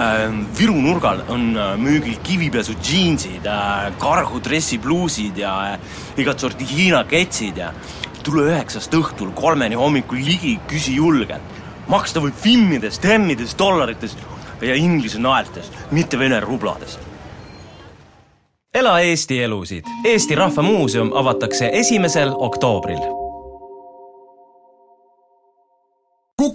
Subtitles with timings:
[0.00, 3.44] Ähm, Viru nurgal on äh, müügil kivipesu džiinsid,
[4.00, 5.52] kargu dressipluusid ja
[6.16, 7.74] igat sorti Hiina ketsid ja
[8.24, 11.58] tule üheksast õhtul kolmeni hommikul ligi, küsi julgelt.
[11.90, 14.16] maksta võib finnides, temmides, dollarites
[14.62, 16.98] ja inglise naeltes, mitte vene rublades
[18.74, 19.84] ela Eesti elusid.
[20.04, 23.19] Eesti Rahva Muuseum avatakse esimesel oktoobril.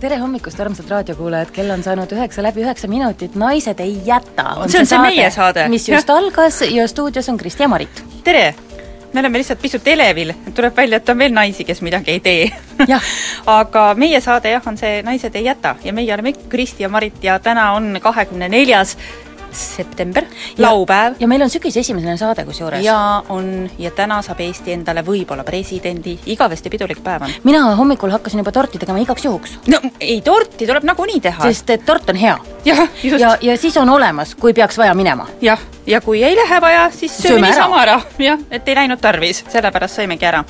[0.00, 4.52] Tere hommikust, armsad raadiokuulajad, kell on saanud üheksa läbi üheksa minutit, Naised ei jäta.
[4.68, 5.68] see on see meie saade.
[5.72, 6.16] mis just ja.
[6.16, 8.02] algas ja stuudios on Kristi ja Marit.
[8.24, 8.54] tere!
[9.12, 12.50] me oleme lihtsalt pisut elevil, tuleb välja, et on veel naisi, kes midagi ei tee
[13.60, 17.24] aga meie saade jah, on see Naised ei jäta ja meie oleme Kristi ja Marit
[17.24, 18.96] ja täna on kahekümne neljas
[19.56, 20.24] september,
[20.58, 21.14] laupäev.
[21.20, 22.84] ja meil on sügise esimene saade kusjuures.
[22.84, 27.34] ja on, ja täna saab Eesti endale võib-olla presidendi, igavesti pidulik päev on.
[27.44, 29.58] mina hommikul hakkasin juba torti tegema igaks juhuks.
[29.72, 31.48] no ei, torti tuleb nagunii teha.
[31.48, 32.36] sest et tort on hea.
[32.64, 35.26] ja, ja, ja siis on olemas, kui peaks vaja minema.
[35.40, 39.44] jah, ja kui ei lähe vaja, siis sööme niisama ära, jah, et ei läinud tarvis,
[39.52, 40.44] sellepärast sõimegi ära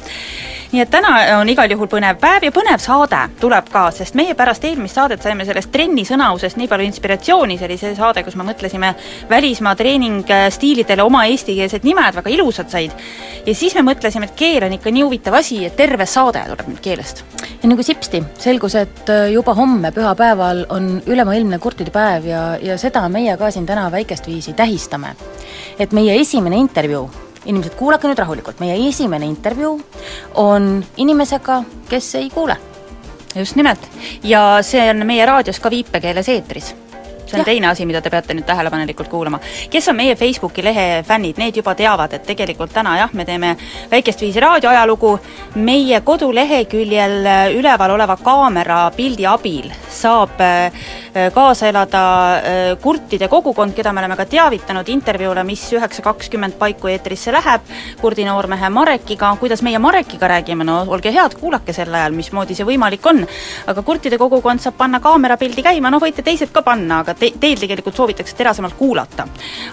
[0.73, 4.35] nii et täna on igal juhul põnev päev ja põnev saade tuleb ka, sest meie
[4.39, 8.37] pärast eelmist saadet saime sellest trenni sõnausest nii palju inspiratsiooni, see oli see saade, kus
[8.39, 8.93] me mõtlesime
[9.31, 12.95] välismaa treeningstiilidele oma eestikeelsed nimed, väga ilusad said.
[13.47, 16.73] ja siis me mõtlesime, et keel on ikka nii huvitav asi, et terve saade tuleb
[16.73, 17.25] nüüd keelest.
[17.63, 22.79] ja nagu sipsti, selgus, et äh, juba homme, pühapäeval on ülemaailmne kurtide päev ja, ja
[22.79, 25.15] seda meie ka siin täna väikest viisi tähistame.
[25.79, 29.77] et meie esimene intervjuu inimesed, kuulake nüüd rahulikult, meie esimene intervjuu
[30.43, 32.57] on inimesega, kes ei kuule.
[33.37, 33.81] just nimelt.
[34.23, 36.75] ja see on meie raadios ka viipekeeles eetris
[37.27, 37.45] see on ja.
[37.45, 39.41] teine asi, mida te peate nüüd tähelepanelikult kuulama.
[39.71, 43.57] kes on meie Facebooki lehe fännid, need juba teavad, et tegelikult täna jah, me teeme
[43.91, 45.19] väikest viisi raadioajalugu,
[45.57, 47.19] meie koduleheküljel
[47.59, 50.73] üleval oleva kaamera pildi abil saab äh,
[51.35, 52.03] kaasa elada
[52.37, 57.65] äh, kurtide kogukond, keda me oleme ka teavitanud intervjuule, mis üheksa kakskümmend paiku eetrisse läheb,
[58.01, 62.69] kurdi noormehe Marekiga, kuidas meie Marekiga räägime, no olge head, kuulake sel ajal, mismoodi see
[62.69, 63.25] võimalik on.
[63.67, 67.59] aga kurtide kogukond saab panna kaamerapildi käima, no võite teised ka panna, aga te, teil
[67.61, 69.27] tegelikult soovitakse terasemalt kuulata.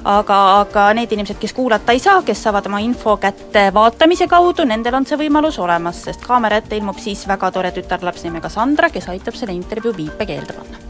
[0.03, 4.65] aga, aga need inimesed, kes kuulata ei saa, kes saavad oma info kätte vaatamise kaudu,
[4.69, 8.89] nendel on see võimalus olemas, sest kaamera ette ilmub siis väga tore tütarlaps nimega Sandra,
[8.89, 10.83] kes aitab selle intervjuu viipekeelde panna.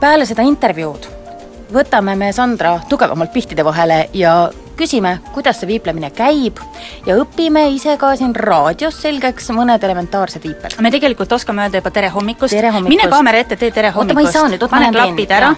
[0.00, 1.24] peale seda intervjuud
[1.72, 6.58] võtame me Sandra tugevamalt pihtide vahele ja küsime, kuidas see viiplemine käib
[7.06, 10.78] ja õpime ise ka siin raadios selgeks mõned elementaarsed viiped.
[10.80, 14.18] me tegelikult oskame öelda juba tere hommikust, tere hommikust., mine kaamera ette, tee tere hommikust.
[14.18, 15.54] oota, ma ei saa nüüd, oota, pane klapid ära,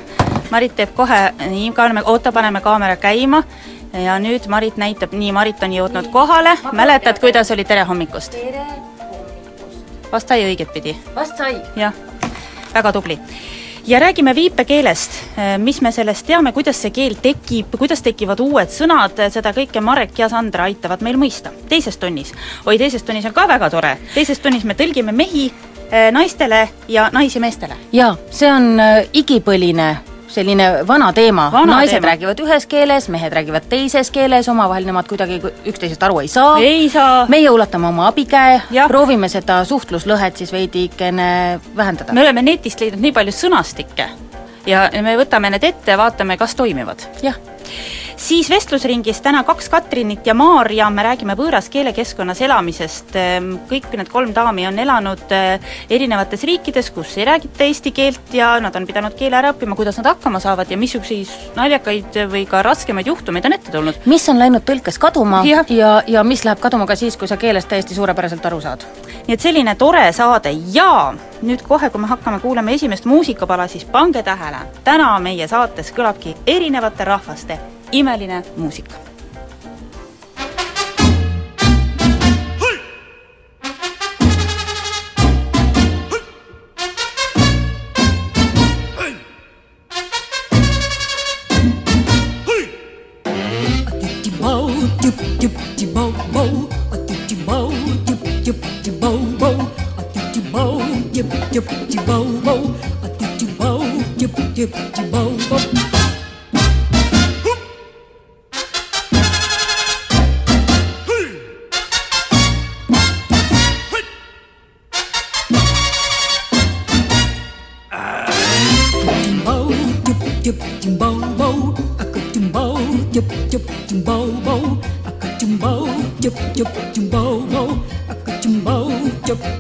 [0.50, 3.42] Marit teeb kohe, nii, paneme, oota, paneme kaamera käima
[3.92, 8.36] ja nüüd Marit näitab, nii, Marit on jõudnud kohale, mäletad, kuidas oli tere hommikust?
[8.36, 10.10] tere hommikust.
[10.12, 10.96] vast sai õiget pidi?
[11.14, 11.56] vast sai.
[11.76, 11.94] jah,
[12.74, 13.20] väga tubli
[13.86, 15.10] ja räägime viipekeelest,
[15.58, 20.18] mis me sellest teame, kuidas see keel tekib, kuidas tekivad uued sõnad, seda kõike Marek
[20.18, 21.52] ja Sandra aitavad meil mõista.
[21.68, 22.34] teises tunnis,
[22.66, 25.46] oi teises tunnis on ka väga tore, teises tunnis me tõlgime mehi
[25.90, 27.76] eh, naistele ja naisi meestele.
[27.92, 28.80] jaa, see on
[29.12, 32.06] igipõline selline vana teema, naised teema.
[32.10, 36.58] räägivad ühes keeles, mehed räägivad teises keeles, omavahel nemad kuidagi üksteisest aru ei saa.
[36.58, 37.26] ei saa.
[37.32, 42.12] meie ulatame oma abikäe, proovime seda suhtluslõhet siis veidikene vähendada.
[42.12, 44.08] me oleme netist leidnud nii palju sõnastikke
[44.66, 47.06] ja me võtame need ette, vaatame, kas toimivad.
[47.22, 47.38] jah
[48.16, 54.08] siis vestlusringis täna kaks Katrinit ja Maarja, me räägime võõras keelekeskkonnas elamisest, ehm, kõik need
[54.12, 55.60] kolm daami on elanud eh,
[55.90, 60.00] erinevates riikides, kus ei räägita eesti keelt ja nad on pidanud keele ära õppima, kuidas
[60.00, 64.00] nad hakkama saavad ja missuguseid naljakaid või ka raskemaid juhtumeid on ette tulnud.
[64.06, 67.36] mis on läinud tõlkes kaduma ja, ja, ja mis läheb kaduma ka siis, kui sa
[67.36, 68.84] keelest täiesti suurepäraselt aru saad?
[69.26, 71.12] nii et selline tore saade ja
[71.42, 76.36] nüüd kohe, kui me hakkame kuulama esimest muusikapala, siis pange tähele, täna meie saates kõlabki
[76.46, 77.58] erinevate rahvaste
[77.98, 78.96] imeline muusika.
[104.56, 104.72] Yip,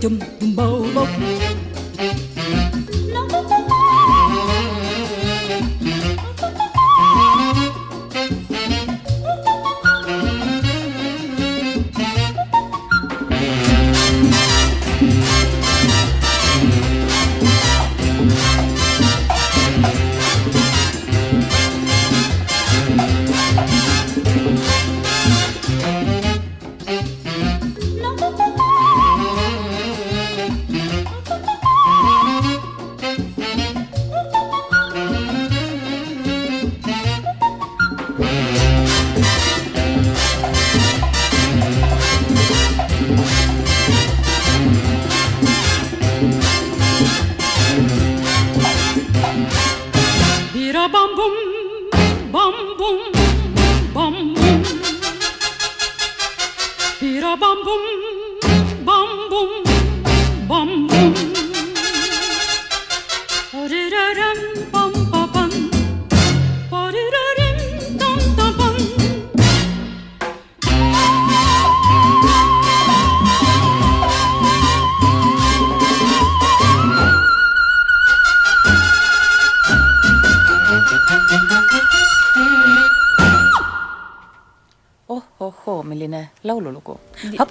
[0.00, 0.35] chung.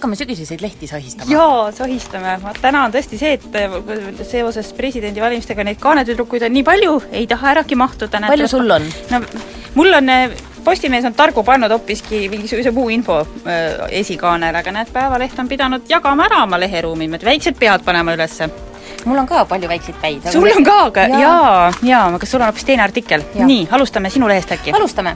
[0.06, 1.32] Hakkame sügiseseid lehti sahistama.
[1.32, 3.78] jaa, sahistame, täna on tõesti see, et äh,
[4.28, 8.22] seoses presidendivalimistega neid kaanetüdrukuid on nii palju, ei taha äragi mahtuda.
[8.28, 8.86] palju sul on?
[9.12, 9.24] no
[9.76, 10.14] mul on,
[10.66, 15.90] Postimees on targu pannud hoopiski mingisuguse muu info äh, esikaanele, aga näed, Päevaleht on pidanud
[15.90, 18.50] jagama ära oma leheruumi, väiksed pead panema ülesse.
[19.06, 20.28] Mul on ka palju väikseid päid.
[20.32, 23.24] sul on ka, aga jaa, jaa, jaa, aga sul on hoopis teine artikkel.
[23.36, 24.74] nii, alustame sinu lehest äkki.
[24.76, 25.16] alustame.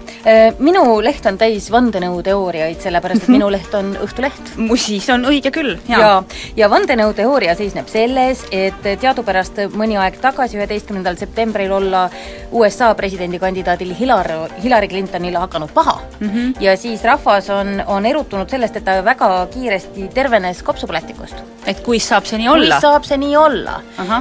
[0.60, 4.54] Minu leht on täis vandenõuteooriaid, sellepärast et minu leht on Õhtuleht.
[4.80, 6.00] siis on õige küll, jaa.
[6.00, 6.12] ja,
[6.56, 12.08] ja vandenõuteooria seisneb selles, et teadupärast mõni aeg tagasi, üheteistkümnendal septembril olla
[12.52, 14.30] USA presidendikandidaadil Hilar,
[14.64, 16.30] Hillary Clintonil hakanud paha mm.
[16.30, 16.54] -hmm.
[16.60, 21.36] ja siis rahvas on, on erutunud sellest, et ta väga kiiresti tervenes kopsupõletikust.
[21.68, 22.76] et kuis saab see nii olla?
[22.76, 23.69] kuis saab see nii olla?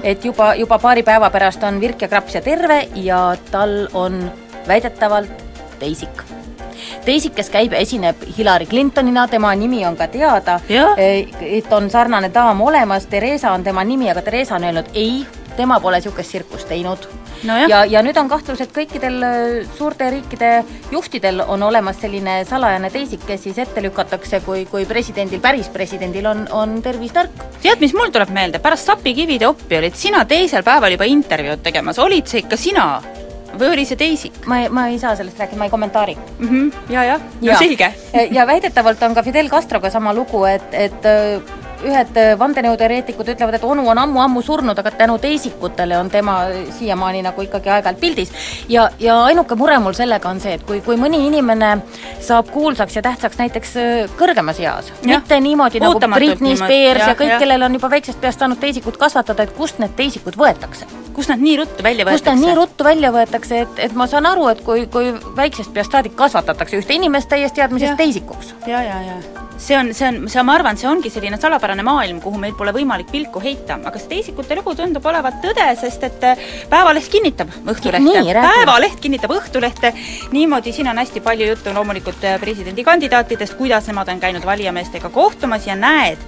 [0.03, 4.31] Et juba, juba paari päeva pärast on virk ja kraps ja terve ja tal on
[4.69, 5.45] väidetavalt
[5.79, 6.23] teisik.
[7.05, 10.61] teisik, kes käib esineb Hillary Clintonina, tema nimi on ka teada,
[11.41, 15.81] et on sarnane daam olemas, Theresa on tema nimi, aga Theresa on öelnud ei, tema
[15.81, 17.09] pole niisugust tsirkust teinud
[17.47, 17.59] no.
[17.69, 19.23] ja, ja nüüd on kahtlus, et kõikidel
[19.77, 20.53] suurte riikide
[20.93, 26.27] juhtidel on olemas selline salajane teisik, kes siis ette lükatakse, kui, kui presidendil, päris presidendil
[26.31, 27.45] on, on tervis nõrk.
[27.63, 32.01] tead, mis mul tuleb meelde, pärast sapikivide oppi olid sina teisel päeval juba intervjuud tegemas,
[32.03, 32.89] olid see ikka sina?
[33.59, 34.43] või oli see teisik?
[34.47, 36.49] ma, ma ei saa sellest rääkida, ma ei kommentaari mm.
[36.49, 36.93] -hmm.
[36.95, 37.59] ja, jah, no ja.
[37.59, 37.93] selge
[38.31, 41.09] ja väidetavalt on ka Fidel Castroga sama lugu, et, et
[41.87, 46.39] ühed vandenõuteoreetikud ütlevad, et onu on ammu-ammu surnud, aga tänu teisikutele on tema
[46.79, 48.33] siiamaani nagu ikkagi aeg-ajalt pildis.
[48.69, 51.71] ja, ja ainuke mure mul sellega on see, et kui, kui mõni inimene
[52.25, 53.75] saab kuulsaks ja tähtsaks näiteks
[54.19, 58.43] kõrgemas eas, mitte niimoodi nagu Britney Spears ja, ja kõik, kellel on juba väiksest peast
[58.43, 60.89] saanud teisikut kasvatada, et kust need teisikud võetakse?
[61.19, 62.23] kust nad nii ruttu välja võetakse?
[62.25, 65.75] kust nad nii ruttu välja võetakse, et, et ma saan aru, et kui, kui väiksest
[65.75, 68.55] peast saadik kasvatatakse ühte inimest täies teadmises teisikuks.
[68.67, 72.21] ja, ja, ja see on, see on, see, ma arvan, see ongi selline salapärane maailm,
[72.25, 76.27] kuhu meil pole võimalik pilku heita, aga see teisikute lugu tundub olevat tõde, sest et
[76.71, 79.93] Päevaleht kinnitab Õhtulehte, Päevaleht kinnitab Õhtulehte,
[80.35, 85.77] niimoodi siin on hästi palju juttu loomulikult presidendikandidaatidest, kuidas nemad on käinud valijameestega kohtumas ja
[85.79, 86.23] näed,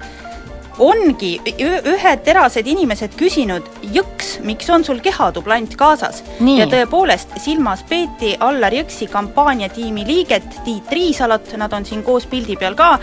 [0.81, 6.23] ongi ühed terased inimesed küsinud, Jõks, miks on sul kehadublant kaasas?
[6.41, 12.57] ja tõepoolest, silmas peeti Allar Jõksi kampaaniatiimi liiget Tiit Riisalat, nad on siin koos pildi
[12.61, 12.95] peal ka,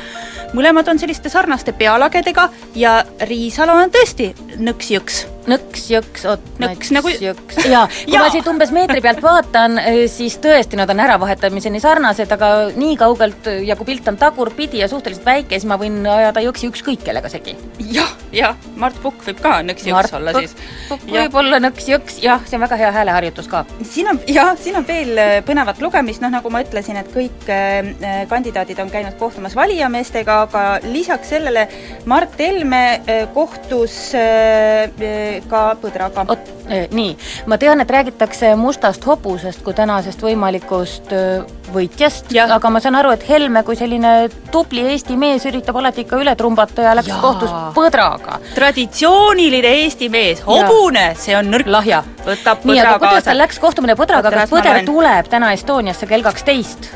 [0.57, 4.93] mõlemad on selliste sarnaste pealagedega ja Riisalo on tõesti nõks
[5.47, 8.21] Jõks nõks jõks, oot, nõks nagu jaa, kui ja.
[8.21, 9.79] ma siit umbes meetri pealt vaatan,
[10.11, 14.89] siis tõesti nad on äravahetamiseni sarnased, aga nii kaugelt ja kui pilt on tagurpidi ja
[14.91, 17.55] suhteliselt väike, siis ma võin ajada jõksi ükskõik kellega segi.
[17.93, 20.73] jah, jah, Mart Pukk võib ka nõks jõks Mart olla Pukk, siis.
[20.89, 23.63] Pukk võib olla nõks jõks, jah, see on väga hea hääleharjutus ka.
[23.87, 28.25] siin on, jah, siin on veel põnevat lugemist, noh nagu ma ütlesin, et kõik äh,
[28.31, 31.67] kandidaadid on käinud kohtumas valijameestega, aga lisaks sellele
[32.09, 36.25] Mart Helme äh, kohtus äh, ka Põdraga.
[36.67, 37.13] Eh, nii,
[37.47, 43.13] ma tean, et räägitakse mustast hobusest kui tänasest võimalikust öö, võitjast, aga ma saan aru,
[43.15, 47.21] et Helme kui selline tubli Eesti mees üritab alati ikka üle trumbata ja läks Jaa.
[47.23, 48.41] kohtus põdraga.
[48.55, 51.71] traditsiooniline Eesti mees, hobune, see on nõrk.
[51.71, 52.03] lahja.
[52.25, 56.25] võtab nii, põdra kuidas kaasa tal läks kohtumine põdraga, kas põder tuleb täna Estoniasse kell
[56.25, 56.91] kaksteist?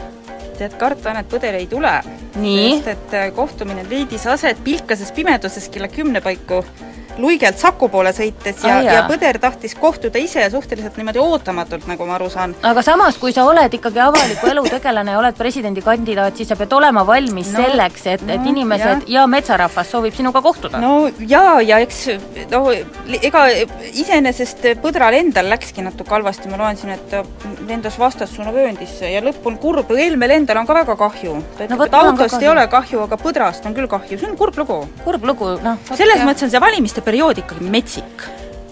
[0.62, 1.92] tead, karta on, et põder ei tule.
[2.42, 2.78] Nii?
[2.78, 6.62] sest et äh, kohtumine leidis aset pilkases pimeduses kella kümne paiku
[7.22, 8.96] luigelt Saku poole sõites ja jaa.
[8.98, 12.56] ja põder tahtis kohtuda ise suhteliselt niimoodi ootamatult, nagu ma aru saan.
[12.68, 16.74] aga samas, kui sa oled ikkagi avaliku elu tegelane ja oled presidendikandidaat, siis sa pead
[16.78, 19.08] olema valmis No, no, selleks, et, et no, inimesed jah.
[19.16, 22.04] ja metsarahvas soovib sinuga kohtuda no jaa, ja eks
[22.52, 23.46] no ega
[23.92, 27.24] iseenesest põdral endal läkski natuke halvasti, ma loen siin, et ta
[27.68, 31.36] lendas vastassuunavööndisse ja lõpp on kurb, Helmel endal on ka väga kahju.
[31.58, 34.38] ta ütleb vot, et autost ei ole kahju, aga põdrast on küll kahju, see on
[34.40, 34.80] kurb lugu.
[35.06, 35.80] kurb lugu, noh.
[35.92, 38.24] selles mõttes on see valimiste periood ikkagi metsik.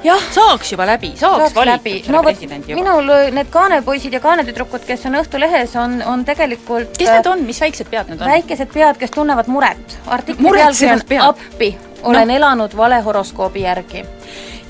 [0.03, 1.95] jah, saaks juba läbi, saaks, saaks valitud läbi.
[2.05, 2.79] selle no presidendi juba.
[2.79, 7.43] minul äh, need kaanepojsid ja kaanetüdrukud, kes on Õhtulehes, on, on tegelikult kes need on,
[7.47, 8.31] mis väiksed pead need on?
[8.31, 9.97] väikesed pead, kes tunnevad muret.
[10.07, 11.25] artikli pealkiri on pead.
[11.27, 12.35] appi, olen No.
[12.39, 14.05] elanud valehoroskoobi järgi.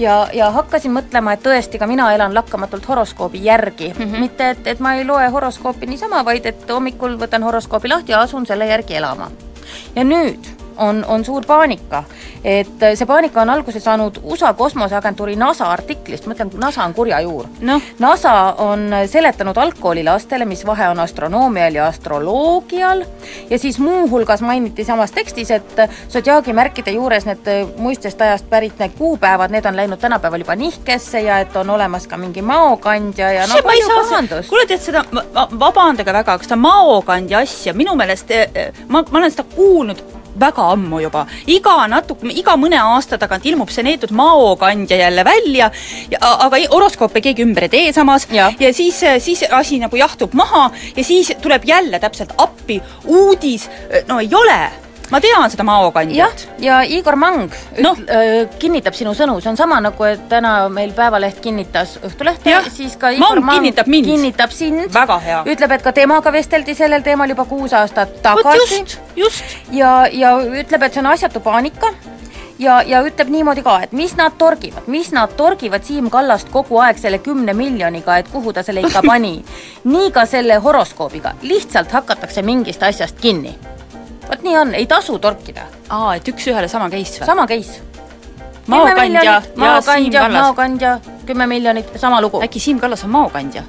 [0.01, 4.05] ja, ja hakkasin mõtlema, et tõesti, ka mina elan lakkamatult horoskoobi järgi mm.
[4.05, 4.25] -hmm.
[4.25, 8.25] mitte, et, et ma ei loe horoskoopi niisama, vaid et hommikul võtan horoskoobi lahti ja
[8.25, 9.29] asun selle järgi elama.
[9.95, 12.03] ja nüüd on, on suur paanika.
[12.43, 17.19] et see paanika on alguse saanud USA kosmoseagentuuri NASA artiklist, ma ütlen, NASA on kurja
[17.19, 17.49] juur.
[17.67, 18.33] Noh, NASA
[18.63, 23.03] on seletanud algkoolilastele, mis vahe on astronoomial ja astroloogial.
[23.49, 28.95] Ja siis muuhulgas mainiti samas tekstis, et sodiaagimärkide juures need äh, muistest ajast pärit need
[28.97, 33.47] kuupäevad, need on läinud tänapäeval juba nihkesse ja et on olemas ka mingi maokandja ja
[33.47, 34.49] no see palju pahandust.
[34.49, 35.03] kuule tead seda,
[35.59, 38.31] vabandage väga, aga seda maokandja asja minu meelest
[38.87, 41.25] ma, ma olen seda kuulnud väga ammu juba.
[41.47, 45.71] iga natuke, iga mõne aasta tagant ilmub see neetud maokandja jälle välja,
[46.19, 48.53] aga horoskoope keegi ümber ei tee samas Jah.
[48.59, 53.69] ja siis, siis asi nagu jahtub maha ja siis tuleb jälle täpselt appi uudis,
[54.07, 54.59] no ei ole
[55.11, 57.49] ma tean seda jah maokandjat., ja Igor Mang
[57.79, 57.97] Noh.
[57.97, 62.59] üt- öö, kinnitab sinu sõnu, see on sama nagu, et täna meil Päevaleht kinnitas Õhtulehte,
[62.73, 64.05] siis ka Mang Igor Mang kinnitab mind.
[64.05, 64.93] kinnitab sind.
[64.93, 65.41] Väga hea.
[65.45, 70.37] ütleb, et ka temaga vesteldi sellel teemal juba kuus aastat tagasi just, just ja, ja
[70.39, 71.93] ütleb, et see on asjatu paanika
[72.59, 76.79] ja, ja ütleb niimoodi ka, et mis nad torgivad, mis nad torgivad Siim Kallast kogu
[76.83, 79.39] aeg selle kümne miljoniga, et kuhu ta selle ikka pani.
[79.93, 83.55] nii ka selle horoskoobiga, lihtsalt hakatakse mingist asjast kinni.
[84.29, 87.25] Vot nii on, ei tasu torkida, aa, et üks-ühele sama case või?
[87.25, 87.81] sama case.
[88.67, 89.41] maokandja ja
[89.81, 90.41] Siim Kallas.
[90.41, 92.41] maokandja, kümme miljonit, sama lugu.
[92.45, 93.63] äkki Siim Kallas on maokandja?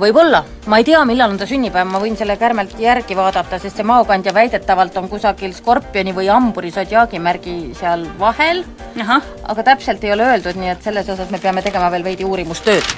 [0.00, 3.80] võib-olla, ma ei tea, millal on ta sünnipäev, ma võin selle kärmelt järgi vaadata, sest
[3.80, 8.64] see maokandja väidetavalt on kusagil skorpioni või hamburi sodiaagimärgi seal vahel,
[9.00, 12.94] aga täpselt ei ole öeldud, nii et selles osas me peame tegema veel veidi uurimustööd.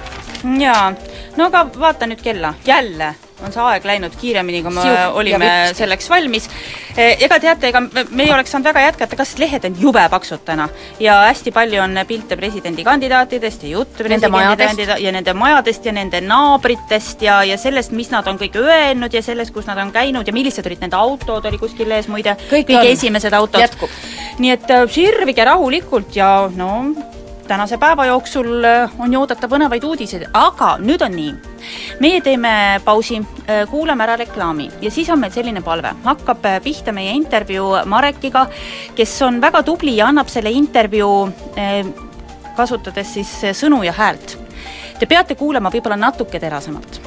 [0.58, 0.92] jaa,
[1.36, 3.14] no aga vaata nüüd kella, jälle
[3.44, 6.48] on see aeg läinud kiiremini, kui me Siuh, ja olime selleks valmis.
[6.98, 10.68] ega teate, ega me- ei oleks saanud väga jätkata, kas lehed on jube paksud täna
[11.00, 17.22] ja hästi palju on pilte presidendikandidaatidest ja juttu presidendikandida- ja nende majadest ja nende naabritest
[17.22, 20.32] ja, ja sellest, mis nad on kõik öelnud ja sellest, kus nad on käinud ja
[20.32, 22.86] millised olid nende autod, oli kuskil ees muide, Kõik kõige on.
[22.92, 23.78] esimesed autod.
[24.38, 26.94] Nii et äh, sirvige rahulikult ja no
[27.48, 31.34] tänase päeva jooksul äh, on ju oodata põnevaid uudiseid, aga nüüd on nii.
[32.00, 33.18] meie teeme pausi,
[33.70, 38.46] kuulame ära reklaami ja siis on meil selline palve, hakkab äh, pihta meie intervjuu Marekiga,
[38.94, 41.28] kes on väga tubli ja annab selle intervjuu
[41.58, 41.80] äh,
[42.56, 44.36] kasutades siis äh, sõnu ja häält.
[44.98, 47.00] Te peate kuulama võib-olla natuke terasemalt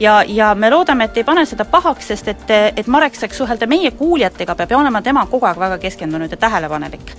[0.00, 3.68] ja, ja me loodame, et ei pane seda pahaks, sest et, et Marek saaks suhelda
[3.70, 7.12] meie kuuljatega, peab olema tema kogu aeg väga keskendunud ja tähelepanelik.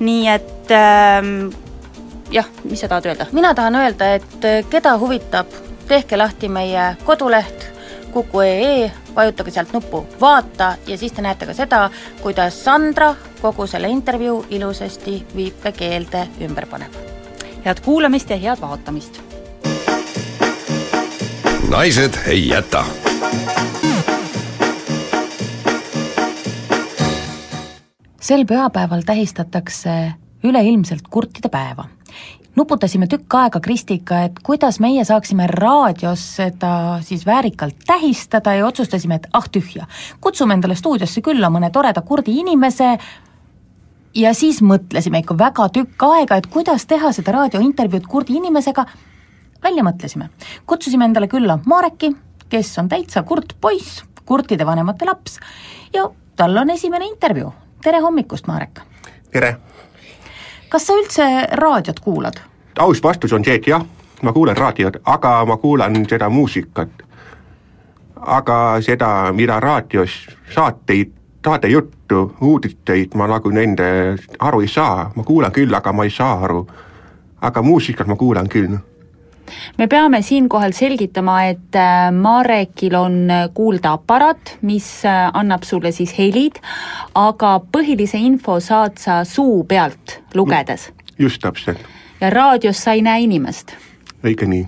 [0.00, 1.48] nii et ähm,
[2.30, 3.26] jah, mis sa tahad öelda?
[3.32, 5.46] mina tahan öelda, et äh, keda huvitab,
[5.88, 7.70] tehke lahti meie koduleht
[8.16, 11.90] kuku.ee, vajutage sealt nuppu vaata ja siis te näete ka seda,
[12.22, 16.92] kuidas Sandra kogu selle intervjuu ilusasti viipekeelde ümber paneb.
[17.64, 19.20] head kuulamist ja head vaatamist!
[21.68, 22.84] naised ei jäta.
[28.20, 30.12] sel pühapäeval tähistatakse
[30.44, 31.84] üleilmselt kurtide päeva.
[32.56, 39.20] Nuputasime tükk aega Kristiga, et kuidas meie saaksime raadios seda siis väärikalt tähistada ja otsustasime,
[39.20, 39.86] et ah tühja,
[40.20, 42.96] kutsume endale stuudiosse külla mõne toreda kurdi inimese
[44.16, 48.86] ja siis mõtlesime ikka väga tükk aega, et kuidas teha seda raadiointervjuud kurdi inimesega,
[49.62, 50.30] välja mõtlesime.
[50.66, 52.14] kutsusime endale külla Mareki,
[52.48, 55.40] kes on täitsa kurt poiss, kurtide vanemate laps
[55.92, 57.52] ja tal on esimene intervjuu.
[57.82, 58.80] tere hommikust, Marek!
[59.30, 59.56] tere!
[60.68, 62.40] Kas sa üldse raadiot kuulad?
[62.78, 63.84] aus vastus on see, et jah,
[64.22, 66.88] ma kuulan raadiot, aga ma kuulan seda muusikat.
[68.16, 71.12] aga seda, mida raadios saateid,
[71.44, 76.44] saatejuttu, uudisteid ma nagu nende aru ei saa, ma kuulan küll, aga ma ei saa
[76.44, 76.66] aru.
[77.40, 78.78] aga muusikat ma kuulan küll
[79.78, 86.60] me peame siinkohal selgitama, et äh, Marekil on kuuldeaparaat, mis äh, annab sulle siis helid,
[87.14, 90.90] aga põhilise info saad sa suu pealt lugedes.
[91.18, 91.78] just täpselt,
[92.20, 93.76] ja raadios sa ei näe inimest.
[94.24, 94.66] õige nii.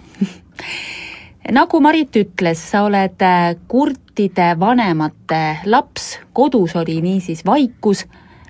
[1.58, 8.04] nagu Marit ütles, sa oled äh, kurtide vanemate laps, kodus oli niisiis vaikus,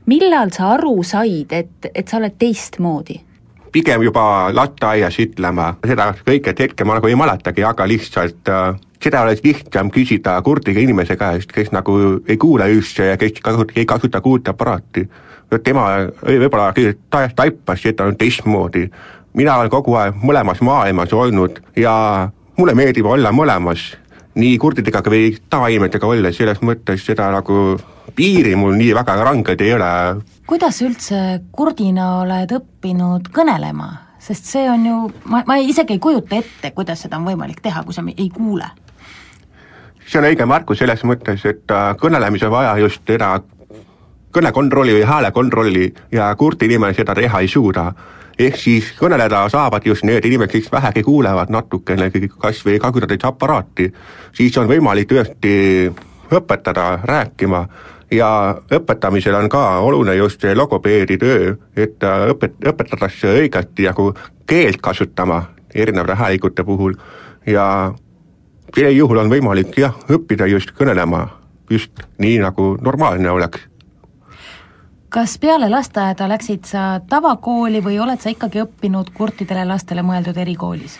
[0.07, 3.21] millal sa aru said, et, et sa oled teistmoodi?
[3.79, 9.23] Pigem juba lasteaias ütlema, seda õiget hetke ma nagu ei mäletagi, aga lihtsalt äh, seda
[9.23, 11.95] oleks lihtsam küsida kurdiga inimese käest, kes nagu
[12.27, 15.07] ei kuule üldse ja kes kasut-, ei kasuta kuuldeaparaati.
[15.65, 15.87] tema
[16.27, 16.73] võib-olla
[17.11, 18.89] ta-, taipas seda teistmoodi.
[19.35, 23.95] mina olen kogu aeg mõlemas maailmas olnud ja mulle meeldib olla mõlemas,
[24.39, 27.77] nii kurdidega kui tavainimestega olla, selles mõttes seda nagu
[28.17, 29.91] piiri mul nii väga ranged ei ole,
[30.49, 33.89] kuidas üldse kurdina oled õppinud kõnelema,
[34.23, 37.83] sest see on ju, ma, ma isegi ei kujuta ette, kuidas seda on võimalik teha,
[37.85, 38.71] kui sa ei kuule.
[40.07, 43.37] see on õige märkus selles mõttes, et äh, kõnelemisel vaja just seda
[44.33, 47.93] kõnekontrolli või häälekontrolli ja kurdi inimene seda teha ei suuda.
[48.39, 53.91] Ehk siis kõneleda saavad just need inimesed, kes vähegi kuulevad natukene, kas või kasutades aparaati,
[54.33, 55.55] siis on võimalik tõesti
[56.31, 57.67] õpetada rääkima.
[58.11, 64.15] Ja õpetamisel on ka oluline just see logopeedi töö, et õpet-, õpetatakse õigesti nagu
[64.49, 65.43] keelt kasutama
[65.75, 66.95] erinevate häälikute puhul.
[67.47, 67.93] Ja
[68.73, 71.27] sellisel juhul on võimalik jah, õppida just kõnelema
[71.71, 73.67] just nii, nagu normaalne oleks.
[75.09, 80.99] Kas peale lasteaeda läksid sa tavakooli või oled sa ikkagi õppinud kurtidele lastele mõeldud erikoolis?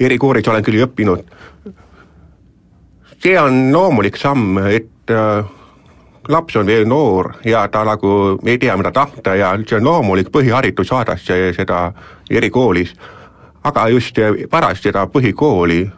[0.00, 1.24] erikoolis olen küll õppinud,
[3.20, 5.44] see on loomulik samm, et äh,
[6.28, 10.30] laps on veel noor ja ta nagu ei tea, mida tahta ja see on loomulik
[10.32, 11.92] põhiharidus saadakse seda
[12.30, 12.94] erikoolis.
[13.64, 14.16] aga just
[14.50, 15.90] pärast seda põhikooli,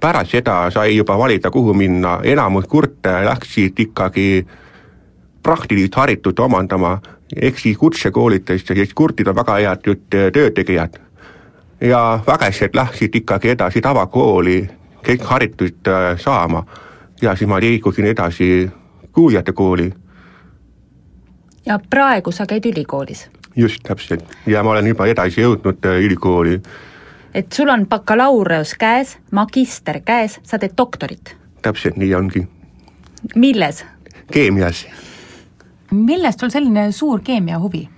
[0.00, 4.46] pärast seda sai juba valida, kuhu minna, enamus kurte läksid ikkagi
[5.42, 6.98] praktilist haritust omandama,
[7.36, 9.96] ehk siis kutsekoolidesse, sest kurdid on väga head
[10.32, 11.00] töötegijad.
[11.80, 14.68] ja vägesed läksid ikkagi edasi tavakooli
[15.02, 16.66] keskharitust äh, saama
[17.22, 18.70] ja siis ma liikusin edasi
[19.12, 19.92] kuuljate kooli.
[21.66, 23.30] ja praegu sa käid ülikoolis?
[23.56, 26.60] just, täpselt, ja ma olen juba edasi jõudnud äh, ülikooli.
[27.34, 31.36] et sul on bakalaureus käes, magister käes, sa teed doktorit?
[31.62, 32.48] täpselt nii ongi.
[33.34, 33.84] milles?
[34.32, 34.86] keemias.
[35.90, 37.88] Millest sul selline suur keemiahuvi?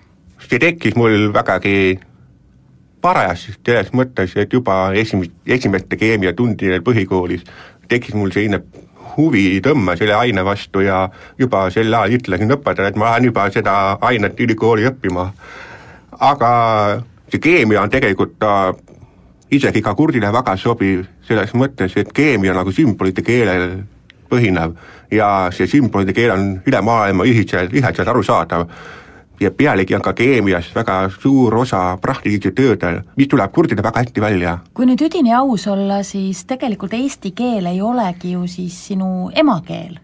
[0.43, 1.99] see tekkis mul vägagi
[3.03, 7.45] parajasti selles mõttes, et juba esimest, esimeste keemiatundidel põhikoolis
[7.89, 8.63] tekkis mul selline
[9.17, 11.05] huvi tõmba selle aine vastu ja
[11.39, 15.31] juba sel ajal ütlesin õpetajale, et ma lähen juba seda ainet ülikooli õppima.
[16.19, 16.51] aga
[17.31, 18.73] see keemia on tegelikult ta
[19.51, 23.83] isegi ka kurdile väga sobiv selles mõttes, et keemia nagu sümbolite keelel
[24.31, 24.77] põhinev
[25.13, 28.67] ja see sümbolite keel on üle maailma ühiselt, üheselt arusaadav
[29.41, 34.21] ja pealegi on ka keemias väga suur osa praktilistel töödel, mis tuleb kurdida väga hästi
[34.21, 34.59] välja.
[34.75, 39.99] kui nüüd üdini aus olla, siis tegelikult eesti keel ei olegi ju siis sinu emakeel?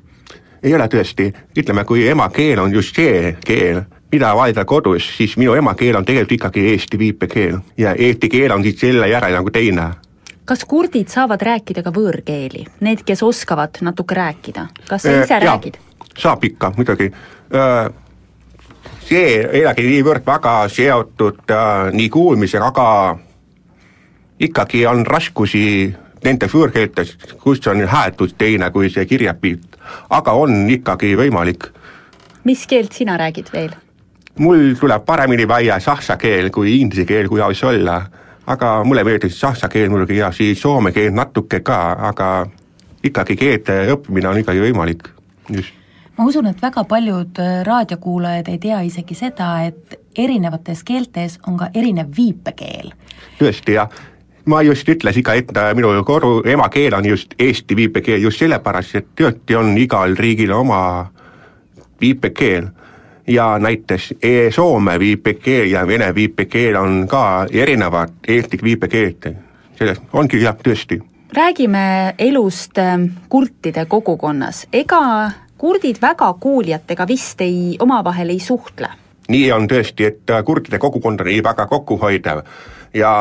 [0.63, 5.55] ei ole tõesti, ütleme, kui emakeel on just see keel, mida valida kodus, siis minu
[5.55, 9.91] emakeel on tegelikult ikkagi eesti viipekeel ja eesti keel on siis selle järel nagu teine
[10.49, 15.43] kas kurdid saavad rääkida ka võõrkeeli, need, kes oskavad natuke rääkida, kas sa ise äh,
[15.45, 15.77] räägid?
[16.19, 17.91] saab ikka, muidugi äh,
[19.05, 23.19] see ei olegi niivõrd väga seotud äh, nii kuulmisega, aga
[24.41, 25.65] ikkagi on raskusi
[26.25, 29.77] nende võõrkeeltes, kus on hääldus teine kui see kirjapilt,
[30.11, 31.69] aga on ikkagi võimalik.
[32.45, 33.77] mis keelt sina räägid veel?
[34.39, 38.01] mul tuleb paremini välja saksa keel kui inglise keel, kui aus olla,
[38.49, 41.81] aga mulle meeldib saksa keel muidugi ja siis soome keel natuke ka,
[42.11, 42.29] aga
[43.05, 45.11] ikkagi keelte õppimine on ikkagi võimalik,
[45.53, 45.77] just
[46.19, 51.59] ma usun, et väga paljud äh, raadiokuulajad ei tea isegi seda, et erinevates keeltes on
[51.61, 52.91] ka erinev viipekeel.
[53.39, 53.93] tõesti, jah.
[54.45, 58.97] ma just ütlesin ka, et äh, minu kodu emakeel on just eesti viipekeel just sellepärast,
[58.99, 60.81] et tõesti on igal riigil oma
[62.01, 62.69] viipekeel
[63.29, 69.29] ja näiteks e Soome viipekeel ja vene viipekeel on ka erinevad eesti viipekeelt,
[69.77, 71.03] selles ongi jah, tõesti.
[71.37, 78.89] räägime elust ähm, kurtide kogukonnas, ega kurdid väga kuuljatega vist ei, omavahel ei suhtle?
[79.29, 82.43] nii on tõesti, et äh, kurdide kogukond on nii väga kokkuhoidev
[82.95, 83.13] ja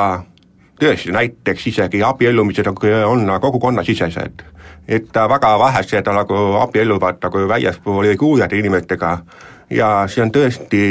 [0.80, 4.44] tõesti, näiteks isegi abiellumised on kogukonnasisesed.
[4.88, 9.18] et väga vähesed nagu abielluvad nagu väljaspool kuuljate inimestega
[9.70, 10.82] ja see on tõesti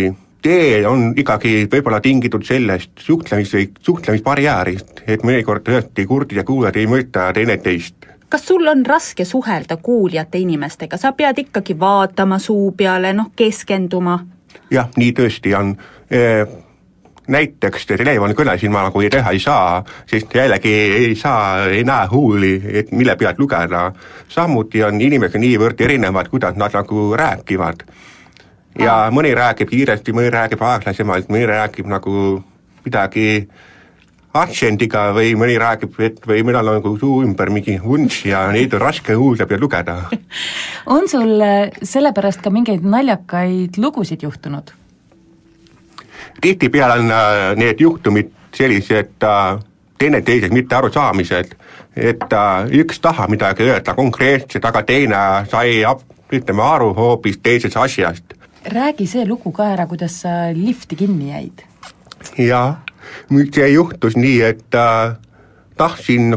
[0.42, 6.86] tee on ikkagi võib-olla tingitud sellest suhtlemis- suhtlemisbarjäärist, et mõnikord tõesti kurdid ja kuulajad ei
[6.86, 8.06] mõista teineteist.
[8.28, 14.20] kas sul on raske suhelda kuuljate inimestega, sa pead ikkagi vaatama suu peale, noh keskenduma?
[14.70, 15.76] jah, nii tõesti on
[16.10, 16.46] e
[17.28, 22.92] näiteks telefonikõnesid ma nagu teha ei saa, sest jällegi ei saa, ei näe huuli, et
[22.92, 23.92] mille pealt lugeda.
[24.28, 27.82] samuti on inimesed niivõrd erinevad, kuidas nad nagu räägivad
[28.78, 29.12] ja ah.
[29.14, 32.42] mõni räägib kiiresti, mõni räägib aeglasemalt, mõni räägib nagu
[32.84, 33.46] midagi
[34.36, 38.74] aktsendiga või mõni räägib, et või millal on nagu suu ümber mingi vunš ja neid
[38.76, 39.96] on raske kuulda ja lugeda.
[40.96, 44.74] on sul äh, sellepärast ka mingeid naljakaid lugusid juhtunud?
[46.40, 49.58] tihtipeale on äh, need juhtumid sellised äh,
[49.98, 51.54] teineteisest mitte arusaamised,
[51.96, 52.34] et
[52.76, 55.78] üks tahab midagi öelda konkreetset, aga teine sai
[56.28, 58.36] ütleme, aru hoopis teisest asjast
[58.66, 61.62] räägi see lugu ka ära, kuidas sa lifti kinni jäid.
[62.38, 62.82] jaa,
[63.54, 65.16] see juhtus nii, et äh,
[65.76, 66.36] tahtsin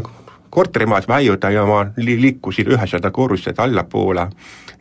[0.50, 4.28] korterimajas väiuda ja ma li-, liikusin ühesada korruselt allapoole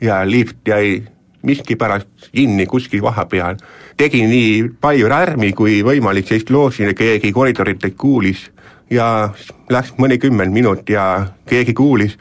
[0.01, 1.03] ja lift jäi
[1.41, 3.55] miskipärast kinni kuskil vahepeal.
[3.97, 8.49] tegin nii palju lärmi kui võimalik, sest lootsin, et keegi koridoridelt kuulis
[8.89, 9.29] ja
[9.69, 12.17] läks mõnikümmend minut ja keegi kuulis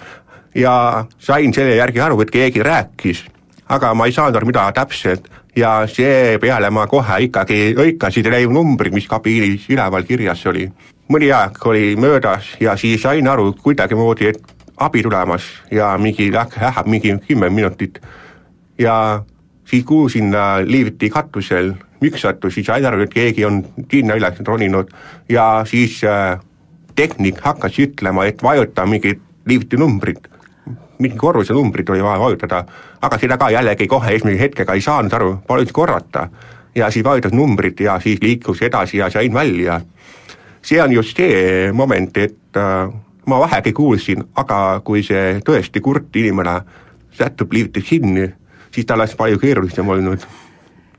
[0.55, 3.25] ja sain selle järgi aru, et keegi rääkis
[3.69, 5.29] aga ma ei saanud aru, mida täpselt.
[5.57, 10.69] Ja seepeale ma kohe ikkagi lõikasin need numbrid, mis kabiinis üleval kirjas oli.
[11.09, 14.43] mõni aeg oli möödas ja siis sain aru kuidagimoodi, et
[14.77, 17.99] abi tulemas ja mingi läheb mingi kümme minutit.
[18.79, 19.25] Ja
[19.65, 24.93] siis kuulsin liiviti katusel müksatus, siis sain aru, et keegi on sinna üles roninud.
[25.29, 26.39] Ja siis äh,
[26.95, 30.29] tehnik hakkas ütlema, et vajuta mingit liiviti numbrit
[30.99, 32.65] mingi korruse numbrit oli vaja vajutada,
[33.03, 36.29] aga seda ka jällegi kohe esimese hetkega ei saanud aru, palusin korrata.
[36.75, 39.81] ja siis vajutas numbrit ja siis liikus edasi ja sain välja.
[40.63, 42.93] see on just see moment, et äh,
[43.27, 46.61] ma vähegi kuulsin, aga kui see tõesti kurt inimene
[47.19, 48.29] sättub liiviti kinni,
[48.71, 50.27] siis tal oleks palju keerulisem olnud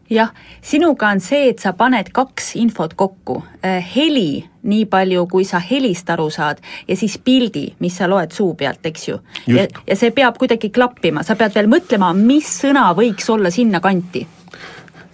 [0.09, 5.45] jah, sinuga on see, et sa paned kaks infot kokku, äh, heli, nii palju, kui
[5.47, 9.19] sa helist aru saad, ja siis pildi, mis sa loed suu pealt, eks ju.
[9.47, 13.81] ja, ja see peab kuidagi klappima, sa pead veel mõtlema, mis sõna võiks olla sinna
[13.83, 14.25] kanti.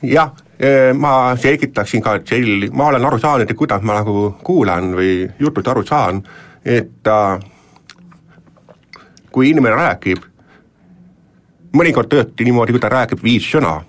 [0.05, 4.35] jah, äh, ma selgitaksin ka, et sel-, ma olen aru saanud, et kuidas ma nagu
[4.43, 6.23] kuulan või jutust aru saan,
[6.65, 7.35] et äh,
[9.31, 10.23] kui inimene räägib,
[11.75, 13.81] mõnikord tõesti niimoodi, kui ta räägib viis sõna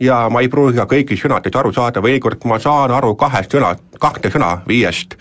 [0.00, 3.74] ja ma ei pruugi ka kõigist sõnadest aru saada, mõnikord ma saan aru kahest sõna,
[4.00, 5.16] kahte sõna viiest.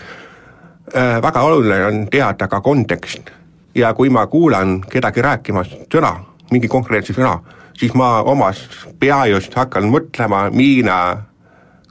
[0.96, 3.32] Äh, väga oluline on teada ka kontekst
[3.76, 6.14] ja kui ma kuulan kedagi rääkimas sõna,
[6.52, 7.40] mingi konkreetse sõna,
[7.78, 8.62] siis ma omas
[9.00, 11.00] peajust hakkan mõtlema, milline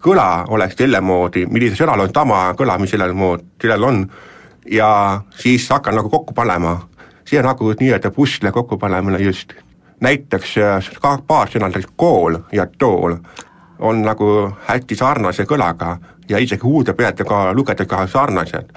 [0.05, 4.03] kõla oleks selle moodi, millisel sõnal on sama kõla, mis sellel mood, sellel on,
[4.70, 6.88] ja siis hakkan nagu kokku panema.
[7.25, 9.55] see on nagu nii-öelda pusle kokkupanemine just
[10.05, 13.17] näiteks äh, ka paar sõna, näiteks kool ja tool
[13.85, 14.31] on nagu
[14.69, 15.97] hästi sarnase kõlaga
[16.29, 18.73] ja isegi huude pealt ka lugeda ka sarnased.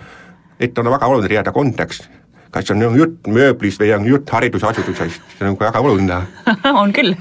[0.59, 2.09] et on väga oluline teada kontekst,
[2.51, 6.21] kas on jutt mööblist või on jutt haridusasutusest, see on väga oluline
[6.81, 7.15] on küll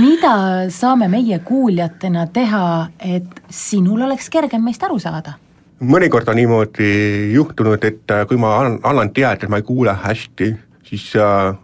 [0.00, 5.34] mida saame meie kuuljatena teha, et sinul oleks kergem meist aru saada?
[5.80, 9.96] mõnikord on niimoodi juhtunud, et äh, kui ma annan, annan teada, et ma ei kuule
[10.04, 10.52] hästi,
[10.84, 11.54] siis äh,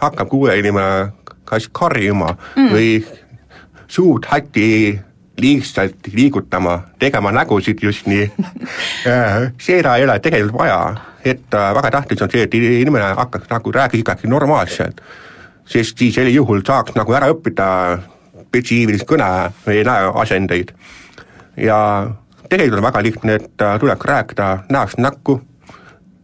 [0.00, 1.12] hakkab kuulajainimene
[1.46, 2.72] kas karjuma mm.
[2.72, 2.88] või
[3.88, 4.98] suud hati
[5.40, 8.24] lihtsalt liigutama, tegema nägusid just nii
[9.12, 10.80] äh, seda ei ole tegelikult vaja,
[11.24, 15.00] et äh, väga tähtis on see, et inimene hakkaks nagu rääkida ikkagi normaalselt.
[15.66, 17.66] sest siis sel juhul saaks nagu ära õppida
[18.46, 20.72] spetsiifilist kõne või näoasendeid.
[21.56, 21.78] ja
[22.48, 25.40] tegelikult on väga lihtne, et äh, tuleks rääkida näost näkku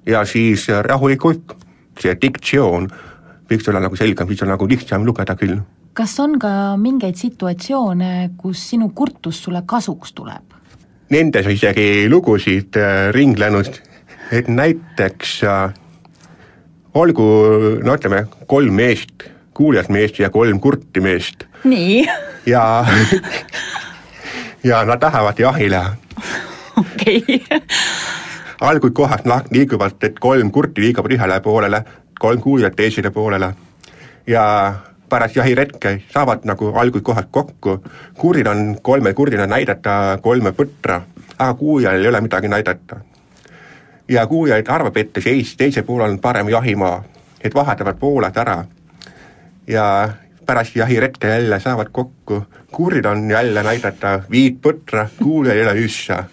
[0.06, 1.56] ja siis rahulikult,
[2.00, 2.88] see diktsioon
[3.50, 5.60] võiks olla nagu selgem, siis on nagu lihtsam lugeda küll.
[5.92, 10.58] kas on ka mingeid situatsioone, kus sinu kurtus sulle kasuks tuleb?
[11.12, 13.80] Nendes on isegi lugusid äh, ringlenud,
[14.32, 15.74] et näiteks äh,
[16.94, 17.26] olgu
[17.84, 21.44] no ütleme, kolm meest, kuuljat meest ja kolm kurti meest.
[21.64, 22.06] nii.
[22.46, 22.84] ja
[24.64, 25.82] ja nad lähevad jahile.
[26.76, 27.60] okei okay.
[28.60, 31.84] algul kohast liiguvad, et kolm kurti liiguvad ühele poolele,
[32.22, 33.48] kolm kuuljat teisele poolele
[34.26, 34.74] ja
[35.10, 37.80] pärast jahiretke saavad nagu algul kohad kokku,
[38.18, 41.00] kurdil on kolmel kurdil on näidata kolme põtra,
[41.38, 43.00] aga kuuljal ei ole midagi näidata.
[44.08, 47.02] ja kuulajaid arvab, et seis teisel pool on parem jahimaa,
[47.44, 48.64] et vahetavad pooled ära.
[49.66, 50.08] ja
[50.46, 56.24] pärast jahiretke jälle saavad kokku, kurd on jälle näidata viit põtra, kuulajale üssa.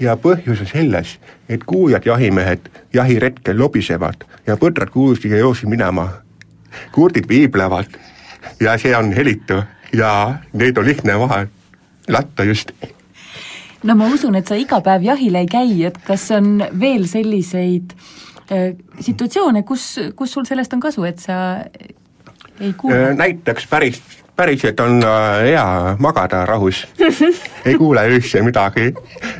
[0.00, 1.16] Ja põhjus on selles,
[1.48, 6.08] et kuuljad jahimehed jahiretkel lobisevad ja põdrad kuulsid ja jooksid minema.
[6.92, 7.96] kurdid viiblevad
[8.60, 11.46] ja see on helitu ja neid on lihtne maha
[12.08, 12.72] latta just
[13.82, 17.94] no ma usun, et sa iga päev jahil ei käi, et kas on veel selliseid
[18.50, 21.38] äh, situatsioone, kus, kus sul sellest on kasu, et sa
[22.60, 23.14] ei kuule?
[23.14, 24.02] näiteks päris,
[24.36, 26.84] päriselt on äh, hea magada rahus.
[27.66, 28.92] Ei kuule üldse midagi,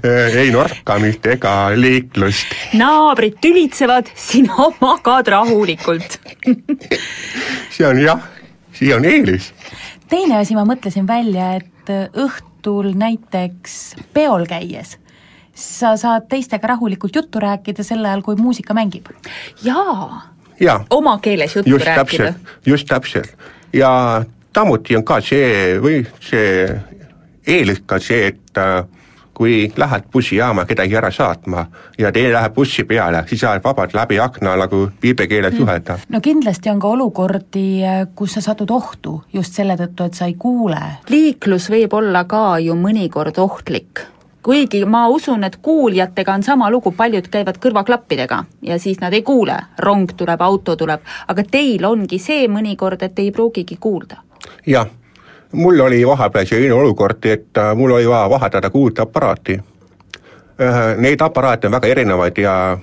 [0.02, 2.56] ei norkamist ega liiklust.
[2.74, 6.18] naabrid tülitsevad, sina magad rahulikult.
[7.70, 8.24] See on jah,
[8.74, 9.52] see on eelis.
[10.11, 14.96] teine asi, ma mõtlesin välja, et õhtul näiteks peol käies
[15.56, 19.09] sa saad teistega rahulikult juttu rääkida sel ajal, kui muusika mängib.
[19.64, 20.22] jaa,
[20.61, 22.35] jaa, oma keeles juttu just rääkida.
[22.66, 23.37] just täpselt.
[23.72, 24.24] Ja
[24.56, 26.68] samuti on ka see või see
[27.46, 28.84] eelis ka see, et äh,
[29.36, 31.66] kui lähed bussijaama kedagi ära saatma
[31.98, 35.58] ja tee läheb bussi peale, siis saad vabalt läbi akna nagu viipekeeles mm.
[35.60, 35.98] suhelda.
[36.08, 37.68] no kindlasti on ka olukordi,
[38.14, 40.80] kus sa satud ohtu just selle tõttu, et sa ei kuule.
[41.12, 44.06] liiklus võib olla ka ju mõnikord ohtlik.
[44.42, 49.22] kuigi ma usun, et kuuljatega on sama lugu, paljud käivad kõrvaklappidega ja siis nad ei
[49.22, 54.22] kuule, rong tuleb, auto tuleb, aga teil ongi see mõnikord, et ei pruugigi kuulda.
[54.66, 54.87] Jah,
[55.52, 59.61] mul oli vahepeal selline olukord, et äh, mul oli vaja vahetada kuuldeaparaati.
[60.96, 62.78] Neid aparaate on väga erinevaid ja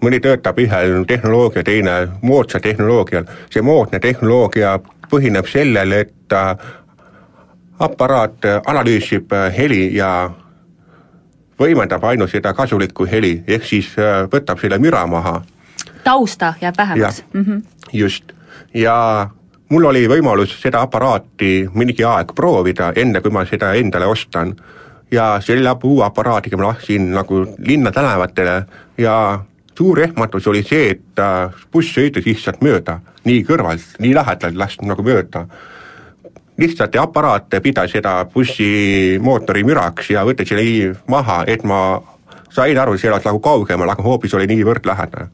[0.00, 3.24] mõni töötab ühel tehnoloogia, teine moodsal tehnoloogial.
[3.50, 4.78] see moodne tehnoloogia
[5.10, 6.56] põhineb sellel, et äh,
[7.78, 10.30] aparaat analüüsib äh, heli ja
[11.60, 13.92] võimendab ainult seda kasulikku heli, ehk siis
[14.32, 15.42] võtab selle müra maha
[16.04, 17.44] tausta jääb vähemaks mm.
[17.44, 17.62] -hmm.
[17.92, 18.32] just,
[18.74, 19.28] ja
[19.72, 24.54] mul oli võimalus seda aparaati mingi aeg proovida, enne kui ma seda endale ostan.
[25.12, 28.62] ja selle uue aparaadiga ma läksin nagu linna tänavatele
[28.98, 29.40] ja
[29.78, 34.88] suur ehmatus oli see, et äh, buss sõitis lihtsalt mööda, nii kõrvalt, nii lähedalt lasti
[34.88, 35.46] nagu mööda.
[36.56, 42.00] lihtsalt aparaat pidas seda bussi mootori müraks ja võttis selle nii maha, et ma
[42.50, 45.28] sain aru, see oleks nagu kaugemal, aga hoopis oli niivõrd lähedane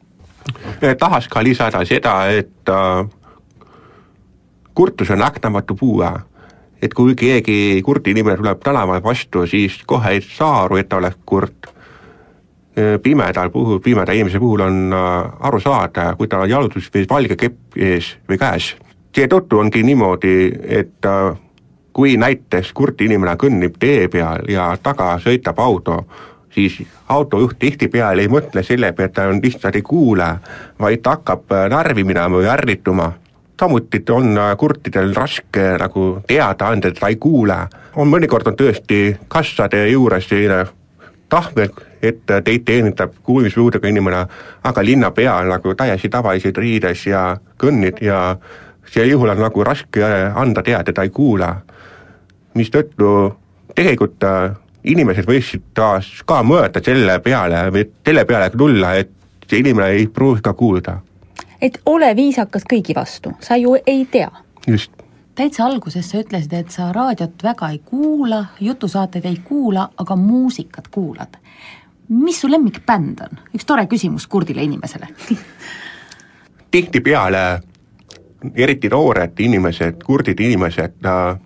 [0.99, 3.07] tahaks ka lisada seda, et äh,
[4.79, 6.11] kurtus on nähtamatu puue.
[6.83, 10.97] et kui keegi kurdi inimene tuleb tänaval vastu, siis kohe ei saa aru, et ta
[10.97, 11.67] oleks kurt.
[13.03, 17.37] pimedal puhul, pimeda inimese puhul on äh, aru saada, kui tal on jalutus või valge
[17.37, 18.77] kepp ees või käes.
[19.17, 21.35] seetõttu ongi niimoodi, et äh,
[21.93, 26.05] kui näiteks kurt inimene kõnnib tee peal ja taga sõitab auto,
[26.55, 30.37] siis autojuht tihtipeale ei mõtle selle peale, ta on lihtsalt ei kuule,
[30.79, 33.17] vaid ta hakkab äh, närvi minema või ärrituma.
[33.61, 37.67] Samuti on äh, kurtidel raske nagu teada anda, et ta ei kuule.
[37.97, 40.67] on mõnikord on tõesti kassade juures selline
[41.29, 44.27] tahvel, et teid teenindab kuulmispuudega inimene,
[44.65, 48.37] aga linna peal nagu täiesti tavaliselt riides ja kõnnid ja
[48.89, 51.49] sel juhul on nagu raske anda teada, ta ei kuule.
[52.55, 53.35] mistõttu
[53.75, 59.11] tegelikult äh, inimesed võiksid taas ka mõelda selle peale või selle peale tulla, et
[59.49, 60.99] see inimene ei pruugi ka kuulda.
[61.63, 64.31] Et ole viisakas kõigi vastu, sa ju ei tea.
[64.67, 64.93] just,
[65.35, 70.89] täitsa alguses sa ütlesid, et sa raadiot väga ei kuula, jutusaateid ei kuula, aga muusikat
[70.89, 71.37] kuulad.
[72.09, 73.43] mis su lemmikbänd on?
[73.55, 75.09] üks tore küsimus kurdile inimesele
[76.71, 77.61] tihtipeale
[78.55, 81.39] eriti noored inimesed, kurdid inimesed äh,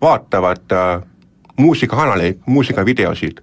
[0.00, 1.02] vaatavad äh,
[1.56, 3.40] muusikakanaleid, muusikavideosid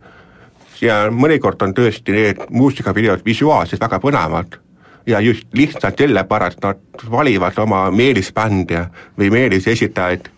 [0.82, 4.58] ja mõnikord on tõesti need muusikavideod visuaalselt väga põnevad
[5.08, 8.86] ja just lihtsalt sellepärast nad valivad oma meelisbände
[9.20, 10.30] või meelisesitajaid,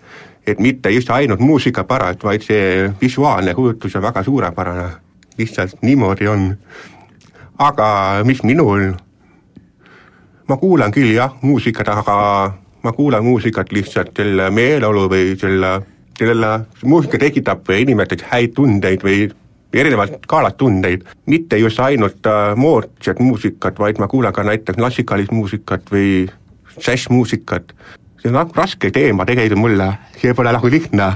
[0.48, 4.90] et mitte just ainult muusika pärast, vaid see visuaalne kujutlus on väga suurepärane.
[5.38, 6.58] lihtsalt niimoodi on.
[7.60, 8.94] aga mis minul,
[10.48, 12.54] ma kuulan küll jah, muusikat, aga
[12.84, 15.82] ma kuulan muusikat lihtsalt selle meeleolu või selle,
[16.18, 19.30] sellele, muusika tekitab inimestes häid tundeid või
[19.74, 25.32] erinevat skaalat tundeid, mitte just ainult äh, moodsat muusikat, vaid ma kuulan ka näiteks klassikalist
[25.32, 26.28] muusikat või
[26.80, 27.74] džässmuusikat.
[28.22, 31.12] see on nagu raske teema tegelikult mulle, see pole nagu lihtne.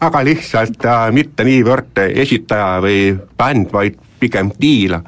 [0.00, 4.98] aga lihtsalt äh, mitte niivõrd esitaja või bänd, vaid pigem stiil.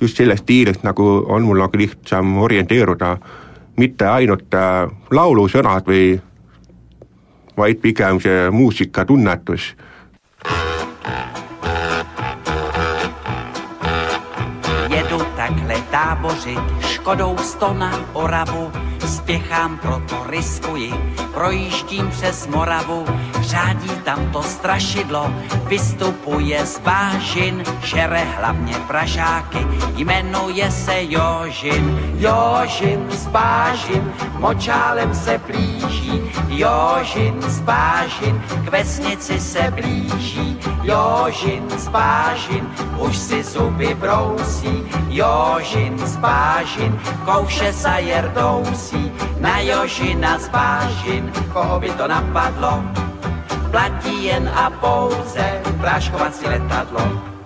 [0.00, 3.16] just sellest stiilist nagu on mul nagu lihtsam orienteeruda,
[3.76, 6.20] mitte ainult äh, laulusõnad või
[7.56, 9.74] vaid pigem see muusikatunnetus
[10.44, 10.68] Jedu
[11.08, 11.47] takhle
[16.08, 18.72] tábořit, škodou sto na Oravu,
[19.06, 20.94] spěchám, proto riskuji,
[21.34, 23.04] projíždím přes Moravu,
[23.40, 25.34] řádí tam to strašidlo,
[25.66, 29.66] vystupuje z bážin, žere hlavně pražáky,
[29.96, 32.14] jmenuje se Jožin.
[32.18, 41.88] Jožin z bážin, močálem se blíží, Jožin z bážin, k vesnici se blíží, Jožin z
[42.96, 46.16] už si zuby brousí, Jožin z
[47.28, 52.80] kouše sa jerdousí, na Jožina z bážin, koho by to napadlo,
[53.68, 57.37] platí jen a pouze práškovací letadlo.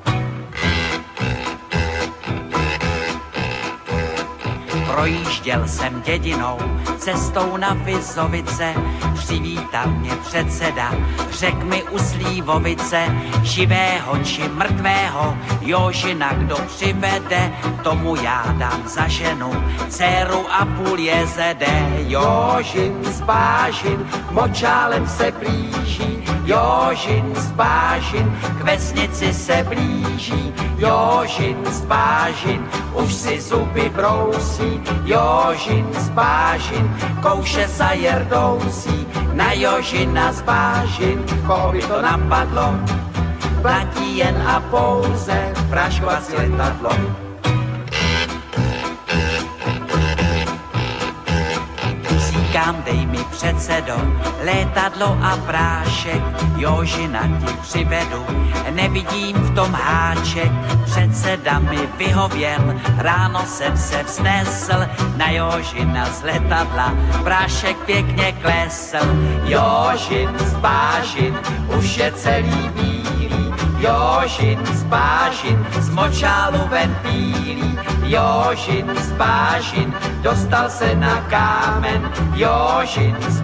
[4.92, 6.58] Projížděl jsem dědinou,
[6.98, 8.74] cestou na Vizovice,
[9.14, 10.92] přivítal mě předseda,
[11.30, 13.06] řek mi u Slívovice,
[13.42, 17.52] živého či mrtvého, Jožina kdo přivede,
[17.82, 21.88] tomu já dám za ženu, dceru a půl jezede.
[21.96, 26.21] Jožin z Bážin, močálem se blíží,
[26.52, 35.88] Jožin z Bážin, k vesnici se blíží, Jožin z Bážin, už si zuby brousí, Jožin
[35.96, 36.84] z Bážin,
[37.22, 42.76] kouše sa jerdousí, na Jožina z Bážin, koho by to napadlo,
[43.64, 47.21] platí jen a pouze práškovací letadlo.
[52.62, 53.94] Říkám, dej mi předsedo,
[54.44, 56.22] létadlo a prášek,
[56.56, 58.26] Jožina ti přivedu,
[58.70, 60.52] nevidím v tom háček,
[60.84, 66.94] předseda mi vyhověl, ráno jsem se vznesl, na Jožina z letadla,
[67.24, 69.06] prášek pěkně klesl,
[69.44, 71.38] Jožin z bážin,
[71.78, 73.01] už je celý bílý,
[73.82, 79.12] Jožin z bážin, z močálu ven bílý, Jožin z
[80.22, 83.40] dostal se na kámen, Jožin z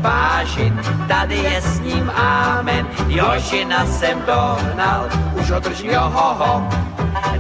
[1.09, 5.09] tady je s ním ámen, Jožina jsem dohnal,
[5.41, 6.69] už ho držím johoho,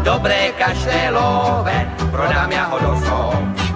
[0.02, 3.67] dobré každé love, prodám já ho do zoo.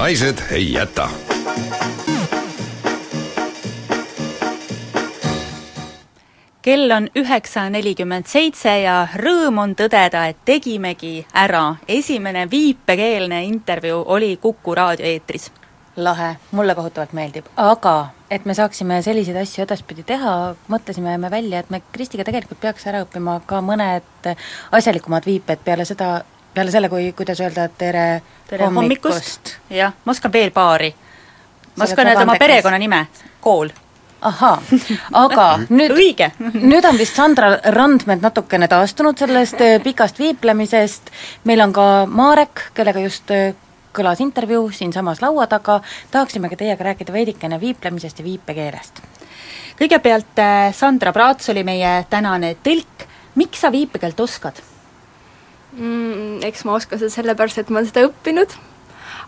[0.00, 1.08] Naised ei jäta
[6.62, 11.76] kell on üheksa nelikümmend seitse ja rõõm on tõdeda, et tegimegi ära.
[11.88, 15.50] esimene viipekeelne intervjuu oli Kuku raadio eetris.
[15.96, 21.58] lahe, mulle kohutavalt meeldib, aga et me saaksime selliseid asju edaspidi teha, mõtlesime me välja,
[21.58, 24.34] et me Kristiga tegelikult peaks ära õppima ka mõned
[24.72, 26.22] asjalikumad viiped peale seda,
[26.54, 30.94] peale selle, kui, kuidas öelda tere, tere hommikust, jah, ma oskan veel paari.
[31.76, 33.06] ma oskan öelda oma perekonnanime,
[33.40, 33.70] kool.
[34.20, 34.58] ahaa,
[35.12, 35.46] aga
[35.78, 36.30] nüüd õige.
[36.54, 41.10] nüüd on vist Sandra Randmed natukene taastunud sellest eh, pikast viiplemisest,
[41.44, 43.54] meil on ka Marek, kellega just eh,
[43.96, 49.02] kõlas intervjuu siinsamas laua taga, tahaksimegi teiega rääkida veidikene viiplemisest ja viipekeelest.
[49.78, 53.06] kõigepealt äh, Sandra Praats oli meie tänane tõlk,
[53.38, 54.60] miks sa viipekeelt oskad?
[55.76, 58.56] Mm, eks ma oskan seda sellepärast, et ma olen seda õppinud,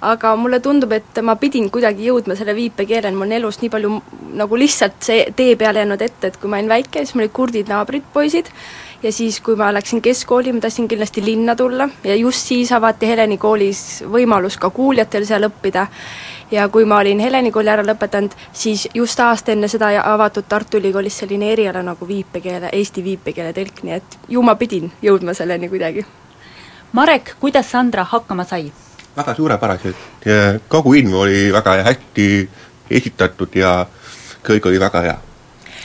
[0.03, 3.99] aga mulle tundub, et ma pidin kuidagi jõudma selle viipekeeleni, mul on elus nii palju
[4.39, 7.37] nagu lihtsalt see tee peale jäänud ette, et kui ma olin väike, siis mul olid
[7.37, 8.51] kurdid naabrid, poisid,
[9.03, 11.89] ja siis, kui ma läksin keskkooli, ma tahtsin kindlasti linna tulla.
[12.05, 15.87] Ja just siis avati Heleni koolis võimalus ka kuuljatel seal õppida.
[16.51, 20.77] ja kui ma olin Heleni kooli ära lõpetanud, siis just aasta enne seda avatud Tartu
[20.77, 25.69] Ülikoolis selline eriala nagu viipekeele, eesti viipekeele tõlk, nii et ju ma pidin jõudma selleni
[25.73, 26.05] kuidagi
[26.93, 28.73] Marek, kuidas Sandra hakkama sai?
[29.17, 29.97] väga suurepäraselt,
[30.69, 32.27] kogu info oli väga hästi
[32.91, 33.87] esitatud ja
[34.45, 35.17] kõik oli väga hea,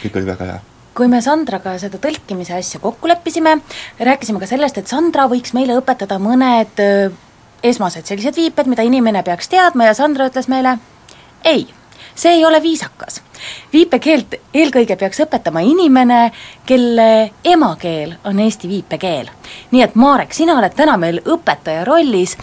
[0.04, 0.60] kõik oli väga hea.
[0.98, 3.60] Kui me Sandraga seda tõlkimise asja kokku leppisime,
[4.00, 7.10] rääkisime ka sellest, et Sandra võiks meile õpetada mõned öö,
[7.64, 10.78] esmased sellised viiped, mida inimene peaks teadma ja Sandra ütles meile
[11.46, 11.68] ei,
[12.18, 13.22] see ei ole viisakas.
[13.74, 16.32] viipekeelt eelkõige peaks õpetama inimene,
[16.66, 19.30] kelle emakeel on eesti viipekeel.
[19.72, 22.38] nii et Marek, sina oled täna meil õpetaja rollis,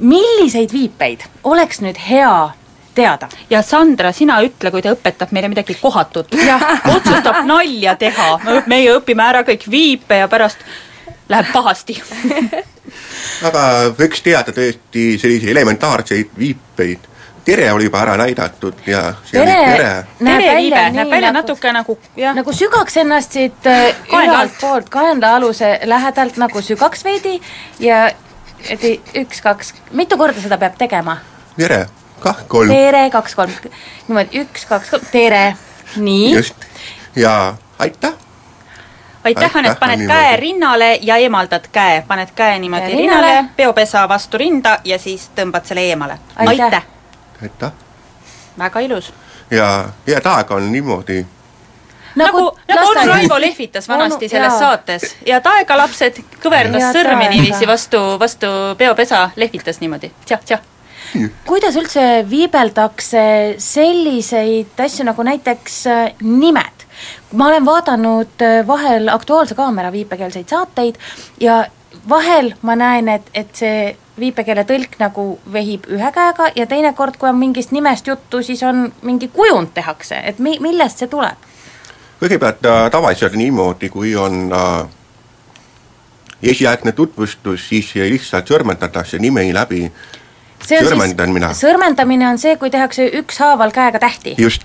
[0.00, 2.50] milliseid viipeid oleks nüüd hea
[2.94, 3.28] teada?
[3.50, 6.34] ja Sandra, sina ütle, kui ta õpetab meile midagi kohatut.
[6.96, 10.58] otsustab nalja teha, meie õpime ära kõik viipe ja pärast
[11.28, 11.98] läheb pahasti.
[13.46, 13.62] aga
[13.98, 17.06] võiks teada tõesti selliseid elementaarseid viipeid,
[17.46, 19.90] tere oli juba ära näidatud ja tere, tere.
[20.20, 24.32] näeb tere välja näeb välja nagu, natuke nagu jah, nagu sügaks ennast siit äh, Kaenla
[24.32, 24.56] ühelt alt.
[24.60, 27.36] poolt kaenlaaluse lähedalt nagu sügaks veidi
[27.78, 28.06] ja
[28.70, 31.18] et ei- üks-kaks, mitu korda seda peab tegema?
[31.56, 31.86] tere,
[32.20, 33.52] kah kolm, tere, kaks-kolm,
[34.08, 35.44] niimoodi üks, kaks, kolm, tere,
[35.96, 36.66] nii, just,
[37.16, 38.12] ja aitäh,
[39.24, 40.18] aitäh, Anett, paned niimoodi.
[40.18, 43.48] käe rinnale ja eemaldad käe, paned käe niimoodi Käe rinnale, rinnale.
[43.56, 46.18] peopesa vastu rinda ja siis tõmbad selle eemale.
[46.36, 46.64] Aitäh.
[46.64, 46.82] aitäh,
[47.42, 47.72] aitäh
[48.58, 49.12] väga ilus.
[49.50, 51.26] ja head aega on niimoodi,
[52.16, 54.58] nagu, nagu onu lasteaed- Raivo lehvitas vanasti Onu- selles jaa.
[54.58, 58.46] saates ja taega lapsed kõverdas sõrmi niiviisi vastu, vastu
[58.78, 60.60] peopesa, lehvitas niimoodi tšah-tšah.
[61.46, 66.86] kuidas üldse viibeldakse selliseid asju nagu näiteks äh, nimed?
[67.32, 70.96] ma olen vaadanud äh, vahel Aktuaalse Kaamera viipekeelseid saateid
[71.40, 71.66] ja
[72.08, 77.28] vahel ma näen, et, et see viipekeele tõlk nagu vehib ühe käega ja teinekord, kui
[77.28, 81.42] on mingist nimest juttu, siis on mingi kujund tehakse, et mi-, millest see tuleb?
[82.20, 84.86] kõigepealt äh, tavaliselt niimoodi, kui on äh,
[86.42, 89.82] esialgne tutvustus, siis lihtsalt sõrmendatakse nimeni läbi,
[91.32, 91.52] mina.
[91.54, 94.34] sõrmendamine on see, kui tehakse ükshaaval käega tähti.
[94.38, 94.64] just,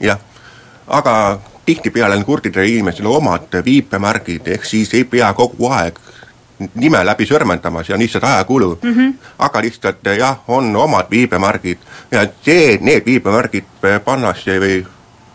[0.00, 0.20] jah.
[0.86, 5.98] aga tihtipeale on kurdidel inimestel omad viipemärgid, ehk siis ei pea kogu aeg
[6.74, 8.94] nime läbi sõrmendama, see on lihtsalt ajakulu mm.
[8.94, 9.12] -hmm.
[9.38, 11.78] aga lihtsalt jah, on omad viipemärgid
[12.10, 13.64] ja see, need viipemärgid
[14.04, 14.82] pannakse või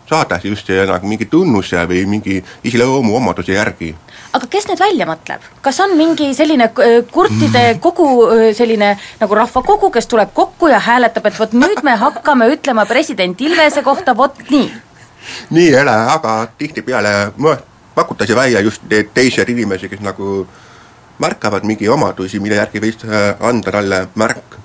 [0.08, 3.94] saadakse just see nagu mingi tunnuse või mingi iseloomuomaduse järgi
[4.32, 5.44] aga kes need välja mõtleb?
[5.64, 10.80] kas on mingi selline äh, kurtide kogu äh, selline nagu rahvakogu, kes tuleb kokku ja
[10.84, 14.70] hääletab, et vot nüüd me hakkame ütlema president Ilvese kohta vot nii?
[15.50, 17.32] nii ei ole, aga tihtipeale
[17.94, 20.46] pakutakse välja just need teised inimesed, kes nagu
[21.18, 24.58] märkavad mingi omadusi, mille järgi võiks äh, anda talle märk.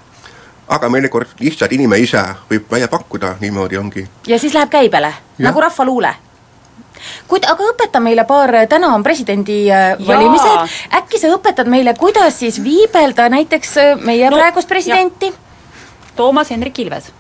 [0.74, 4.08] aga mõnikord lihtsalt inimene ise võib välja pakkuda, niimoodi ongi.
[4.28, 6.14] ja siis läheb käibele, nagu rahvaluule?
[7.28, 12.40] kuid aga õpeta meile paar, täna on presidendi äh, valimised, äkki sa õpetad meile, kuidas
[12.40, 15.34] siis viibelda näiteks äh, meie no, praegust presidenti?
[16.16, 17.12] Toomas Hendrik Ilves.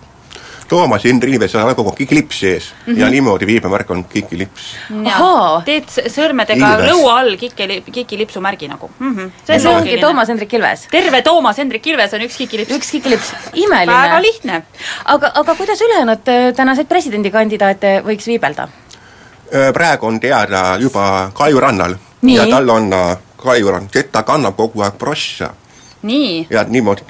[0.73, 2.95] Toomas Hendri Ilves on kogu aeg kikilips sees mm Mhm.
[2.95, 3.01] -hmm.
[3.01, 4.63] ja niimoodi viibemärk on kikilips.
[5.65, 6.91] Teed sõrmedega Ilves.
[6.91, 9.15] lõua all kiki, kikilipsu märgi nagu mm.
[9.15, 9.31] -hmm.
[9.47, 10.87] ja see ongi Toomas Hendrik Ilves?
[10.91, 12.71] terve Toomas Hendrik Ilves on üks kikilips.
[12.71, 13.93] üks kikilips, imeline.
[13.93, 14.63] väga lihtne.
[15.05, 18.67] aga, aga kuidas ülejäänud äh, tänaseid presidendikandidaate võiks viibelda?
[19.73, 22.35] praegu on teada juba Kaiu rannal Nii.
[22.35, 25.53] ja tal on äh, Kaiu rand, ta kannab kogu aeg prossa
[26.01, 27.01] nii, ja niimoodi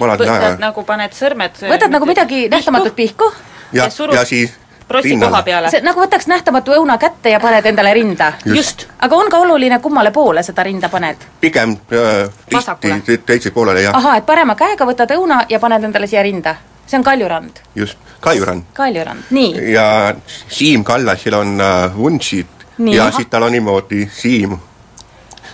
[0.00, 3.32] võtad näe nagu paned sõrmed võtad nagu midagi nähtamatut pihku?
[3.72, 4.52] ja ja, surud ja siis
[4.88, 5.70] prossi koha peale.
[5.70, 8.32] see nagu võtaks nähtamatu õuna kätte ja paned endale rinda?
[8.44, 8.86] Just.
[8.98, 11.24] aga on ka oluline, kummale poole seda rinda paned?
[11.40, 13.00] pigem äh, Vasakule.
[13.00, 16.56] risti teisele poolele jah, ahah, et parema käega võtad õuna ja paned endale siia rinda.
[16.86, 19.72] see on Kaljurand, just, Kaiu rand Kaljurand, nii.
[19.72, 20.14] ja
[20.48, 22.46] Siim Kallasil on äh, vuntsid
[22.92, 24.58] ja siis tal on niimoodi Siim,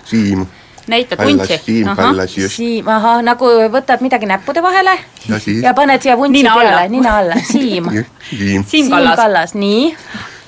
[0.04, 0.46] Siim
[0.90, 1.58] näitad vuntsi.
[1.64, 4.96] Siim Kallas just Siim, ahah, nagu võtad midagi näppude vahele
[5.28, 7.90] ja ja paned siia vuntsi Nina peale, nina alla, Siim.
[8.30, 9.16] Siim Siim Kallas.
[9.20, 9.94] Kallas, nii.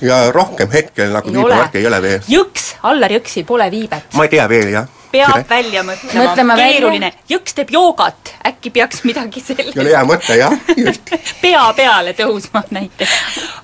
[0.02, 1.44] ja rohkem hetkel nagu Ei ole.
[1.44, 4.10] viibemärke ei ole veel, jõks, Allar Jõksi pole viibet.
[4.18, 4.88] ma ei tea veel jah.
[5.12, 10.02] peab välja mõtlema, Mõtlema keeruline, jõks teeb joogat, äkki peaks midagi see oli selle hea
[10.08, 11.12] mõte jah, just
[11.42, 13.12] pea peale tõusma näiteks.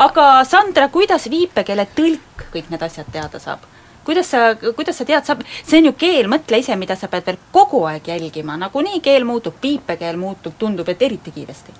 [0.05, 3.67] aga Sandra, kuidas viipekeele tõlk kõik need asjad teada saab?
[4.09, 7.29] Kuidas sa, kuidas sa tead, saab, see on ju keel, mõtle ise, mida sa pead
[7.29, 11.77] veel kogu aeg jälgima, nagunii keel muutub, viipekeel muutub, tundub, et eriti kiiresti.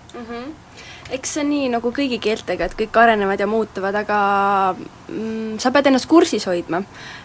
[1.11, 4.19] Eks see on nii nagu kõigi keeltega, et kõik arenevad ja muutuvad, aga
[4.77, 6.83] mm, sa pead ennast kursis hoidma.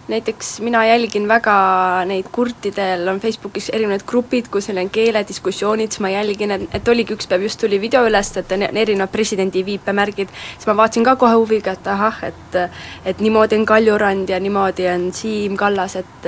[0.07, 6.03] näiteks mina jälgin väga neid kurtidel on Facebookis erinevad grupid, kus neil on keelediskussioonid, siis
[6.03, 9.65] ma jälgin, et, et oligi üks päev just tuli video üles, et on erinevad presidendi
[9.65, 12.59] viipemärgid, siis ma vaatasin ka kohe huviga, et ahah, et
[13.05, 16.27] et niimoodi on Kaljurand ja niimoodi on Siim Kallas, et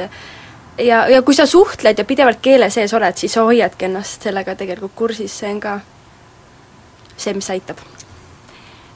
[0.78, 4.56] ja, ja kui sa suhtled ja pidevalt keele sees oled, siis sa hoiadki ennast sellega
[4.56, 5.80] tegelikult kursis, see on ka
[7.18, 7.78] see, mis aitab.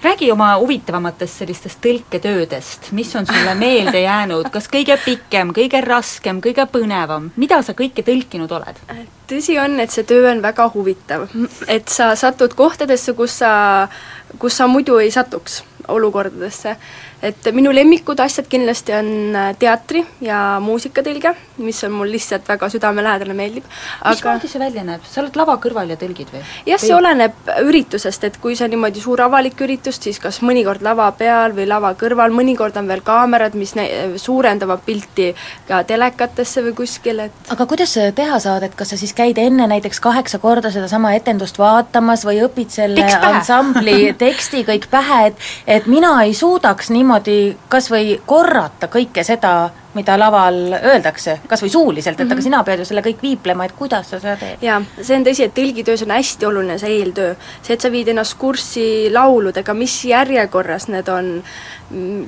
[0.04, 6.40] räägi oma huvitavamatest sellistest tõlketöödest, mis on sulle meelde jäänud, kas kõige pikem, kõige raskem,
[6.42, 8.80] kõige põnevam, mida sa kõike tõlkinud oled?
[9.28, 11.28] tõsi on, et see töö on väga huvitav,
[11.68, 13.52] et sa satud kohtadesse, kus sa,
[14.40, 16.78] kus sa muidu ei satuks, olukordadesse.
[17.22, 19.10] Et minu lemmikud asjad kindlasti on
[19.60, 23.66] teatri- ja muusikatõlge, mis on mul lihtsalt väga südamelähedane, meeldib.
[24.08, 26.44] mismoodi see välja näeb, sa oled lava kõrval ja tõlgid või?
[26.66, 30.84] jah, see oleneb üritusest, et kui see on niimoodi suur avalik üritus, siis kas mõnikord
[30.86, 33.76] lava peal või lava kõrval, mõnikord on veel kaamerad, mis
[34.16, 35.34] suurendavad pilti
[35.68, 39.38] ka telekatesse või kuskil, et aga kuidas sa teha saad, et kas sa siis käid
[39.38, 45.48] enne näiteks kaheksa korda sedasama etendust vaatamas või õpid selle ansambli teksti kõik pähe, et
[45.68, 47.09] et mina ei suudaks niimoodi
[47.70, 52.34] kas või korrata kõike seda, mida laval öeldakse, kas või suuliselt, et mm -hmm.
[52.34, 54.62] aga sina pead ju selle kõik viiplema, et kuidas sa seda teed?
[54.62, 57.36] jaa, see on tõsi, et tõlgitöös on hästi oluline see eeltöö.
[57.62, 61.44] see, et sa viid ennast kurssi lauludega, mis järjekorras need on,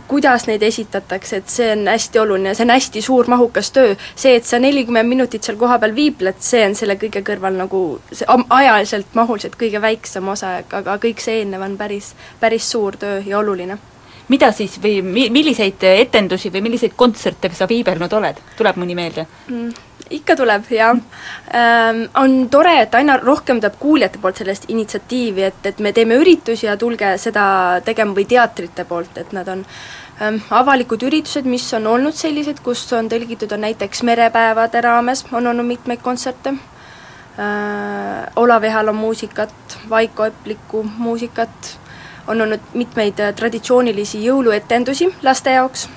[0.08, 3.96] kuidas neid esitatakse, et see on hästi oluline, see on hästi suur mahukas töö.
[4.16, 8.28] see, et sa nelikümmend minutit seal kohapeal viipled, see on selle kõige kõrval nagu see
[8.50, 13.40] ajaliselt, mahuliselt kõige väiksem osa, aga kõik see eelnev on päris, päris suur töö ja
[13.40, 13.78] oluline
[14.32, 19.28] mida siis või mi-, milliseid etendusi või milliseid kontserte sa viibelnud oled, tuleb mõni meelde
[19.48, 19.88] mm,?
[20.12, 20.92] ikka tuleb, jah
[21.56, 22.04] ähm,.
[22.20, 26.68] On tore, et aina rohkem tuleb kuuljate poolt sellest initsiatiivi, et, et me teeme üritusi
[26.68, 27.44] ja tulge seda
[27.86, 29.64] tegema või teatrite poolt, et nad on
[30.22, 35.48] ähm, avalikud üritused, mis on olnud sellised, kus on tõlgitud, on näiteks merepäevade raames, on
[35.54, 41.76] olnud mitmeid kontserte äh,, Olav Ehala muusikat, Vaiko Epliku muusikat,
[42.28, 45.90] on olnud mitmeid äh, traditsioonilisi jõuluetendusi laste jaoks,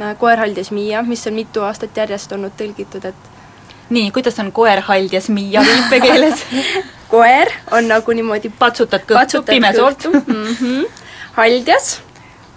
[0.00, 3.30] äh, Koer haljas Miia, mis on mitu aastat järjest olnud tõlgitud, et
[3.92, 6.44] nii, kuidas on koer haljas Miia viipekeeles
[7.12, 10.22] koer on nagu niimoodi patsutad kõhtu pimesolt mm.
[10.60, 10.86] -hmm.
[11.36, 12.00] haldjas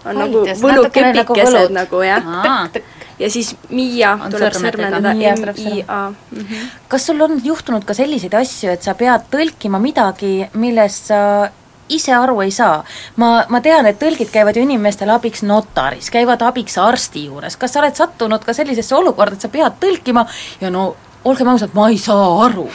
[0.06, 2.30] on nagu haljas, nagu võlukepikesed nagu jah.
[3.20, 6.02] ja siis Miia on tuleb sõrmedega, M-I-A.
[6.32, 6.72] Mhm.
[6.88, 11.22] kas sul on juhtunud ka selliseid asju, et sa pead tõlkima midagi, millest sa
[11.90, 12.84] ise aru ei saa.
[13.16, 17.74] ma, ma tean, et tõlgid käivad ju inimestele abiks notaris, käivad abiks arsti juures, kas
[17.74, 20.26] sa oled sattunud ka sellisesse olukorda, et sa pead tõlkima?
[20.62, 22.68] Ja no olgem ausad, ma ei saa aru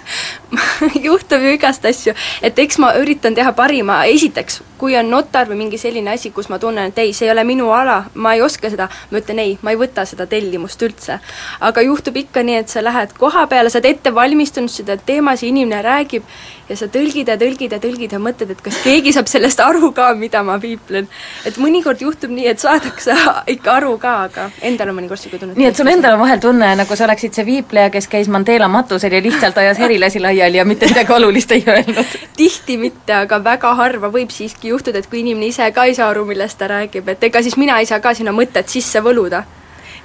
[1.06, 5.58] juhtub ju igast asju, et eks ma üritan teha parima, esiteks, kui on notar või
[5.64, 8.42] mingi selline asi, kus ma tunnen, et ei, see ei ole minu ala, ma ei
[8.44, 11.18] oska seda, ma ütlen ei, ma ei võta seda tellimust üldse.
[11.60, 15.36] aga juhtub ikka nii, et sa lähed koha peale, sa oled ette valmistunud seda teema,
[15.36, 16.26] see inimene räägib
[16.68, 19.92] ja sa tõlgid ja tõlgid ja tõlgid ja mõtled, et kas keegi saab sellest aru
[19.96, 21.08] ka, mida ma piiplen.
[21.46, 23.14] et mõnikord juhtub nii, et saadakse
[23.54, 26.42] ikka aru ka, aga endal on mõnikord niisugune tunne nii et sul endal on vahel
[26.42, 30.56] tunne, nagu sa oleksid see viipleja, kes käis Mandela matusel ja lihtsalt ajas herilasi laiali
[30.56, 32.04] ja mitte midagi olulist ei öelnud?
[32.36, 36.10] tihti mitte, aga väga harva võib siiski juhtuda, et kui inimene ise ka ei saa
[36.10, 39.44] aru, millest ta räägib, et ega siis mina ei saa ka sinna mõtet sisse võluda.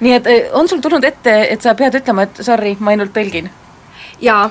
[0.00, 3.14] nii et eh, on sul tulnud ette, et sa pead ütlema, et sorry, ma ainult
[3.14, 3.50] tõlgin?
[4.20, 4.50] jaa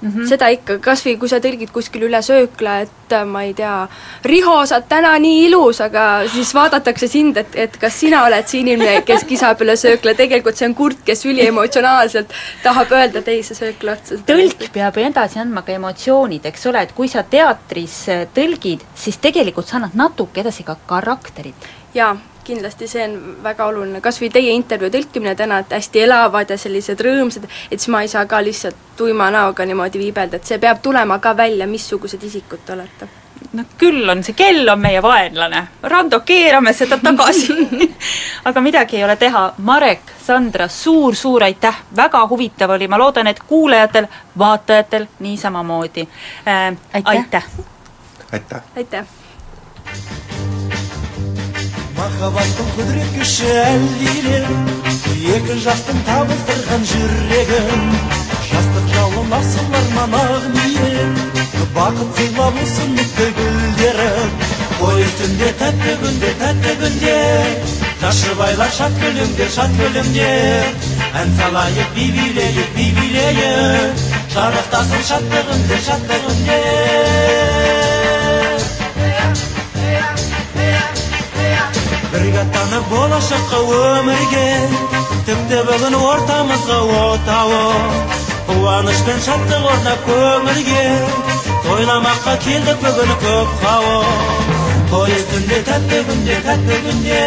[0.00, 0.28] mm, -hmm.
[0.28, 3.88] seda ikka, kas või kui sa tõlgid kuskil üle söökla, et äh, ma ei tea,
[4.24, 8.48] Riho, sa oled täna nii ilus, aga siis vaadatakse sind, et, et kas sina oled
[8.48, 13.54] see inimene, kes kisab üle söökla, tegelikult see on kurt, kes üliemotsionaalselt tahab öelda teise
[13.54, 14.20] söökla otsa.
[14.26, 19.18] tõlk peab edasi andma ka emotsioonid, eks ole, et kui sa teatris äh, tõlgid, siis
[19.18, 21.72] tegelikult sa annad natuke edasi ka karakterit.
[21.94, 26.50] jaa kindlasti see on väga oluline, kas või teie intervjuu tõlkimine täna, et hästi elavad
[26.50, 30.48] ja sellised rõõmsad, et siis ma ei saa ka lihtsalt tuima näoga niimoodi viibelda, et
[30.48, 33.10] see peab tulema ka välja, missugused isikud te olete
[33.52, 35.62] no küll on, see kell on meie vaenlane.
[35.82, 37.54] Rando, keerame seda tagasi
[38.48, 43.30] aga midagi ei ole teha, Marek, Sandra suur,, suur-suur aitäh, väga huvitav oli, ma loodan,
[43.30, 46.08] et kuulajatel, vaatajatel niisamamoodi
[46.48, 46.72] äh,.
[47.04, 47.44] aitäh!
[48.32, 48.62] aitäh!
[48.76, 49.23] aitäh!
[52.04, 54.40] Махаббаттың құдірет күші әлдиле
[55.34, 57.84] екі жастың табыстырған жүрегін.
[58.48, 61.40] Жастық жалын асылар манақ ниет
[61.74, 64.10] бақыт сыйлап үмітті гүлдері.
[64.84, 67.16] Ой үстінде тәтті күнде тәтті күнде.
[68.14, 70.68] Жұбайлар шат күлімдер шат күлімдер
[71.22, 77.83] ән салайық би билейік би билейік шарықтасын шаттығында шаттығында
[82.14, 84.46] бірге аттанып болашаққа өмірге
[85.26, 88.14] тіпті бүгін ортамызға от ауып
[88.48, 90.84] қуаныш пен шаттық орнап көңілге
[91.64, 94.54] тойламаққа келдік бүгін көп хауып
[94.92, 97.20] той үстінде тәтті күнде тәтті күнде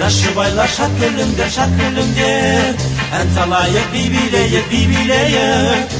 [0.00, 2.84] жас жұбайлар шат күліңдер шат күліңдер
[3.20, 5.96] ән салайық би билейік би билейік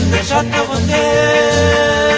[0.00, 2.15] үндер шаттық үндер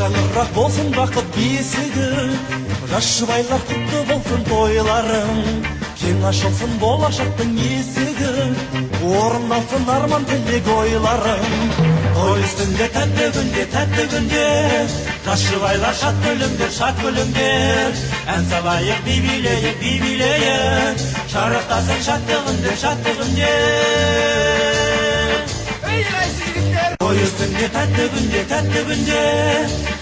[0.00, 2.06] шаңырақ болсын бақыт бесігі.
[2.88, 5.42] Жас жұбайлар құтты болсын тойларың.
[6.00, 8.32] Кең ашылсын болашақтың есігі.
[9.20, 11.44] Орындалсын арман тілек ойларың.
[12.16, 14.46] Той үстінде тәтті күнде тәтті күнде
[15.26, 18.00] жас жұбайлар шат күліңдер шат күліңдер
[18.34, 23.54] ән салайық би билейік би билейік шарықтасын шаттық үнде шаттық үнде
[26.98, 29.20] той үстінде тәтті күнде тәтті күнде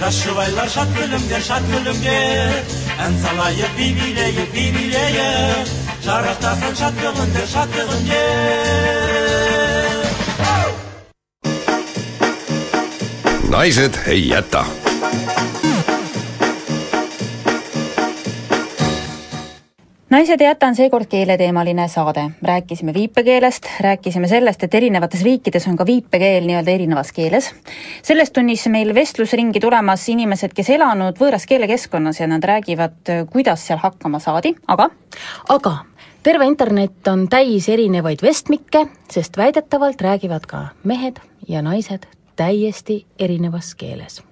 [0.00, 2.56] жас жұбайлар шат күлімдер шат күлімдер
[3.04, 5.76] ән салайық би билейік би билейік
[7.26, 8.24] үнде шаттық үнде
[13.52, 14.62] naised ei jäta
[20.10, 22.30] naised ei jäta on seekord keeleteemaline saade.
[22.42, 27.54] rääkisime viipekeelest, rääkisime sellest, et erinevates riikides on ka viipekeel nii-öelda erinevas keeles.
[28.02, 33.78] selles tunnis meil vestlusringi tulemas inimesed, kes elanud võõras keelekeskkonnas ja nad räägivad, kuidas seal
[33.78, 34.90] hakkama saadi, aga
[35.48, 35.76] aga
[36.22, 42.06] terve internet on täis erinevaid vestmikke, sest väidetavalt räägivad ka mehed ja naised
[42.36, 44.22] täiesti erinevas keeles.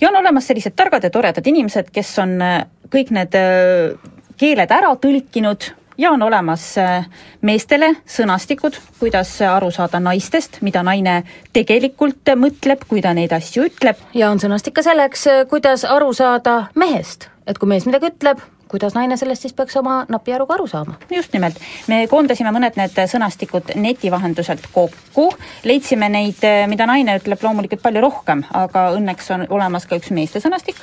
[0.00, 4.72] ja on olemas sellised targad ja toredad inimesed, kes on äh, kõik need äh, keeled
[4.72, 5.70] ära tõlkinud
[6.00, 7.08] ja on olemas äh,
[7.44, 11.20] meestele sõnastikud, kuidas aru saada naistest, mida naine
[11.52, 14.00] tegelikult mõtleb, kui ta neid asju ütleb.
[14.16, 18.94] ja on sõnastik ka selleks, kuidas aru saada mehest, et kui mees midagi ütleb, kuidas
[18.94, 20.96] naine sellest siis peaks oma napiaruga aru saama?
[21.12, 21.60] just nimelt,
[21.90, 25.28] me koondasime mõned need sõnastikud neti vahenduselt kokku,
[25.68, 30.40] leidsime neid, mida naine ütleb loomulikult palju rohkem, aga õnneks on olemas ka üks meeste
[30.40, 30.80] sõnastik.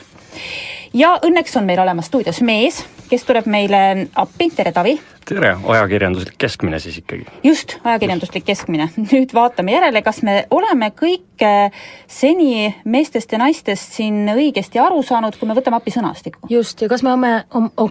[0.94, 4.98] Ja õnneks on meil olemas stuudios mees, kes tuleb meile appi, tere Tavi!
[5.28, 7.26] tere, ajakirjanduslik keskmine siis ikkagi.
[7.44, 8.90] just, ajakirjanduslik keskmine.
[9.12, 11.76] nüüd vaatame järele, kas me oleme kõik eh,
[12.08, 16.48] seni meestest ja naistest siin õigesti aru saanud, kui me võtame appi sõnastiku.
[16.50, 17.34] just, ja kas me oleme,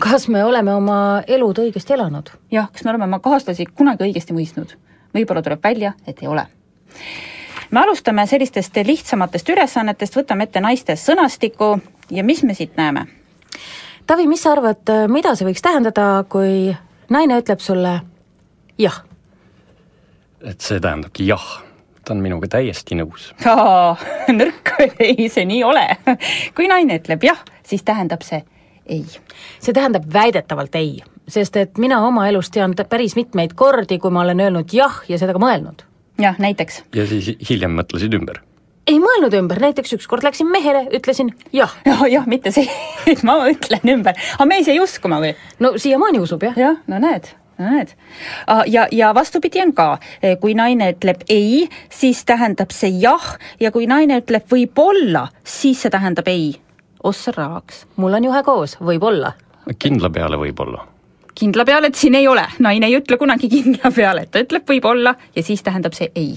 [0.01, 2.33] kas me oleme oma elud õigesti elanud?
[2.51, 4.77] jah, kas me oleme oma kaaslasi kunagi õigesti mõistnud?
[5.17, 6.47] võib-olla tuleb välja, et ei ole.
[7.71, 11.75] me alustame sellistest lihtsamatest ülesannetest, võtame ette naiste sõnastiku
[12.11, 13.07] ja mis me siit näeme?
[14.07, 16.71] Tavi, mis sa arvad, mida see võiks tähendada, kui
[17.11, 18.01] naine ütleb sulle
[18.79, 19.03] jah?
[20.47, 21.47] et see tähendabki jah,
[22.05, 23.31] ta on minuga täiesti nõus.
[24.41, 25.87] nõrk, ei see nii ole.
[26.55, 28.43] kui naine ütleb jah, siis tähendab see
[28.87, 29.05] ei.
[29.61, 34.23] see tähendab väidetavalt ei, sest et mina oma elus tean päris mitmeid kordi, kui ma
[34.23, 35.87] olen öelnud jah ja seda ka mõelnud.
[36.23, 36.85] jah, näiteks.
[36.95, 38.46] ja siis hiljem mõtlesid ümber?
[38.87, 41.73] Ei mõelnud ümber, näiteks ükskord läksin mehele, ütlesin jah.
[41.89, 42.69] jah, jah, mitte see,
[43.07, 45.35] et ma ütlen ümber, aga mees jäi uskuma või?
[45.63, 46.57] no siiamaani usub jah.
[46.59, 47.95] jah, no näed no näed.
[48.67, 49.99] ja, ja vastupidi on ka,
[50.41, 55.93] kui naine ütleb ei, siis tähendab see jah ja kui naine ütleb võib-olla, siis see
[55.93, 56.55] tähendab ei.
[57.03, 57.87] ossa rahaks.
[57.97, 59.33] mul on juhe koos, võib-olla.
[59.79, 60.85] kindla peale võib-olla.
[61.35, 65.17] kindla peale, et siin ei ole, naine ei ütle kunagi kindla peale, ta ütleb võib-olla
[65.35, 66.37] ja siis tähendab see ei.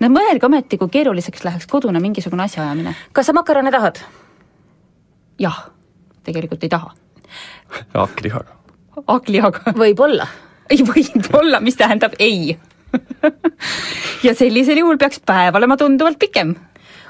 [0.00, 2.94] No mõelge ometi, kui keeruliseks läheks kodune mingisugune asjaajamine.
[3.12, 4.02] kas sa makarone tahad?
[5.38, 5.66] jah,
[6.24, 6.94] tegelikult ei taha.
[7.94, 8.58] hakklihaga
[9.06, 9.72] hakklihaga.
[9.78, 10.26] võib-olla.
[10.70, 12.58] ei, võib-olla, mis tähendab ei
[14.26, 16.54] ja sellisel juhul peaks päev olema tunduvalt pikem.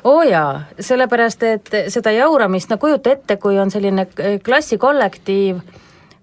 [0.04, 4.06] oo oh jaa, sellepärast et seda jauramist, no kujuta ette, kui on selline
[4.44, 5.62] klassikollektiiv,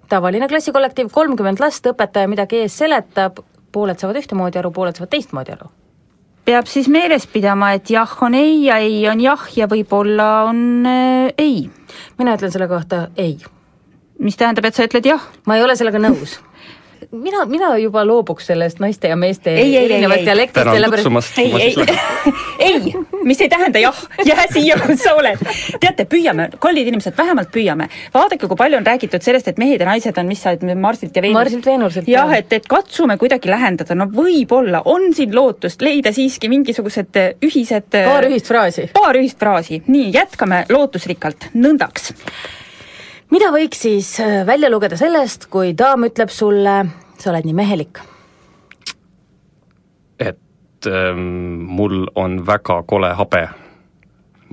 [0.10, 3.42] tavaline klassikollektiiv, kolmkümmend last, õpetaja midagi ees seletab,
[3.72, 5.72] pooled saavad ühtemoodi aru, pooled saavad teistmoodi aru.
[6.46, 10.86] Peab siis meeles pidama, et jah on ei ja ei on jah ja võib-olla on
[10.86, 11.70] äh, ei.
[12.18, 13.38] mina ütlen selle kohta ei
[14.20, 15.24] mis tähendab, et sa ütled jah?
[15.46, 16.40] ma ei ole sellega nõus
[17.22, 21.76] mina, mina juba loobuks sellest naiste ja meeste ei, ei, erinevast dialektist, sellepärast ei, ei,
[22.60, 22.94] ei,
[23.24, 25.42] mis ei tähenda jah, jää siia, kus sa oled.
[25.80, 27.88] teate, püüame, kallid inimesed, vähemalt püüame.
[28.14, 31.16] vaadake, kui palju on räägitud sellest, et mehed ja naised on, mis sa ütled, Marsilt
[31.16, 31.42] ja Veenuselt.
[31.42, 32.12] Marsilt Veenuselt.
[32.12, 37.90] jah, et, et katsume kuidagi lähendada, no võib-olla on siin lootust leida siiski mingisugused ühised
[37.96, 38.90] paar ühist fraasi.
[38.94, 42.14] paar ühist fraasi, nii, jätkame lootusrikkalt, nõndaks
[43.34, 44.12] mida võiks siis
[44.48, 46.76] välja lugeda sellest, kui daam ütleb sulle,
[47.20, 48.02] sa oled nii mehelik?
[50.20, 53.48] et ähm, mul on väga kole habe,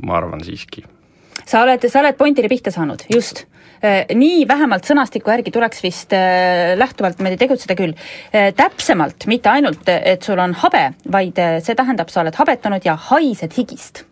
[0.02, 0.84] ma arvan siiski.
[1.44, 3.46] sa oled, sa oled pointile pihta saanud, just
[4.14, 7.94] nii vähemalt sõnastiku järgi tuleks vist äh, lähtuvalt niimoodi tegutseda küll.
[8.56, 13.58] täpsemalt, mitte ainult, et sul on habe, vaid see tähendab, sa oled habetunud ja haised
[13.58, 14.04] higist.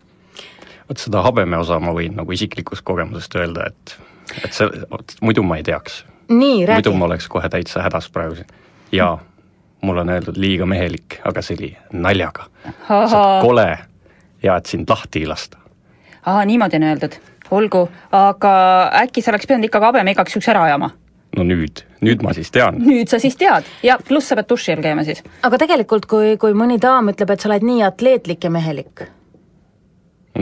[0.89, 3.97] vot seda habeme osa ma võin nagu isiklikust kogemusest öelda, et
[4.43, 4.67] et see,
[5.21, 6.03] muidu ma ei teaks.
[6.31, 8.47] Muidu ma oleks kohe täitsa hädas praegu siin.
[8.91, 9.19] jaa,
[9.81, 12.47] mulle on öeldud liiga mehelik, aga see oli naljaga.
[12.87, 13.67] sa oled kole
[14.43, 15.57] ja et sind lahti ei lasta.
[16.25, 17.19] aa, niimoodi on öeldud,
[17.51, 18.55] olgu, aga
[19.03, 20.91] äkki sa oleks pidanud ikkagi habeme igaks juhuks ära ajama?
[21.37, 22.79] no nüüd, nüüd ma siis tean.
[22.83, 25.23] nüüd sa siis tead ja pluss sa pead duši all käima siis.
[25.43, 29.07] aga tegelikult, kui, kui mõni daam ütleb, et sa oled nii atleetlik ja mehelik?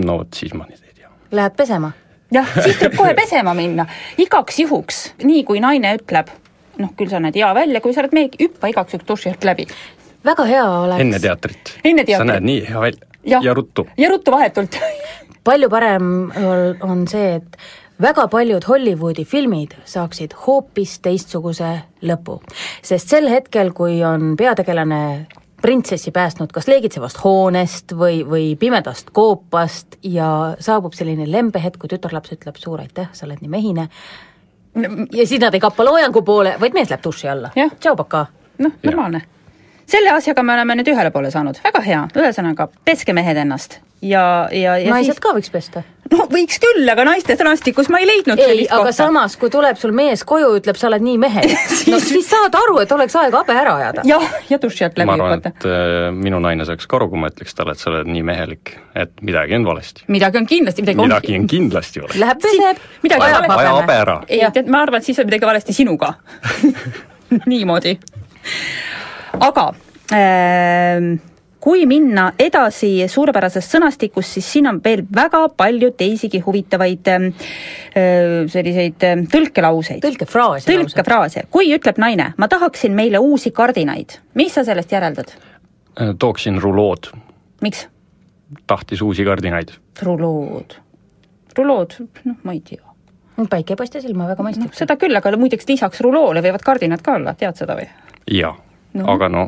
[0.06, 1.12] no vot, siis ma nüüd ei tea.
[1.32, 1.92] Lähed pesema
[2.34, 3.86] jah, siis tuleb kohe pesema minna,
[4.22, 6.32] igaks juhuks, nii kui naine ütleb,
[6.80, 9.50] noh, küll sa näed hea välja, kui sa oled mees, hüppa igaks juhuks duši alt
[9.50, 9.68] läbi.
[10.26, 11.76] väga hea oleks enne teatrit.
[11.84, 12.26] enne teatrit.
[12.26, 13.88] sa näed nii hea välja ja, ja ruttu.
[13.98, 14.80] ja ruttu vahetult
[15.48, 16.32] palju parem
[16.82, 17.58] on see, et
[18.02, 21.72] väga paljud Hollywoodi filmid saaksid hoopis teistsuguse
[22.02, 22.40] lõpu.
[22.82, 25.28] sest sel hetkel, kui on peategelane
[25.62, 32.34] printsessi päästnud kas leegitsevast hoonest või, või pimedast koopast ja saabub selline lembehetk, kui tütarlaps
[32.36, 33.90] ütleb suur aitäh, sa oled nii mehine,
[35.12, 37.52] ja siis nad ei kappa loojangu poole, vaid mees läheb duši alla.
[37.56, 38.26] tšau, pakaa.
[38.58, 39.22] noh, normaalne.
[39.86, 44.50] selle asjaga me oleme nüüd ühele poole saanud, väga hea, ühesõnaga, peske mehed ennast ja,
[44.52, 45.24] ja, ja naised siis...
[45.24, 45.84] ka võiks pesta?
[46.14, 48.96] No võiks küll, aga naiste sõnastikus ma ei leidnud ei, aga kohta.
[48.98, 52.80] samas, kui tuleb sul mees koju, ütleb, sa oled nii mehelik no siis saad aru,
[52.84, 54.06] et oleks aeg habe ära ajada.
[54.10, 57.24] jah, ja duši alt läbi ma arvan, et äh, minu naine saaks ka aru, kui
[57.24, 60.08] ma ütleks talle, et sa oled nii mehelik, et midagi on valesti.
[60.12, 62.24] midagi on kindlasti, midagi on midagi on kindlasti valesti.
[62.24, 64.20] Läheb peseb, midagi aja, aja habe ära.
[64.28, 66.14] ei, tead, ma arvan, et siis on midagi valesti sinuga
[67.52, 67.98] niimoodi.
[69.40, 69.72] aga
[70.14, 71.29] äh,
[71.60, 77.30] kui minna edasi suurepärasest sõnastikust, siis siin on veel väga palju teisigi huvitavaid ähm,
[77.92, 80.02] äh, selliseid ähm, tõlkelauseid.
[80.06, 80.72] tõlkefraase.
[80.72, 85.36] tõlkefraase, kui ütleb naine, ma tahaksin meile uusi kardinaid, mis sa sellest järeldad?
[86.00, 87.12] Äh, tooksin rulood.
[87.62, 87.88] miks?
[88.68, 89.76] tahtis uusi kardinaid.
[90.02, 90.78] rulood,
[91.58, 92.86] rulood, noh, ma ei tea
[93.50, 94.76] päike ei paista silma, väga mõistlik no,.
[94.76, 97.86] seda küll, aga muideks lisaks ruloole võivad kardinad ka olla, tead seda või?
[98.36, 98.52] jaa
[98.94, 99.46] no., aga no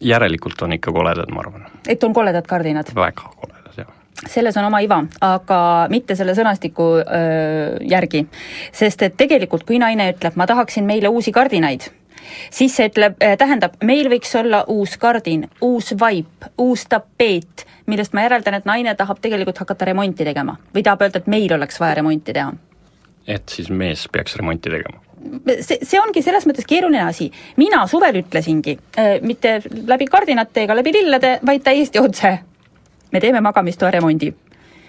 [0.00, 1.66] järelikult on ikka koledad, ma arvan.
[1.88, 2.92] et on koledad kardinad?
[2.94, 3.88] väga koledad, jah.
[4.26, 8.26] selles on oma iva, aga mitte selle sõnastiku öö, järgi.
[8.72, 11.90] sest et tegelikult, kui naine ütleb, ma tahaksin meile uusi kardinaid,
[12.50, 18.24] siis see ütleb, tähendab, meil võiks olla uus kardin, uus vaip, uus tapeet, millest ma
[18.26, 22.00] järeldan, et naine tahab tegelikult hakata remonti tegema või tahab öelda, et meil oleks vaja
[22.00, 22.52] remonti teha.
[23.26, 25.09] et siis mees peaks remonti tegema
[25.60, 27.30] see, see ongi selles mõttes keeruline asi.
[27.60, 32.38] mina suvel ütlesingi äh,, mitte läbi kardinate ega läbi lillede, vaid täiesti otse.
[33.12, 34.32] me teeme magamistoa remondi.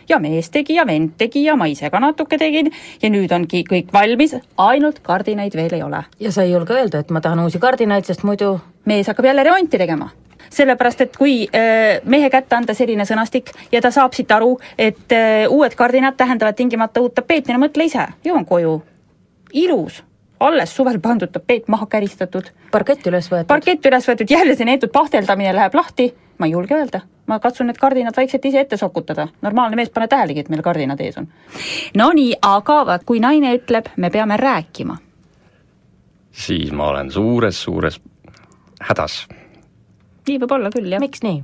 [0.10, 2.72] ja mees tegi ja vend tegi ja ma ise ka natuke tegin
[3.02, 6.04] ja nüüd ongi kõik valmis, ainult kardinaid veel ei ole.
[6.20, 9.44] ja sa ei julge öelda, et ma tahan uusi kardinaid, sest muidu mees hakkab jälle
[9.44, 10.12] remonti tegema
[10.52, 15.14] sellepärast, et kui äh, mehe kätte anda selline sõnastik ja ta saab siit aru, et
[15.16, 18.82] äh, uued kardinad tähendavad tingimata uut tapeeti, no mõtle ise, jõuan koju,
[19.54, 20.02] ilus
[20.42, 22.50] alles suvel pandud tapeet maha käristatud.
[22.72, 23.48] parkett üles võetud.
[23.48, 27.02] parkett üles võetud, jälle see neetud pahteldamine läheb lahti, ma ei julge öelda.
[27.28, 31.00] ma katsun need kardinad vaikselt ise ette sokutada, normaalne mees pole tähelegi, et meil kardinad
[31.00, 31.28] ees on.
[31.96, 34.98] Nonii, aga vaat kui naine ütleb, me peame rääkima.
[36.32, 38.02] siis ma olen suures-suures
[38.82, 39.28] hädas.
[40.28, 41.00] nii võib olla küll, jah.
[41.00, 41.44] miks nii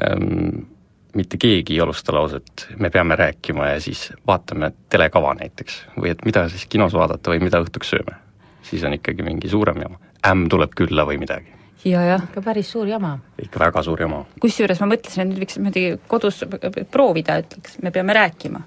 [0.00, 0.79] ähm,?
[1.14, 5.84] Mitte keegi ei alusta lauset, me peame rääkima ja siis vaatame telekava näiteks.
[6.00, 8.16] või et mida siis kinos vaadata või mida õhtuks sööme.
[8.62, 9.98] siis on ikkagi mingi suurem jama.
[10.26, 11.52] ämm tuleb külla või midagi.
[11.84, 12.22] ja, jah.
[12.24, 13.18] ikka päris suur jama.
[13.42, 14.24] ikka väga suur jama.
[14.40, 16.44] kusjuures ma mõtlesin, et nüüd võiks niimoodi kodus
[16.90, 18.60] proovida, ütleks, me peame rääkima.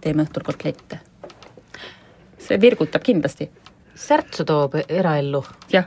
[0.00, 1.00] teeme õhtul kotlette.
[2.38, 3.50] see virgutab kindlasti
[3.96, 5.44] särtsu toob eraellu.
[5.72, 5.84] jah.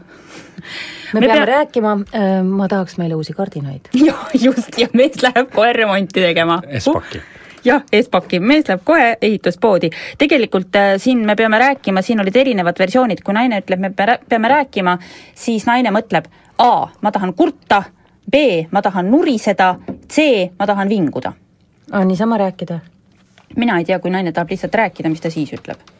[1.13, 1.45] me, me peame pea...
[1.45, 3.89] rääkima, äh, ma tahaks meile uusi kardinaid.
[4.07, 6.61] jah, just, ja mees läheb kohe remonti tegema.
[6.67, 7.21] Espaki
[7.65, 9.89] jah, Espaki, mees läheb kohe ehituspoodi.
[10.17, 13.91] tegelikult äh, siin me peame rääkima, siin olid erinevad versioonid, kui naine ütleb, me
[14.29, 14.97] peame rääkima,
[15.35, 16.29] siis naine mõtleb
[16.59, 17.83] A, ma tahan kurta,
[18.31, 19.75] B, ma tahan nuriseda,
[20.11, 21.33] C, ma tahan vinguda.
[22.05, 22.79] niisama rääkida?
[23.55, 25.98] mina ei tea, kui naine tahab lihtsalt rääkida, mis ta siis ütleb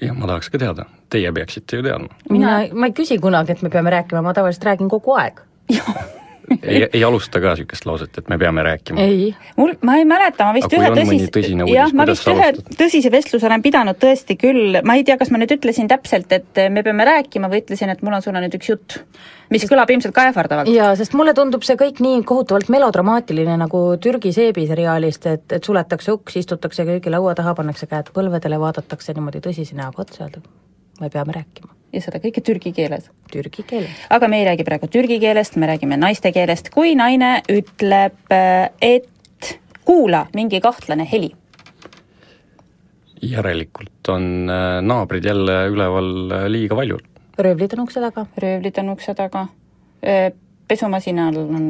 [0.00, 2.08] jah, ma tahaks ka teada, teie peaksite ju teadma.
[2.30, 5.42] mina, ma ei küsi kunagi, et me peame rääkima, ma tavaliselt räägin kogu aeg
[6.62, 9.00] ei, ei alusta ka niisugust lauset, et me peame rääkima?
[9.00, 9.32] ei.
[9.56, 13.64] mul, ma ei mäleta, ma vist ühe tõsise, jah, ma vist ühe tõsise vestluse olen
[13.64, 17.50] pidanud tõesti küll, ma ei tea, kas ma nüüd ütlesin täpselt, et me peame rääkima
[17.52, 19.00] või ütlesin, et mul on sulle nüüd üks jutt
[19.50, 20.70] mis kõlab ilmselt ka ähvardavalt.
[20.70, 26.14] jaa, sest mulle tundub see kõik nii kohutavalt melodramaatiline, nagu Türgi seebiseriaalist, et, et suletakse
[26.14, 30.42] uks, istutakse köögi laua taha, pannakse käed põlvedele, vaadatakse niimoodi tõsise näoga otsa, öelda
[31.00, 31.79] me peame rääkima.
[31.92, 33.10] Ja seda kõike türgi keeles?
[33.32, 33.90] Türgi keeles.
[34.10, 38.18] aga me ei räägi praegu türgi keelest, me räägime naiste keelest, kui naine ütleb,
[38.80, 41.32] et kuula, mingi kahtlane heli.
[43.22, 47.02] järelikult on äh, naabrid jälle üleval äh, liiga valjul
[47.38, 48.26] röövlid on ukse taga?
[48.36, 49.46] röövlid on ukse taga,
[50.70, 51.66] pesumasinal on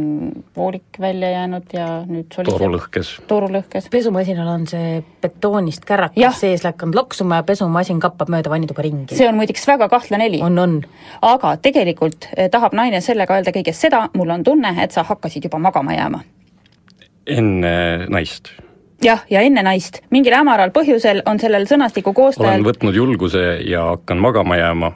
[0.57, 3.13] voolik välja jäänud ja nüüd toru lõhkes.
[3.31, 3.89] toru lõhkes.
[3.91, 9.17] pesumasinal on see betoonist kärakas sees läkanud loksuma ja pesumasin kappab mööda vannituba ringi.
[9.17, 10.43] see on muideks väga kahtlane heli.
[10.45, 10.81] on, on.
[11.23, 15.59] aga tegelikult tahab naine sellega öelda kõigest seda, mul on tunne, et sa hakkasid juba
[15.59, 16.25] magama jääma.
[17.27, 17.77] enne
[18.09, 18.53] naist?
[19.05, 20.03] jah, ja enne naist.
[20.11, 24.93] mingil hämaral põhjusel on sellel sõnastiku koostajal olen võtnud julguse ja hakkan magama jääma,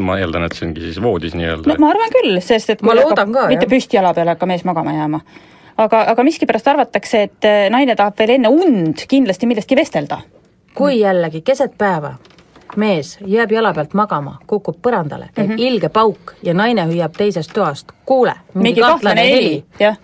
[0.00, 1.68] ma eeldan, et see ongi siis voodis nii-öelda.
[1.68, 4.48] no ma arvan küll, sest et ma loodan ka, mitte püsti jala peal ei hakka
[4.48, 5.20] mees magama jääma.
[5.76, 10.22] aga, aga miskipärast arvatakse, et äh, naine tahab veel enne und kindlasti millestki vestelda.
[10.74, 12.14] kui jällegi keset päeva
[12.76, 15.68] mees jääb jala pealt magama, kukub põrandale, käib mm -hmm.
[15.68, 19.64] ilge pauk ja naine hüüab teisest toast, kuule, mingi kahtlane heli.
[19.78, 19.96] jah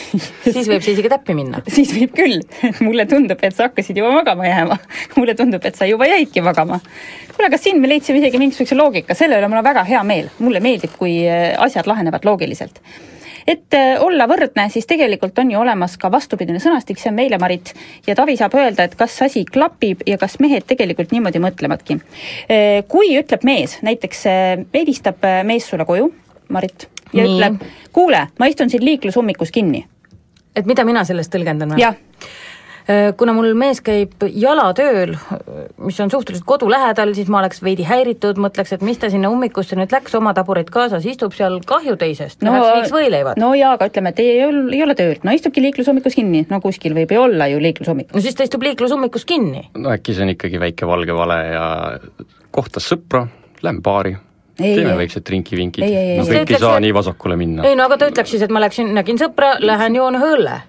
[0.54, 1.62] siis võib see isegi täppi minna.
[1.76, 2.40] siis võib küll,
[2.86, 4.78] mulle tundub, et sa hakkasid juba magama jääma.
[5.16, 6.80] mulle tundub, et sa juba jäidki magama.
[7.32, 10.30] kuule, aga siin me leidsime isegi mingisuguse loogika, selle üle mul on väga hea meel,
[10.42, 12.82] mulle meeldib, kui äh, asjad lahenevad loogiliselt
[13.42, 17.40] et äh, olla võrdne, siis tegelikult on ju olemas ka vastupidine sõnastik, see on meile,
[17.42, 17.72] Marit,
[18.06, 21.98] ja Tavi saab öelda, et kas asi klapib ja kas mehed tegelikult niimoodi mõtlevadki.
[22.46, 24.26] Äh, kui ütleb mees, näiteks
[24.76, 26.12] helistab mees sulle koju,
[26.52, 27.34] Marit, ja Nii.
[27.36, 29.86] ütleb, kuule, ma istun siin liiklusummikus kinni.
[30.56, 31.84] et mida mina sellest tõlgendan või?
[32.90, 35.12] Äh, kuna mul mees käib jalatööl,
[35.86, 39.30] mis on suhteliselt kodu lähedal, siis ma oleks veidi häiritud, mõtleks, et mis ta sinna
[39.30, 43.38] ummikusse nüüd läks, oma tabureid kaasas, istub seal kahju teisest no,, läheks viiks võileivad.
[43.38, 46.98] no jaa, aga ütleme, et ei, ei ole tööl, no istubki liiklusummikus kinni, no kuskil
[46.98, 48.18] võib ju olla ju liiklusummikus.
[48.18, 49.68] no siis ta istub liiklusummikus kinni.
[49.78, 51.64] no äkki see on ikkagi väike valge vale ja
[52.50, 53.28] kohtas sõpra,
[53.62, 54.16] lähme baari
[54.58, 55.86] teeme väiksed trinki-vinkid,
[56.18, 57.64] no kõik ei saa nii vasakule minna.
[57.68, 60.60] ei no aga ta ütleks siis, et ma läksin, nägin sõpra, lähen joon ühe õlle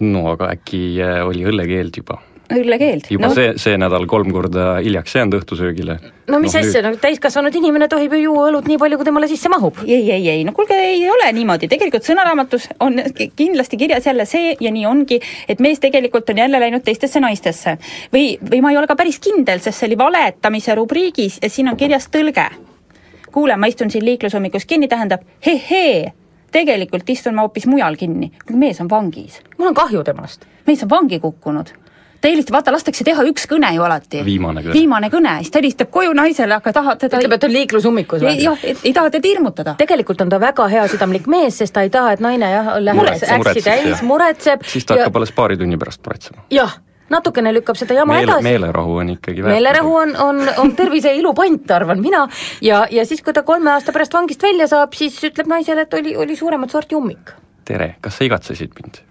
[0.00, 2.20] no aga äkki äh, oli õllekeeld juba?
[2.48, 3.08] õllekeeld?
[3.12, 3.34] juba no.
[3.36, 5.98] see, see nädal kolm korda hiljaks jäänud õhtusöögile.
[6.30, 9.28] no mis no, asja, no täiskasvanud inimene tohib ju juua õlut nii palju, kui temale
[9.30, 9.82] sisse mahub.
[9.84, 13.02] ei, ei, ei, no kuulge, ei ole niimoodi, tegelikult sõnaraamatus on
[13.36, 17.76] kindlasti kirjas jälle see ja nii ongi, et mees tegelikult on jälle läinud teistesse naistesse.
[18.14, 21.68] või, või ma ei ole ka päris kindel, sest see oli valetamise rubriigis ja siin
[21.68, 22.48] on kirjas tõlge.
[23.32, 26.12] Kuule, ma istun siin liiklusummikus kinni, tähendab he-hee
[26.52, 29.42] tegelikult istun ma hoopis mujal kinni, mees on vangis.
[29.58, 30.46] mul on kahju temast.
[30.66, 31.74] mees on vangi kukkunud
[32.20, 34.22] ta helistab, vaata lastakse teha üks kõne ju alati.
[34.26, 34.74] viimane kõne.
[34.74, 38.34] viimane kõne, siis ta helistab koju naisele, aga tahab teda ütleb, et on liiklusummikus või?
[38.42, 39.76] jah, ei taha teda hirmutada.
[39.78, 43.62] tegelikult on ta väga heasüdamlik mees, sest ta ei taha, et naine jah, läheks äksi
[43.62, 44.66] täis, muretseb.
[44.66, 45.22] siis ta hakkab ja...
[45.22, 46.46] alles paari tunni pärast muretsema.
[46.50, 46.78] jah
[47.12, 48.46] natukene lükkab seda jama Meel, edasi.
[48.46, 52.26] meelerahu on ikkagi meelerahu on, on, on tervise ja ilu pant, arvan mina,
[52.64, 55.98] ja, ja siis, kui ta kolme aasta pärast vangist välja saab, siis ütleb naisele, et
[56.00, 57.34] oli, oli suuremat sorti ummik.
[57.68, 59.02] tere, kas sa igatsesid mind?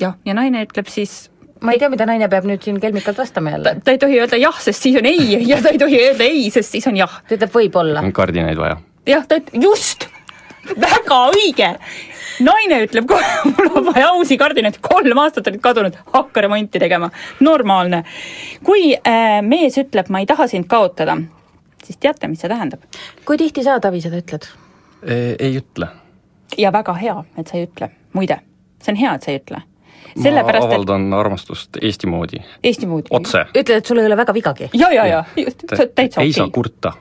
[0.00, 3.54] jah, ja naine ütleb siis ma ei tea, mida naine peab nüüd siin kelmikalt vastama
[3.54, 3.76] jälle.
[3.84, 6.48] ta ei tohi öelda jah, sest siis on ei ja ta ei tohi öelda ei,
[6.54, 7.20] sest siis on jah.
[7.28, 8.02] ta ütleb võib-olla.
[8.02, 8.80] on kardinaid vaja.
[9.08, 10.08] jah, ta ütleb, just,
[10.72, 11.70] väga õige
[12.40, 17.10] naine ütleb kohe, mul on vaja uusi kardinaid, kolm aastat olid kadunud, hakka remonti tegema,
[17.40, 18.04] normaalne.
[18.64, 21.18] kui äh, mees ütleb, ma ei taha sind kaotada,
[21.84, 22.84] siis teate, mis see tähendab?
[23.26, 24.48] kui tihti sa, Tavi, seda ütled?
[25.02, 25.90] ei ütle.
[26.58, 28.40] ja väga hea, et sa ei ütle, muide,
[28.82, 29.66] see on hea, et sa ei ütle
[30.12, 31.18] sellepärast, ma avaldan et...
[31.18, 32.42] armastust Eesti moodi.
[32.64, 33.12] Eesti moodi?
[33.16, 33.46] otse.
[33.54, 34.68] ütled, et sul ei ole väga vigagi?
[34.76, 36.26] ja, ja, ja, just, täitsa okei.
[36.26, 36.92] ei saa kurta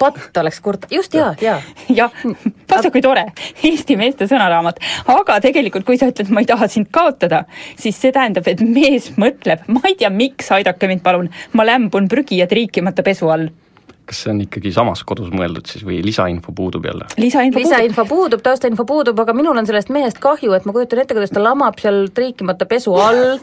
[0.00, 1.58] patt oleks kurt-, just jaa, jaa.
[2.00, 2.14] jah,
[2.70, 3.28] vaata kui tore,
[3.66, 4.82] Eesti meeste sõnaraamat.
[5.14, 7.44] aga tegelikult, kui sa ütled, ma ei taha sind kaotada,
[7.78, 12.10] siis see tähendab, et mees mõtleb, ma ei tea, miks, aidake mind palun, ma lämbun
[12.10, 13.50] prügi ja triikimata pesu all.
[14.08, 17.04] Kas see on ikkagi samas kodus mõeldud siis või lisainfo puudub jälle?
[17.20, 21.02] lisainfo, lisainfo puudub, puudub, taustainfo puudub, aga minul on sellest mehest kahju, et ma kujutan
[21.02, 23.36] ette, kuidas ta lamab seal triikimata pesu all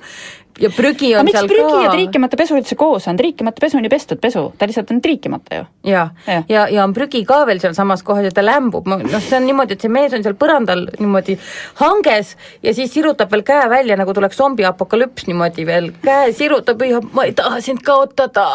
[0.61, 1.81] ja prügi on aga seal prügi ka.
[1.83, 5.01] ja triikimata pesu üldse koos on, triikimata pesu on ju pestud pesu, ta lihtsalt on
[5.03, 5.65] triikimata ju.
[5.91, 9.37] ja, ja, ja, ja on prügi ka veel sealsamas kohas ja ta lämbub, noh, see
[9.39, 11.37] on niimoodi, et see mees on seal põrandal niimoodi
[11.81, 16.81] hanges ja siis sirutab veel käe välja, nagu tuleks zombi apokalüps niimoodi veel, käe sirutab,
[16.85, 18.47] hüüab, ma ei taha sind kaotada.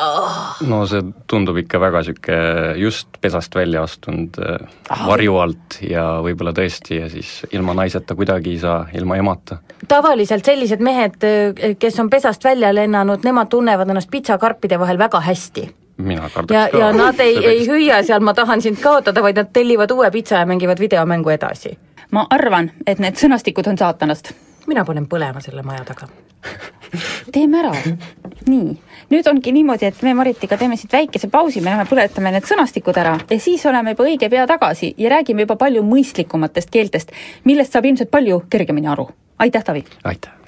[0.66, 6.55] no see tundub ikka väga niisugune just pesast välja astunud ah, varju alt ja võib-olla
[6.57, 9.61] tõesti ja siis ilma naiseta kuidagi ei saa, ilma emata.
[9.88, 11.18] tavaliselt sellised mehed,
[11.80, 15.70] kes kes on pesast välja lennanud, nemad tunnevad ennast pitsakarpide vahel väga hästi.
[15.97, 16.78] mina kardaks ja, ka.
[16.78, 20.38] ja nad ei, ei hüüa seal ma tahan sind kaotada, vaid nad tellivad uue pitsa
[20.38, 21.78] ja mängivad videomängu edasi.
[22.11, 24.32] ma arvan, et need sõnastikud on saatanast.
[24.66, 26.07] mina panen põlema selle maja taga
[27.34, 27.74] teeme ära.
[28.47, 28.78] nii,
[29.11, 32.97] nüüd ongi niimoodi, et me Maritiga teeme siit väikese pausi, me lähme põletame need sõnastikud
[33.03, 37.11] ära ja siis oleme juba õige pea tagasi ja räägime juba palju mõistlikumatest keeltest,
[37.45, 39.11] millest saab ilmselt palju kergemini aru.
[39.38, 39.84] aitäh, Tavi!
[40.05, 40.39] aitäh!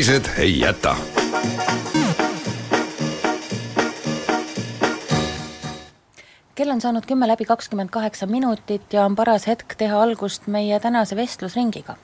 [0.00, 0.96] Naised ei jäta
[6.70, 10.78] kell on saanud kümme läbi kakskümmend kaheksa minutit ja on paras hetk teha algust meie
[10.80, 11.96] tänase vestlusringiga.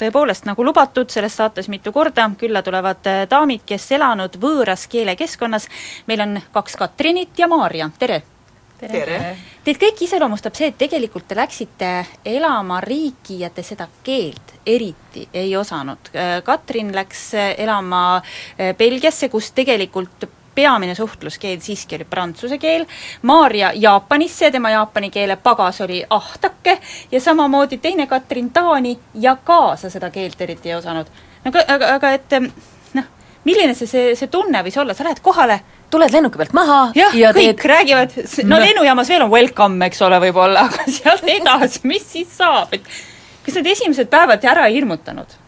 [0.00, 5.68] tõepoolest, nagu lubatud, selles saates mitu korda, külla tulevad äh, daamid, kes elanud võõras keelekeskkonnas,
[6.08, 8.22] meil on kaks Katrinit ja Maarja, tere!
[8.80, 9.36] Tere.
[9.64, 11.90] Teid kõiki iseloomustab see, et tegelikult te läksite
[12.24, 16.12] elama riiki ja te seda keelt eriti ei osanud.
[16.44, 18.20] Katrin läks äh, elama
[18.80, 22.86] Belgiasse, kus tegelikult peamine suhtluskeel siiski oli prantsuse keel,
[23.22, 26.78] Maarja Jaapanisse ja tema jaapani keele pagas oli ahtake
[27.12, 31.06] ja samamoodi teine Katrin Taani ja ka sa seda keelt eriti ei osanud.
[31.44, 32.38] aga, aga, aga et
[32.94, 33.04] noh,
[33.44, 37.14] milline see, see, see tunne võis olla, sa lähed kohale, tuled lennuki pealt maha jah
[37.16, 41.84] ja kõik teed räägivad, no lennujaamas veel on welcome, eks ole, võib-olla, aga sealt edasi,
[41.88, 42.90] mis siis saab, et
[43.44, 45.38] kas need esimesed päevad ära ei hirmutanud?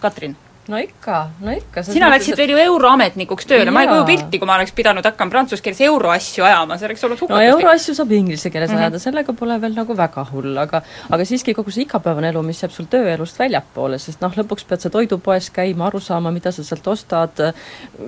[0.00, 0.36] Katrin?
[0.68, 1.82] No ikka, no ikka.
[1.86, 5.30] sina läksid veel ju euroametnikuks tööle, ma ei kuju pilti, kui ma oleks pidanud hakkama
[5.30, 7.52] prantsuse keeles euroasju ajama, see oleks olnud no hukatuslik.
[7.54, 8.78] euroasju saab inglise keeles Mhm.
[8.80, 12.62] ajada, sellega pole veel nagu väga hull, aga aga siiski kogu see igapäevane elu, mis
[12.62, 16.64] jääb sul tööelust väljapoole, sest noh, lõpuks pead sa toidupoes käima, aru saama, mida sa
[16.64, 17.42] sealt ostad,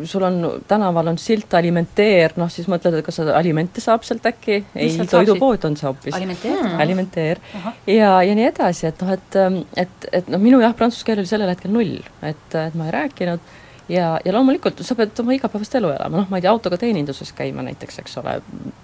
[0.04, 4.26] sul on, tänaval on silt Alimentair, noh siis mõtled, et kas sa alimente saab sealt
[4.26, 6.14] äkki, ei, toidupood on see hoopis.
[6.14, 6.58] Alimentair?
[6.58, 6.80] Hmm.
[6.80, 7.38] Alimentair.
[7.54, 7.74] Ahah.
[7.86, 9.38] ja, ja nii edasi, et noh, et,
[9.76, 12.94] et, et noh, minu jah, prantsuse keel oli sellel hetkel null, et, et ma ei
[12.94, 13.40] rääkinud,
[13.88, 17.32] ja, ja loomulikult sa pead oma igapäevast elu elama, noh, ma ei tea, autoga teeninduses
[17.36, 18.38] käima näiteks, eks ole,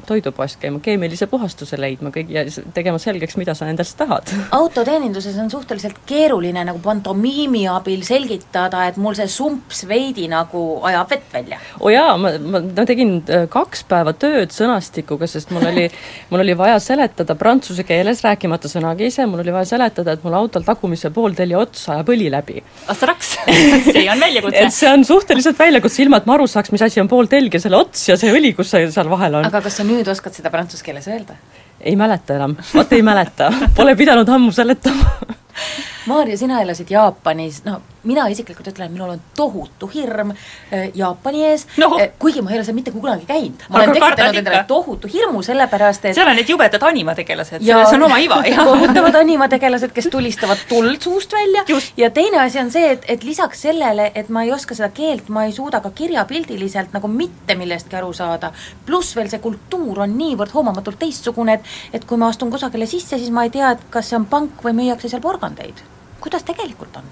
[0.09, 2.45] toidupoest käima, keemilise puhastuse leidma kõik ja
[2.77, 4.33] tegema selgeks, mida sa endast tahad.
[4.61, 11.13] autoteeninduses on suhteliselt keeruline nagu pantomiimi abil selgitada, et mul see sumps veidi nagu ajab
[11.15, 11.61] vett välja.
[11.81, 15.89] oo jaa, ma, ma, ma tegin äh, kaks päeva tööd sõnastikuga, sest mul oli,
[16.33, 20.37] mul oli vaja seletada prantsuse keeles, rääkimata sõnagi ise, mul oli vaja seletada, et mul
[20.39, 22.61] autol tagumise pooltelje ots ajab õli läbi.
[22.93, 23.37] Astraks,
[23.93, 24.65] see on väljakutse.
[24.95, 28.09] On suhteliselt väljakutse, ilma et ma aru saaks, mis asi on pooltelg ja selle ots
[28.09, 29.49] ja see õli, kus see seal vahel on.
[29.51, 31.39] aga kas sa nüüd oskad seda prantsuse keeles öelda?
[31.81, 35.41] ei mäleta enam, vot ei mäleta, pole pidanud ammu seletama.
[36.11, 41.45] Maarja, sina elasid Jaapanis, no mina isiklikult ütlen, et minul on tohutu hirm äh, Jaapani
[41.49, 43.65] ees no., äh, kuigi ma ei ole seal mitte kunagi käinud.
[43.69, 48.07] ma olen tekitanud endale tohutu hirmu, sellepärast et seal on need jubedad animategelased, selles on
[48.09, 48.65] oma iva, jah.
[48.71, 51.97] kohutavad animategelased, kes tulistavad tuld suust välja Just.
[51.99, 55.31] ja teine asi on see, et, et lisaks sellele, et ma ei oska seda keelt,
[55.33, 58.53] ma ei suuda ka kirjapildiliselt nagu mitte millestki aru saada,
[58.87, 63.17] pluss veel see kultuur on niivõrd hoomamatult teistsugune, et et kui ma astun kusagile sisse,
[63.19, 65.85] siis ma ei tea, et kas see on pank või müüakse seal porgandeid.
[66.21, 67.05] kuidas tegelikult on?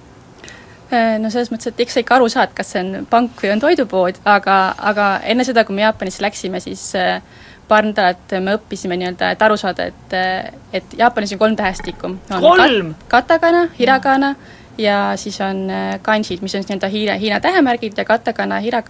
[0.93, 3.53] Äh, no selles mõttes, et eks sa ikka aru saad, kas see on pank või
[3.53, 7.23] on toidupood, aga, aga enne seda, kui me Jaapanisse läksime, siis äh,
[7.69, 12.13] paar nädalat me õppisime nii-öelda, et aru saada, et, äh, et Jaapanis on kolm tähestikku.
[12.29, 13.09] kolm kat,?
[13.09, 14.35] katakana, hiragana
[14.79, 15.67] ja siis on
[16.03, 18.83] kanjid, mis on nii-öelda Hiina, Hiina tähemärgid ja katakana, hira,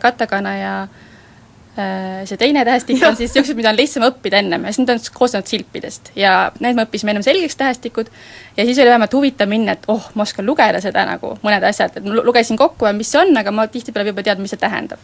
[0.00, 1.09] katakana ja Äh,
[1.76, 5.04] see teine tähestik on siis niisugused, mida on lihtsam õppida ennem ja siis need on
[5.14, 6.10] koosnenud silpidest.
[6.18, 8.10] Ja need me õppisime ennem selgeks tähestikud.
[8.56, 11.96] Ja siis oli vähemalt huvitav minna, et oh, ma oskan lugeda seda nagu, mõned asjad,
[11.96, 14.98] et ma lugesin kokku, mis see on, aga ma tihtipeale juba tean, mis see tähendab.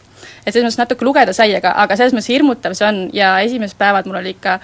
[0.45, 3.01] et selles mõttes natuke lugeda sai, aga, aga selles mõttes hirmutav see on.
[3.15, 4.59] Ja esimesed päevad mul oli ikka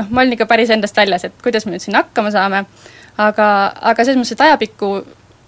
[0.00, 2.64] noh, ma olin ikka päris endast väljas, et kuidas me nüüd siin hakkama saame,
[3.20, 3.48] aga,
[3.92, 4.94] aga selles mõttes, et ajapikku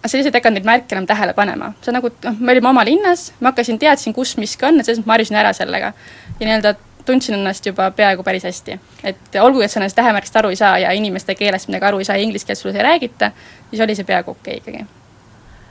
[0.06, 1.72] selliseid ei hakanud neid märke enam tähele panema.
[1.82, 5.00] see nagu, noh, me olime oma linnas, ma hakkasin, teadsin, kus miski on, et selles
[5.00, 5.92] mõttes ma harjusin ära sellega.
[6.40, 6.74] ja nii-öelda
[7.04, 8.80] tundsin ennast juba peaaegu päris hästi.
[9.04, 12.10] et olgugi, et sa nendest tähemärkidest aru ei saa ja inimeste keelest midagi aru ei
[12.10, 13.30] saa ja inglise keelt sulle ei räägita,
[13.70, 15.03] siis oli see peaaegu okei okay ikkagi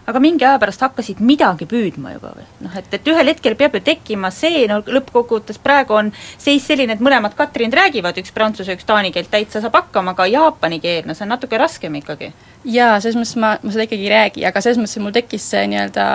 [0.05, 2.45] aga mingi aja pärast hakkasid midagi püüdma juba või?
[2.65, 6.97] noh, et, et ühel hetkel peab ju tekkima see, no lõppkokkuvõttes praegu on seis selline,
[6.97, 11.07] et mõlemad Katrinid räägivad, üks prantsuse, üks taani keelt täitsa saab hakkama, aga jaapani keel,
[11.07, 12.33] no see on natuke raskem ikkagi.
[12.67, 15.63] jaa, selles mõttes ma, ma seda ikkagi ei räägi, aga selles mõttes mul tekkis see
[15.71, 16.07] nii-öelda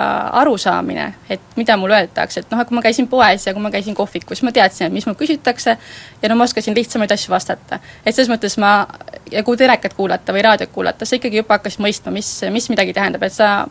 [0.43, 3.97] arusaamine, et mida mulle öeldakse, et noh, kui ma käisin poes ja kui ma käisin
[3.97, 5.77] kohvikus, ma teadsin, mis mul küsitakse
[6.21, 7.81] ja no ma oskasin lihtsamaid asju vastata.
[8.05, 8.85] et selles mõttes ma,
[9.31, 12.93] ja kui telekat kuulata või raadiot kuulata, sa ikkagi juba hakkasid mõistma, mis, mis midagi
[12.93, 13.67] tähendab, et sa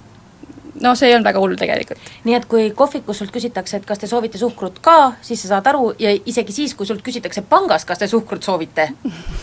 [0.82, 2.10] no see ei olnud väga hull tegelikult.
[2.24, 5.70] nii et kui kohvikus sult küsitakse, et kas te soovite suhkrut ka, siis sa saad
[5.72, 8.90] aru ja isegi siis, kui sult küsitakse pangas, kas te suhkrut soovite,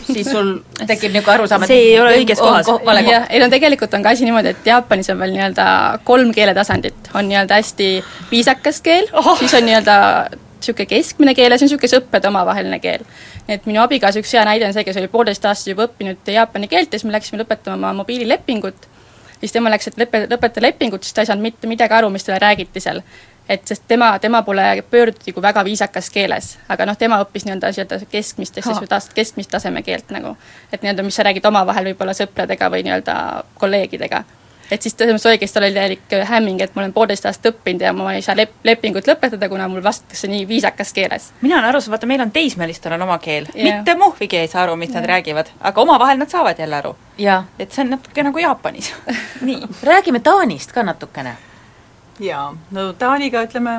[0.06, 0.56] siis sul
[0.90, 2.70] tekib niisugune arusaam, et see ei ole õiges kohas.
[3.06, 5.68] jah, ei no tegelikult on ka asi niimoodi, et Jaapanis on veel nii-öelda
[6.08, 7.92] kolm keeletasandit, on nii-öelda hästi
[8.32, 9.96] viisakas keel oh., siis on nii-öelda
[10.56, 13.06] niisugune keskmine keel ja siis on niisugune sõprade omavaheline keel.
[13.48, 16.68] et minu abikaasa üks hea näide on see, kes oli poolteist aastat juba õppinud jaapani
[16.68, 18.88] keelt ja siis me läksime lõpetama oma mobiililepingut
[19.40, 22.24] siis tema läks, et lepe, lõpeta lepingut, siis ta ei saanud mitte midagi aru, mis
[22.24, 23.02] talle räägiti seal.
[23.48, 27.70] et sest tema, tema poole pöörduti kui väga viisakas keeles, aga noh, tema õppis nii-öelda
[27.70, 30.36] nii-öelda keskmist ehk siis või tas-, keskmist taseme keelt nagu.
[30.72, 33.14] et nii-öelda, mis sa räägid omavahel võib-olla sõpradega või nii-öelda
[33.62, 34.24] kolleegidega
[34.70, 37.52] et siis selles mõttes oligi, siis tal oli täielik hämming, et ma olen poolteist aastat
[37.52, 41.30] õppinud ja ma ei saa lep-, lepingut lõpetada, kuna mul vastatakse nii viisakas keeles.
[41.40, 44.48] mina olen aru saanud, vaata meil on teismelistel on oma keel yeah., mitte muhvigi ei
[44.48, 45.00] saa aru, mis yeah.
[45.00, 46.96] nad räägivad, aga omavahel nad saavad jälle aru.
[47.58, 48.92] et see on natuke nagu Jaapanis
[49.48, 49.62] nii.
[49.82, 51.36] räägime Taanist ka natukene.
[52.20, 53.78] jaa, no Taaniga ütleme,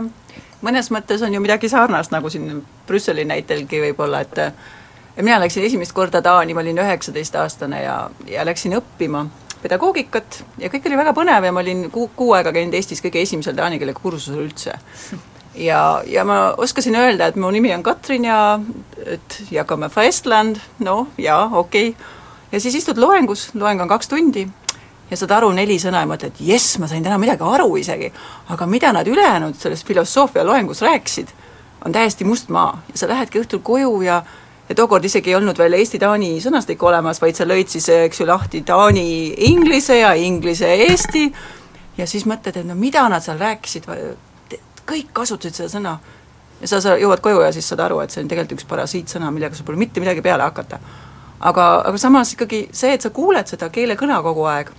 [0.62, 4.38] mõnes mõttes on ju midagi sarnast, nagu siin Brüsseli näitelgi võib-olla, et
[5.18, 7.98] ja mina läksin esimest korda Taani, ma olin üheksateistaastane ja,
[8.30, 9.26] ja läksin õppima
[9.62, 13.22] pedagoogikat ja kõik oli väga põnev ja ma olin kuu, kuu aega käinud Eestis kõige
[13.24, 14.78] esimesel taani keele kursusel üldse.
[15.56, 18.60] ja, ja ma oskasin öelda, et mu nimi on Katrin ja
[19.06, 22.08] et jagame Estland, noh, jaa, okei okay..
[22.52, 24.48] ja siis istud loengus, loeng on kaks tundi
[25.10, 28.12] ja saad aru neli sõna ja mõtled, jess, ma sain täna midagi aru isegi.
[28.50, 31.28] aga mida nad ülejäänud selles filosoofia loengus rääkisid,
[31.86, 34.22] on täiesti must maa ja sa lähedki õhtul koju ja
[34.70, 38.28] ja tookord isegi ei olnud veel Eesti-Taani sõnastikku olemas, vaid sa lõid siis, eks ju,
[38.28, 39.08] lahti taani
[39.50, 41.28] inglise ja inglise eesti
[41.98, 43.88] ja siis mõtled, et no mida nad seal rääkisid,
[44.88, 45.98] kõik kasutasid seda sõna.
[46.62, 49.32] ja sa, sa jõuad koju ja siis saad aru, et see on tegelikult üks parasiitsõna,
[49.32, 50.80] millega sul pole mitte midagi peale hakata.
[51.40, 54.72] aga, aga samas ikkagi see, et sa kuuled seda keelekõna kogu aeg,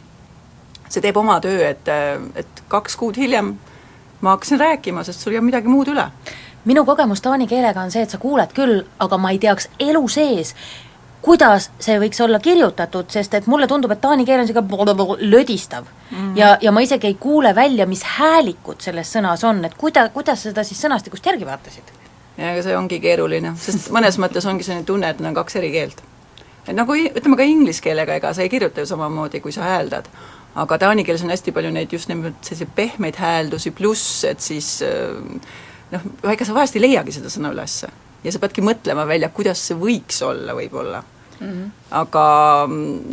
[0.88, 1.88] see teeb oma töö, et,
[2.36, 3.56] et kaks kuud hiljem
[4.20, 6.10] ma hakkasin rääkima, sest sul ei olnud midagi muud üle
[6.64, 10.08] minu kogemus taani keelega on see, et sa kuuled küll, aga ma ei teaks elu
[10.08, 10.54] sees,
[11.22, 15.86] kuidas see võiks olla kirjutatud, sest et mulle tundub, et taani keel on niisugune lödistav
[16.10, 16.36] mm.
[16.36, 20.46] ja, ja ma isegi ei kuule välja, mis häälikud selles sõnas on, et kuida-, kuidas
[20.46, 21.96] seda siis sõnastikust järgi vaatasid?
[22.38, 25.58] ja ega see ongi keeruline, sest mõnes mõttes ongi selline tunne, et need on kaks
[25.58, 26.02] eri keelt.
[26.66, 30.06] et nagu ütleme ka inglise keelega, ega sa ei kirjuta ju samamoodi, kui sa hääldad.
[30.54, 34.78] aga taani keeles on hästi palju neid just nimelt selliseid pehmeid hääldusi, pluss et siis
[34.86, 35.18] äh,
[35.92, 37.84] noh, ega sa vahest ei leiagi seda sõna üles.
[38.24, 41.02] ja sa peadki mõtlema välja, kuidas see võiks olla võib-olla
[41.40, 41.48] mm.
[41.48, 41.70] -hmm.
[42.02, 42.24] aga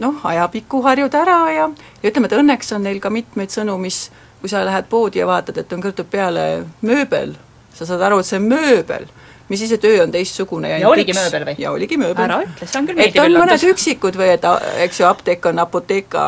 [0.01, 1.69] noh, ajapikku harjud ära ja,
[2.03, 4.09] ja ütleme, et õnneks on neil ka mitmeid sõnu, mis
[4.41, 7.35] kui sa lähed poodi ja vaatad, et on kirjutatud peale mööbel,
[7.73, 9.07] sa saad aru, et see mööbel
[9.49, 11.55] mis siis, et öö on teistsugune ja, ja oligi üks, mööbel või?
[11.61, 12.23] ja oligi mööbel.
[12.25, 13.43] ära ütle, see on küll meeldiv üllatus.
[13.43, 14.47] mõned üksikud või et
[14.85, 16.25] eks ju, apteek on apoteeka,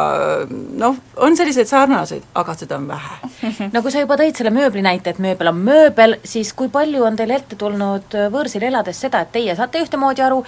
[0.84, 3.32] noh, on selliseid sarnaseid, aga seda on vähe
[3.74, 7.06] no kui sa juba tõid selle mööbli näite, et mööbel on mööbel, siis kui palju
[7.08, 10.44] on teil ette tulnud võõrsil elades seda, et teie saate ühtemoodi aru,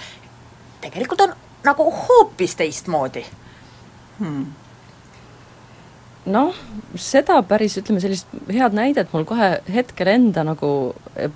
[0.84, 3.26] tegelikult on nagu hoopis teistmoodi
[4.20, 4.59] hmm.?
[6.26, 6.54] Noh,
[7.00, 10.72] seda päris, ütleme sellist head näidet mul kohe hetkel enda nagu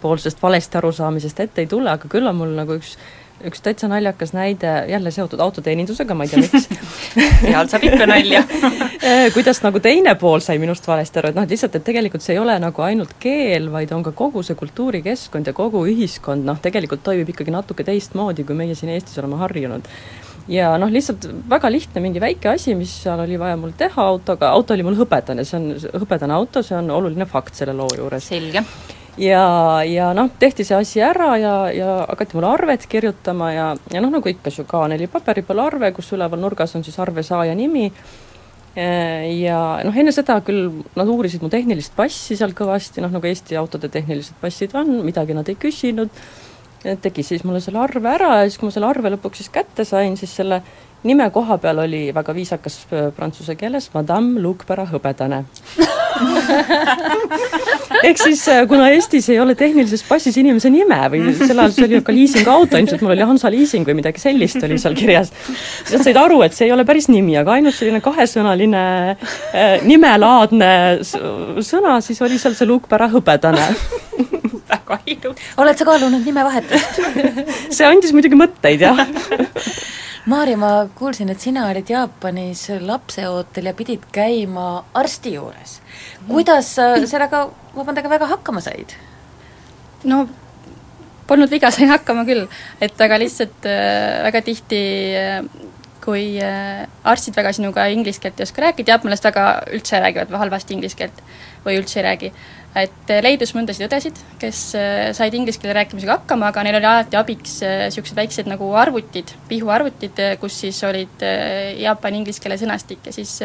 [0.01, 2.97] poolsest valesti arusaamisest ette ei tule, aga küll on mul nagu üks
[3.43, 6.68] üks täitsa naljakas näide, jälle seotud autoteenindusega, ma ei tea, miks.
[7.41, 8.43] Sealt saab ikka nalja.
[9.35, 12.38] Kuidas nagu teine pool sai minust valesti aru, et noh, et lihtsalt, et tegelikult see
[12.38, 16.61] ei ole nagu ainult keel, vaid on ka kogu see kultuurikeskkond ja kogu ühiskond, noh,
[16.64, 19.91] tegelikult toimib ikkagi natuke teistmoodi, kui meie siin Eestis oleme harjunud
[20.52, 24.52] ja noh, lihtsalt väga lihtne mingi väike asi, mis seal oli vaja mul teha autoga,
[24.56, 28.28] auto oli mul hõbedane, see on hõbedane auto, see on oluline fakt selle loo juures.
[28.28, 28.65] selge.
[29.18, 29.45] ja,
[29.88, 34.11] ja noh, tehti see asi ära ja, ja hakati mulle arvet kirjutama ja, ja noh,
[34.18, 37.90] nagu ikka niisugune A4 paberi peal arve, kus üleval nurgas on siis arvesaaja nimi,
[38.76, 43.57] ja noh, enne seda küll nad uurisid mu tehnilist passi seal kõvasti, noh nagu Eesti
[43.60, 46.10] autode tehnilised passid on, midagi nad ei küsinud
[47.03, 49.85] tegi siis mulle selle arve ära ja siis, kui ma selle arve lõpuks siis kätte
[49.88, 50.61] sain, siis selle
[51.07, 55.43] nime koha peal oli väga viisakas äh, prantsuse keeles Madame Luukpera hõbedane.
[58.07, 61.88] Ehk siis äh, kuna Eestis ei ole tehnilises passis inimese nime või sel ajal see
[61.88, 65.97] oli ka liisingauto, ilmselt mul oli Hansa liising või midagi sellist oli seal kirjas, siis
[65.97, 68.85] nad said aru, et see ei ole päris nimi, aga ainult selline kahesõnaline
[69.15, 70.72] äh, nimelaadne
[71.03, 73.68] sõna, siis oli seal see Luukpera hõbedane
[75.05, 75.41] ilus.
[75.57, 77.01] oled sa kaalunud nimevahetust
[77.76, 79.03] see andis muidugi mõtteid, jah
[80.23, 85.81] Maarja, ma kuulsin, et sina olid Jaapanis lapseootel ja pidid käima arsti juures.
[86.30, 88.95] kuidas sa sellega, vabandage, väga hakkama said?
[90.07, 90.23] no
[91.27, 92.47] polnud viga, sain hakkama küll,
[92.84, 94.81] et aga lihtsalt äh, väga tihti
[95.19, 95.43] äh,
[96.03, 99.45] kui äh, arstid väga sinuga inglise keelt ei oska rääkida, jaapanlased väga
[99.76, 101.23] üldse räägivad halvasti inglise keelt
[101.65, 102.31] või üldse ei räägi
[102.75, 106.89] et äh, leidus mõndasid õdesid, kes äh, said inglise keele rääkimisega hakkama, aga neil oli
[106.89, 111.25] alati abiks niisugused äh, väiksed nagu arvutid, pihuarvutid, kus siis olid
[111.79, 113.35] jaapani inglise keele sõnastik ja siis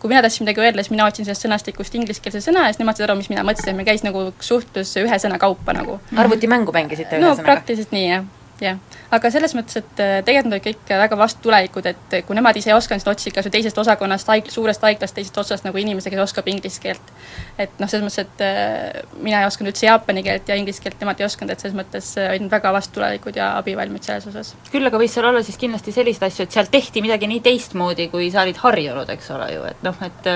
[0.00, 2.96] kui mina tahtsin midagi öelda, siis mina otsin sellest sõnastikust ingliskeelse sõna ja siis nemad
[2.96, 6.00] said aru, mis mina mõtlesin, meil käis nagu suhtlus ühe sõna kaupa nagu.
[6.16, 7.42] arvutimängu mängisite ühesõnaga?
[7.42, 8.28] no praktiliselt nii, jah
[8.60, 8.78] jah,
[9.10, 12.70] aga selles mõttes, et äh, tegelikult nad olid kõik väga vastutulelikud, et kui nemad ise
[12.70, 16.12] ei osanud, siis otsid kas või teisest osakonnast, haig-, suurest haiglast, teisest otsast nagu inimese,
[16.12, 17.12] kes oskab inglise keelt.
[17.58, 21.02] et noh, selles mõttes, et äh, mina ei osanud üldse jaapani keelt ja inglise keelt
[21.02, 24.54] nemad ei osanud, et selles mõttes äh, olid nad väga vastutulelikud ja abivalmid selles osas.
[24.70, 28.08] küll aga võis seal olla siis kindlasti selliseid asju, et seal tehti midagi nii teistmoodi,
[28.14, 30.32] kui sa olid harjunud, eks ole ju, et noh, et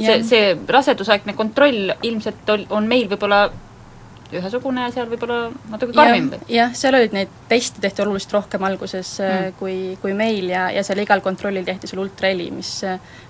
[0.00, 3.44] see, see rasedusaegne kontroll ilmselt on meil võib-olla
[4.34, 6.40] ühesugune ja seal võib-olla natuke karmim või?
[6.50, 9.56] jah, seal olid neid teste tehti oluliselt rohkem alguses äh, mm.
[9.60, 12.72] kui, kui meil ja, ja seal igal kontrollil tehti sul ultraheli, mis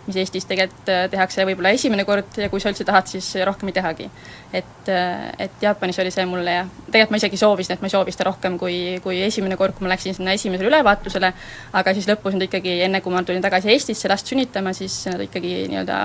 [0.06, 3.70] mis Eestis tegelikult äh, tehakse võib-olla esimene kord ja kui sa üldse tahad, siis rohkem
[3.70, 4.08] ei tehagi.
[4.52, 7.94] et, äh, et Jaapanis oli see mulle ja tegelikult ma isegi soovisin, et ma ei
[7.94, 11.32] soovi seda rohkem kui, kui esimene kord, kui ma läksin sinna esimesele ülevaatusele,
[11.80, 15.26] aga siis lõpus nad ikkagi, enne kui ma tulin tagasi Eestisse last sünnitama, siis nad
[15.26, 15.98] ikkagi nii-öelda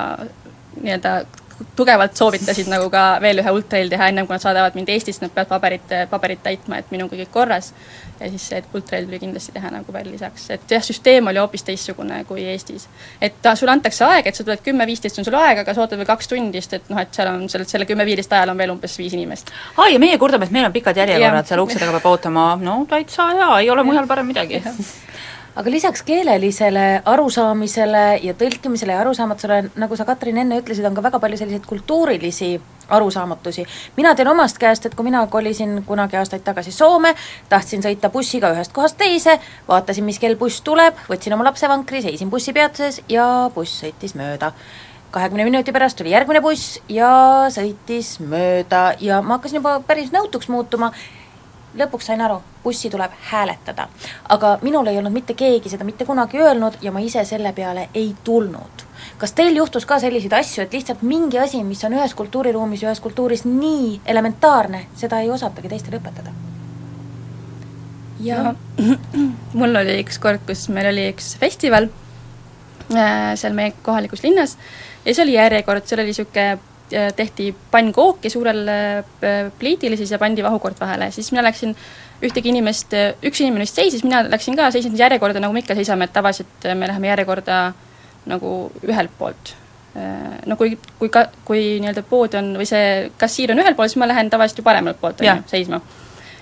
[0.81, 1.15] nii-öelda
[1.75, 5.33] tugevalt soovitasid nagu ka veel ühe ultrail teha, ennem kui nad saadavad mind Eestisse, nad
[5.33, 7.73] peavad paberit, paberit täitma, et minuga kõik korras.
[8.21, 11.63] ja siis see ultrail tuli kindlasti teha nagu veel lisaks, et jah, süsteem oli hoopis
[11.65, 12.87] teistsugune kui Eestis.
[13.21, 15.97] et ta, sulle antakse aeg, et sa tuled kümme-viisteist on sul aega, aga sa ootad
[15.97, 18.75] veel kaks tundi, sest et noh, et seal on selle, selle kümme-viieteist ajal on veel
[18.75, 19.53] umbes viis inimest.
[19.77, 22.83] aa, ja meie kurdame, et meil on pikad järjekorrad, seal ukse taga peab ootama, no
[22.89, 24.61] täitsa hea, ei ole mujal parem midagi
[25.55, 31.03] aga lisaks keelelisele arusaamisele ja tõlkimisele ja arusaamatusele, nagu sa, Katrin, enne ütlesid, on ka
[31.03, 32.53] väga palju selliseid kultuurilisi
[32.91, 33.65] arusaamatusi.
[33.97, 37.15] mina tean omast käest, et kui mina kolisin kunagi aastaid tagasi Soome,
[37.49, 42.29] tahtsin sõita bussiga ühest kohast teise, vaatasin, mis kell buss tuleb, võtsin oma lapsevankri, seisin
[42.29, 44.53] bussipeatuses ja buss sõitis mööda
[45.11, 50.47] kahekümne minuti pärast tuli järgmine buss ja sõitis mööda ja ma hakkasin juba päris nõutuks
[50.47, 50.93] muutuma
[51.77, 53.87] lõpuks sain aru, bussi tuleb hääletada.
[54.29, 57.89] aga minul ei olnud mitte keegi seda mitte kunagi öelnud ja ma ise selle peale
[57.93, 58.85] ei tulnud.
[59.17, 62.99] kas teil juhtus ka selliseid asju, et lihtsalt mingi asi, mis on ühes kultuuriruumis, ühes
[62.99, 66.33] kultuuris nii elementaarne, seda ei osatagi teistele õpetada?
[68.19, 68.53] ja
[69.59, 71.89] mul oli üks kord, kus meil oli üks festival
[72.95, 74.57] äh, seal meie kohalikus linnas
[75.05, 76.59] ja see oli järjekord, seal oli niisugune
[77.15, 81.75] tehti pannkooki suurel äh, pliidil siis ja pandi vahukord vahele, siis mina läksin
[82.21, 85.77] ühtegi inimest, äh, üks inimene vist seisis, mina läksin ka, seisin järjekorda, nagu me ikka
[85.77, 87.63] seisame, et tavaliselt me läheme järjekorda
[88.31, 88.53] nagu
[88.85, 89.55] ühelt poolt.
[90.47, 93.99] No kui, kui ka, kui nii-öelda pood on või see kassiir on ühel pool, siis
[93.99, 95.81] ma lähen tavaliselt ju paremalt poolt, on ju, seisma.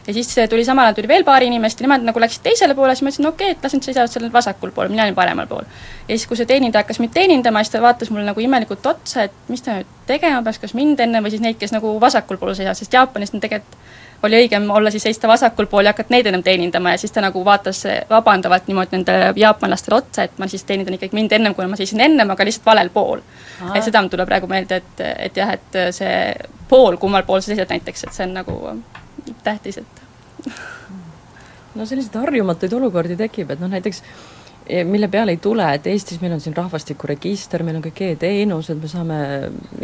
[0.09, 2.95] Ja siis tuli samal ajal tuli veel paar inimest ja nemad nagu läksid teisele poole,
[2.95, 5.15] siis ma ütlesin, no okei okay,, et las nad seisavad seal vasakul pool, mina olin
[5.15, 5.69] paremal pool.
[6.07, 9.27] ja siis, kui see teenindaja hakkas mind teenindama, siis ta vaatas mulle nagu imelikult otsa,
[9.29, 12.41] et mis ta nüüd tegema peaks, kas mind enne või siis neid, kes nagu vasakul
[12.41, 13.77] pool seisavad, sest Jaapanis on tegelikult
[14.23, 17.21] oli õigem olla siis seista vasakul pool ja hakata neid ennem teenindama ja siis ta
[17.23, 21.67] nagu vaatas vabandavalt niimoodi nendele jaapanlastele otsa, et ma siis teenindan ikkagi mind ennem, kui
[21.71, 23.21] ma seisin ennem, aga lihtsalt valel pool.
[23.73, 26.17] et seda mul tuleb praegu meelde, et, et jah, et see
[26.67, 28.59] pool, kummal pool sa seisad näiteks, et see on nagu
[29.43, 30.03] tähtis, et
[31.75, 34.03] no selliseid harjumatuid olukordi tekib, et noh näiteks
[34.85, 38.91] mille peale ei tule, et Eestis meil on siin rahvastikuregister, meil on kõik e-teenused, me
[38.91, 39.17] saame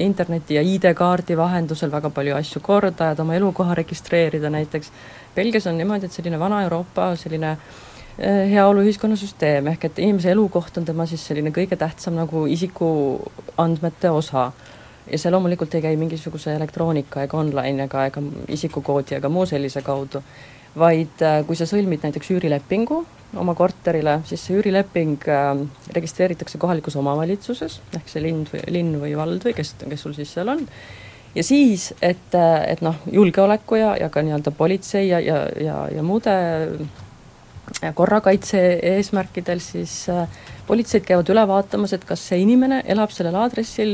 [0.04, 4.92] interneti ja ID-kaardi vahendusel väga palju asju korda ajada, oma elukoha registreerida näiteks.
[5.36, 10.78] Belgias on niimoodi, et selline vana Euroopa selline eh, heaoluühiskonna süsteem, ehk et inimese elukoht
[10.78, 14.52] on tema siis selline kõige tähtsam nagu isikuandmete osa
[15.12, 19.82] ja see loomulikult ei käi mingisuguse elektroonika ega online ega, ega isikukoodi ega muu sellise
[19.86, 20.24] kaudu,
[20.80, 23.04] vaid eh, kui sa sõlmid näiteks üürilepingu
[23.40, 25.64] oma korterile, siis see üürileping äh,
[25.96, 30.32] registreeritakse kohalikus omavalitsuses, ehk see lind või, linn või vald või kes, kes sul siis
[30.36, 30.64] seal on,
[31.36, 35.82] ja siis, et, äh, et noh, julgeoleku ja, ja ka nii-öelda politsei ja, ja, ja,
[35.96, 36.36] ja muude
[37.96, 38.62] korrakaitse
[38.96, 40.28] eesmärkidel siis äh,
[40.68, 43.94] politseid käivad üle vaatamas, et kas see inimene elab sellel aadressil,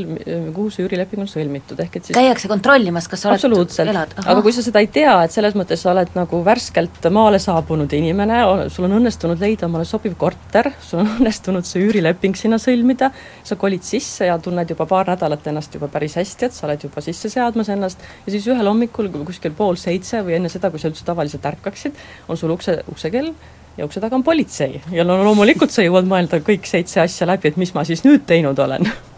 [0.55, 4.15] kuhu see üürileping on sõlmitud, ehk et siis käiakse kontrollimas, kas sa oled, elad?
[4.23, 7.91] aga kui sa seda ei tea, et selles mõttes sa oled nagu värskelt maale saabunud
[7.97, 8.41] inimene,
[8.73, 13.11] sul on õnnestunud leida omale sobiv korter, sul on õnnestunud see üürileping sinna sõlmida,
[13.47, 16.87] sa kolid sisse ja tunned juba paar nädalat ennast juba päris hästi, et sa oled
[16.87, 20.79] juba sisse seadmas ennast, ja siis ühel hommikul kuskil pool seitse või enne seda, kui
[20.79, 21.99] sa üldse tavaliselt ärkaksid,
[22.31, 23.33] on sul ukse, uksekell
[23.77, 27.51] ja ukse taga on politsei ja no loomulikult sa jõuad mõelda kõik seitse asja läbi,
[27.51, 28.89] et mis ma siis nüüd teinud olen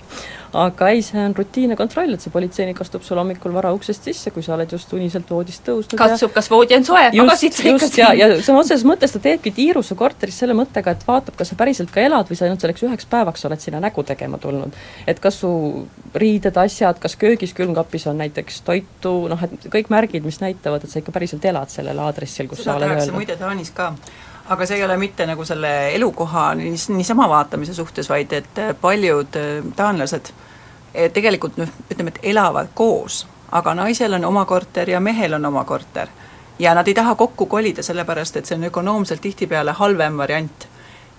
[0.54, 4.32] aga ei, see on rutiinne kontroll, et see politseinik astub sul hommikul vara uksest sisse,
[4.34, 7.66] kui sa oled just uniselt voodist tõusnud katsub, kas voodi on soe, aga siit sa
[7.72, 11.38] ikka ja, ja sõna otseses mõttes ta teebki tiiru su korteris selle mõttega, et vaatab,
[11.40, 14.38] kas sa päriselt ka elad või sa ainult selleks üheks päevaks oled sinna nägu tegema
[14.42, 14.78] tulnud.
[15.10, 15.54] et kas su
[16.14, 20.94] riided, asjad, kas köögis, külmkapis on näiteks toitu, noh et kõik märgid, mis näitavad, et
[20.94, 23.18] sa ikka päriselt elad sellel aadressil, kus Seda sa oled öelnud.
[23.18, 23.90] muide Taanis ka
[24.50, 29.38] aga see ei ole mitte nagu selle elukoha niis-, niisama vaatamise suhtes, vaid et paljud
[29.40, 30.34] äh, taanlased
[30.94, 35.46] eh, tegelikult noh, ütleme, et elavad koos, aga naisel on oma korter ja mehel on
[35.46, 36.08] oma korter.
[36.60, 40.68] ja nad ei taha kokku kolida, sellepärast et see on ökonoomselt tihtipeale halvem variant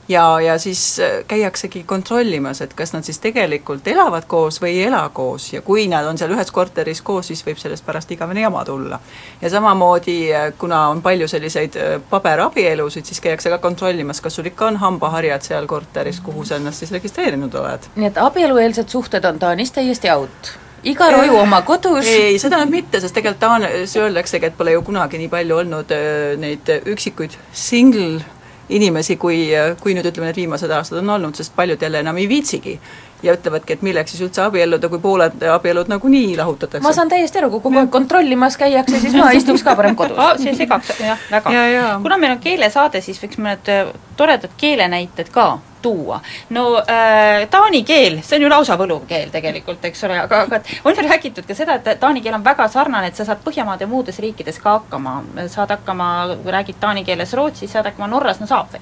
[0.08, 4.82] ja, ja siis äh, käiaksegi kontrollimas, et kas nad siis tegelikult elavad koos või ei
[4.88, 8.44] ela koos ja kui nad on seal ühes korteris koos, siis võib sellest pärast igavene
[8.44, 9.00] jama tulla.
[9.40, 14.50] ja samamoodi, äh, kuna on palju selliseid äh, paberabielusid, siis käiakse ka kontrollimas, kas sul
[14.50, 17.88] ikka on hambaharjad seal korteris, kuhu sa ennast siis registreerinud oled.
[17.96, 20.52] nii et abielueelsed suhted on Taanis täiesti out?
[20.84, 22.06] iga roju oma kodus?
[22.06, 25.98] ei, seda nüüd mitte, sest tegelikult Taanis öeldaksegi, et pole ju kunagi nii palju olnud
[26.44, 28.20] neid üksikuid single
[28.68, 29.48] inimesi, kui,
[29.80, 32.78] kui nüüd ütleme, need viimased aastad on olnud, sest paljud jälle enam ei viitsigi.
[33.22, 36.84] Ja ütlevadki, et milleks siis üldse abielluda, kui pooled abielud nagunii lahutatakse.
[36.84, 40.18] ma saan täiesti aru, kui kogu aeg kontrollimas käiakse, siis ma istuks ka parem kodus
[40.42, 41.86] see segaks jah, väga ja, ja.
[42.02, 46.20] kuna meil on keelesaade, siis võiks me need äh, toredad keelenäited ka tuua.
[46.50, 50.96] no äh, taani keel, see on ju lausa võluvkeel tegelikult, eks ole, aga, aga on
[50.96, 54.18] ju räägitud ka seda, et taani keel on väga sarnane, et sa saad Põhjamaade muudes
[54.24, 55.18] riikides ka hakkama,
[55.52, 56.08] saad hakkama,
[56.42, 58.80] kui räägid taani keeles Rootsis, saad hakkama Norras, no saab või?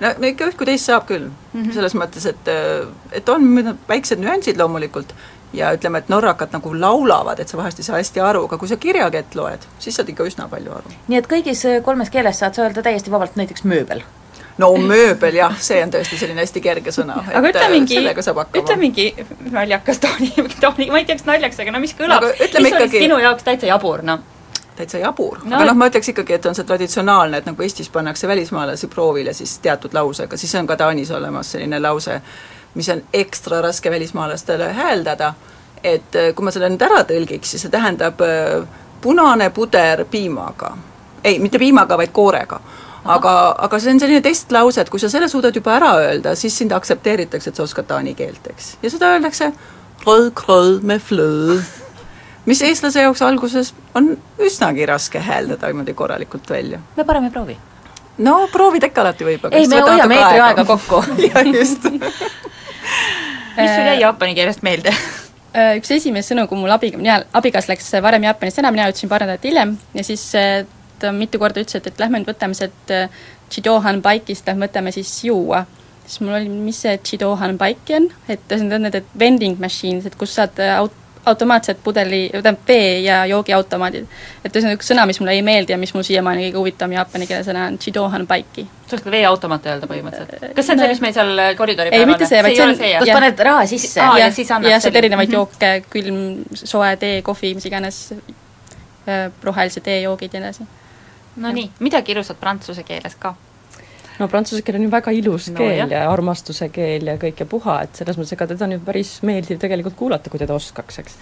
[0.00, 1.74] No ikka üht kui teist saab küll mm, -hmm.
[1.76, 2.50] selles mõttes, et,
[3.12, 5.14] et on väiksed nüansid loomulikult
[5.52, 8.68] ja ütleme, et norrakad nagu laulavad, et sa vahest ei saa hästi aru, aga kui
[8.70, 10.94] sa kirjakett loed, siis saad ikka üsna palju aru.
[11.08, 14.02] nii et kõigis kolmes keeles saad sa öelda täiesti vabalt näiteks mööbel?
[14.58, 17.20] no mööbel jah, see on tõesti selline hästi kerge sõna.
[17.36, 18.02] aga ütle mingi,
[18.60, 19.06] ütle mingi
[19.50, 20.32] naljakas Taani,
[20.62, 23.00] Taani, ma ei tea, kas naljakas, aga no mis kõlab, mis ikkagi...
[23.00, 24.22] oli sinu jaoks täitsa jabur, noh?
[24.80, 27.90] Täitsa jabur no., aga noh, ma ütleks ikkagi, et on see traditsionaalne, et nagu Eestis
[27.92, 32.20] pannakse välismaalasi proovile siis teatud lausega, siis on ka Taanis olemas selline lause,
[32.74, 35.32] mis on ekstra raske välismaalastele hääldada,
[35.84, 38.60] et äh, kui ma selle nüüd ära tõlgiks, siis see tähendab äh,
[39.00, 40.76] punane puder piimaga.
[41.24, 42.60] ei, mitte piimaga, vaid koorega
[43.04, 46.56] aga, aga see on selline testlause, et kui sa selle suudad juba ära öelda, siis
[46.58, 48.74] sind aktsepteeritakse, et sa oskad taani keelt, eks.
[48.82, 49.52] ja seda öeldakse
[50.04, 51.60] krõll, me flõõ
[52.46, 56.80] mis eestlase jaoks alguses on üsnagi raske hääldada niimoodi korralikult välja.
[56.96, 57.56] me parem ei proovi.
[58.18, 61.88] no proovida ikka alati võib, aga ei, me hoiame eetri aega kokku jah, just
[63.56, 64.94] mis sul jäi jaapani keelest meelde?
[65.50, 69.10] Äh, üks esimesi sõnu, kui mul abi, mina, abikaas läks varem Jaapanist ära, mina jõudsin
[69.10, 70.22] paar nädalat hiljem ja siis
[71.00, 72.94] ta mitu korda ütles, et, et lähme nüüd võtame sealt
[73.50, 75.64] Chidohan Bike'ist, lähme võtame siis juua.
[76.06, 80.14] siis mul oli, mis see Chidohan Bike on, et see on need vending machines, et
[80.18, 84.06] kus saad aut-, automaatsed pudeli, tähendab vee- ja joogiautomaadid.
[84.44, 87.26] et ühesõnaga üks sõna, mis mulle ei meeldi ja mis mul siiamaani kõige huvitavam jaapani
[87.26, 88.66] keele sõna on Chidohan Baiki.
[88.86, 90.54] sa oskad veeautomaat öelda põhimõtteliselt?
[90.56, 93.12] kas see on see, mis meil seal koridori ei, mitte see, vaid see on, kus
[93.12, 95.34] paned raha sisse ja, ja, siis annab ja saad erinevaid -hmm.
[95.34, 98.00] jooke, külm, soe tee, kohvi, mis iganes,
[99.42, 100.68] rohelise tee joogid ja nii edasi.
[101.36, 103.34] no nii, midagi ilusat prantsuse keeles ka
[104.20, 105.94] no prantsuse keel on ju väga ilus no, keel jah.
[105.94, 109.16] ja armastuse keel ja kõik ja puha, et selles mõttes, ega teda on ju päris
[109.26, 111.18] meeldiv tegelikult kuulata, kui teda oskaks, eks.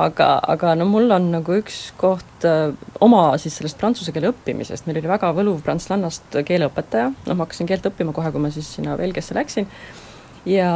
[0.00, 4.30] aga, aga no mul on nagu üks koht öö, äh, oma siis sellest prantsuse keele
[4.32, 8.52] õppimisest, meil oli väga võluv prantslannast keeleõpetaja, noh ma hakkasin keelt õppima kohe, kui ma
[8.54, 9.66] siis sinna Belgiasse läksin,
[10.48, 10.70] ja,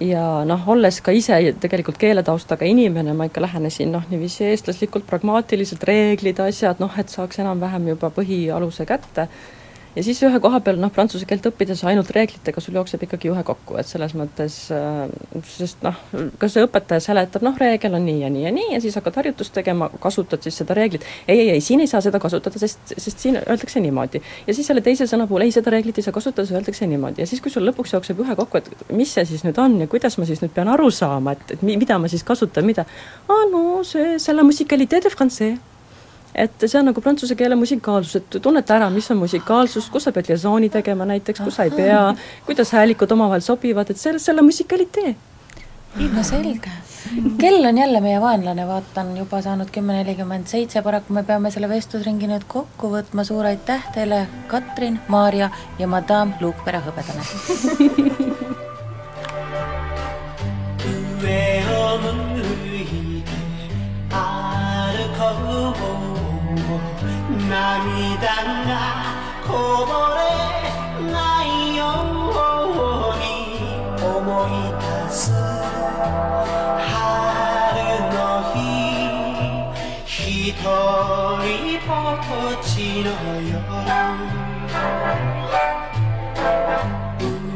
[0.00, 5.82] ja noh, olles ka ise tegelikult keeletaustaga inimene, ma ikka lähenesin noh, niiviisi eestlaslikult, pragmaatiliselt,
[5.88, 9.26] reeglid, asjad, noh, et saaks enam-vähem juba põhialuse kätte
[9.96, 13.42] ja siis ühe koha peal noh, prantsuse keelt õppides ainult reeglitega sul jookseb ikkagi juhe
[13.46, 15.06] kokku, et selles mõttes äh,
[15.48, 15.98] sest noh,
[16.40, 19.20] kas see õpetaja seletab, noh, reegel on nii ja nii ja nii ja siis hakkad
[19.20, 22.94] harjutust tegema, kasutad siis seda reeglit, ei, ei, ei, siin ei saa seda kasutada, sest,
[22.96, 24.22] sest siin öeldakse niimoodi.
[24.46, 27.22] ja siis selle teise sõna puhul, ei, seda reeglit ei saa kasutada, see öeldakse niimoodi.
[27.22, 29.90] Ja siis, kui sul lõpuks jookseb juhe kokku, et mis see siis nüüd on ja
[29.90, 32.86] kuidas ma siis nüüd pean aru saama, et, et mida ma siis kasutan, mida,
[33.28, 34.16] aa no see,
[36.34, 40.12] et see on nagu prantsuse keele musikaalsus, et tunneta ära, mis on musikaalsus, kus sa
[40.12, 42.14] pead liasooni tegema näiteks, kus sa ei pea,
[42.46, 45.16] kuidas häälikud omavahel sobivad, et see on musikalitee.
[46.14, 46.70] no selge.
[47.38, 51.68] kell on jälle meie vaenlane, vaatan, juba saanud kümme nelikümmend seitse, paraku me peame selle
[51.68, 57.22] vestlusringi nüüd kokku võtma, suur aitäh teile, Katrin, Maarja ja madam Luukpere hõbedane
[67.52, 68.16] 涙
[68.64, 68.72] が
[69.46, 71.14] こぼれな
[71.44, 72.40] いよう
[73.20, 73.22] に
[74.02, 74.08] 思
[74.48, 74.50] い
[74.80, 75.20] 出す
[76.88, 76.96] 春
[78.08, 78.16] の
[78.54, 78.56] 日
[80.06, 80.64] 一人
[81.86, 81.92] ぼ
[82.52, 83.08] っちの
[83.42, 83.60] 夜。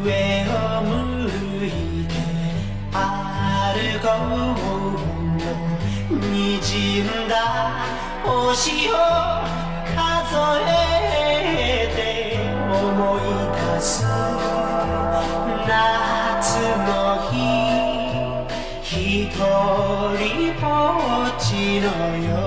[0.04, 0.12] 上
[0.44, 0.52] を
[0.82, 0.86] 向
[1.66, 1.68] い
[2.06, 2.12] て
[2.92, 2.94] 歩
[4.00, 4.06] こ
[6.10, 7.32] うにじんだ
[8.24, 9.45] 星を
[10.68, 12.00] えて
[12.72, 13.22] 思い
[13.74, 14.04] 出す
[15.66, 15.68] 夏
[16.86, 16.90] の
[17.30, 17.34] 日。
[18.82, 19.40] 一人
[20.60, 20.66] ぼ
[21.26, 21.86] っちの
[22.16, 22.45] 夜。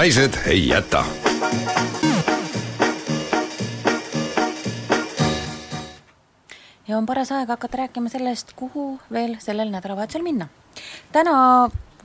[0.00, 1.04] Naised ei jäta.
[6.88, 10.48] ja on paras aeg hakata rääkima sellest, kuhu veel sellel nädalavahetusel minna.
[11.12, 11.34] täna,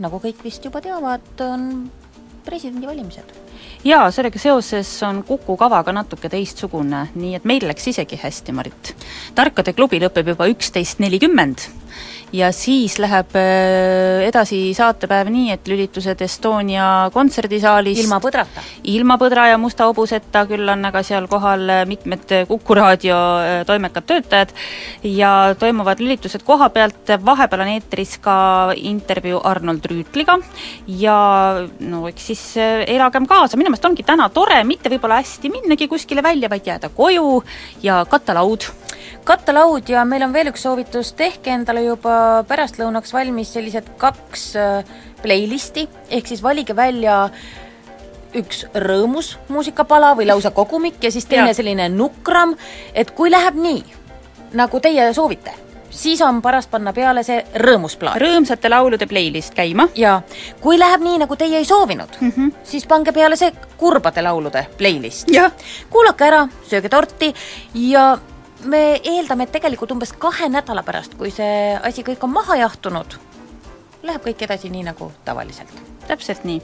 [0.03, 1.87] nagu kõik vist juba teavad, on
[2.43, 3.31] presidendivalimised.
[3.87, 8.51] jaa, sellega seoses on Kuku kava ka natuke teistsugune, nii et meil läks isegi hästi,
[8.51, 8.95] Marit.
[9.35, 11.69] tarkade klubi lõpeb juba üksteist nelikümmend
[12.35, 18.63] ja siis läheb äh, edasi saatepäev nii, et lülitused Estonia kontserdisaalis ilma põdrata?
[18.91, 24.07] ilma põdra ja musta hobuseta, küll on aga seal kohal mitmed Kuku raadio äh, toimekad
[24.09, 24.53] töötajad.
[25.05, 28.37] Ja toimuvad lülitused koha pealt, vahepeal on eetris ka
[28.75, 30.37] intervjuu Arnold Rüütliga.
[30.87, 31.17] Ja
[31.79, 35.89] no eks siis äh, elagem kaasa, minu meelest ongi täna tore mitte võib-olla hästi minnagi
[35.91, 37.39] kuskile välja, vaid jääda koju
[37.85, 38.67] ja katta laud
[39.25, 42.15] kattelaud ja meil on veel üks soovitus, tehke endale juba
[42.47, 47.29] pärastlõunaks valmis sellised kaks äh, playlisti, ehk siis valige välja
[48.35, 51.57] üks rõõmus muusikapala või lausa kogumik ja siis teine ja.
[51.57, 52.55] selline nukram,
[52.93, 53.83] et kui läheb nii,
[54.59, 55.53] nagu teie soovite,
[55.95, 58.19] siis on paras panna peale see rõõmus plaat.
[58.21, 59.87] rõõmsate laulude playlist käima.
[59.95, 60.21] jaa.
[60.61, 62.53] kui läheb nii, nagu teie ei soovinud mm, -hmm.
[62.63, 65.31] siis pange peale see kurbade laulude playlist.
[65.89, 67.33] kuulake ära, sööge torti
[67.73, 68.17] ja
[68.63, 73.17] me eeldame, et tegelikult umbes kahe nädala pärast, kui see asi kõik on maha jahtunud,
[74.03, 75.94] läheb kõik edasi nii, nagu tavaliselt.
[76.07, 76.61] Täpselt nii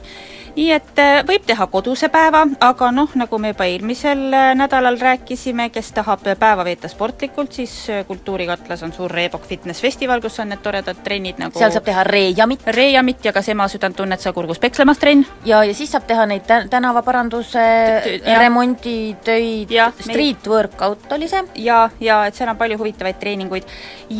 [0.56, 4.98] nii et äh, võib teha koduse päeva, aga noh, nagu me juba eelmisel äh, nädalal
[5.00, 10.38] rääkisime, kes tahab päeva veeta sportlikult, siis äh, Kultuurikatlas on suur Reebok Fitness Festival, kus
[10.42, 12.66] on need toredad trennid nagu seal saab teha reejamit.
[12.76, 15.24] reejamit ja kas ema südant tunned sa kurgus pekslemas trenn.
[15.48, 17.64] ja, ja siis saab teha neid tä tänavaparanduse,
[18.38, 21.42] remonditöid, street workout oli see.
[21.64, 23.68] ja, ja et seal on palju huvitavaid treeninguid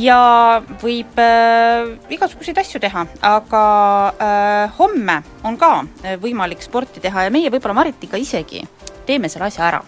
[0.00, 3.62] ja võib äh, igasuguseid asju teha, aga
[4.16, 5.11] äh, homme
[5.44, 8.62] on ka äh, võimalik sporti teha ja meie võib-olla Maritiga isegi
[9.06, 9.82] teeme selle asja ära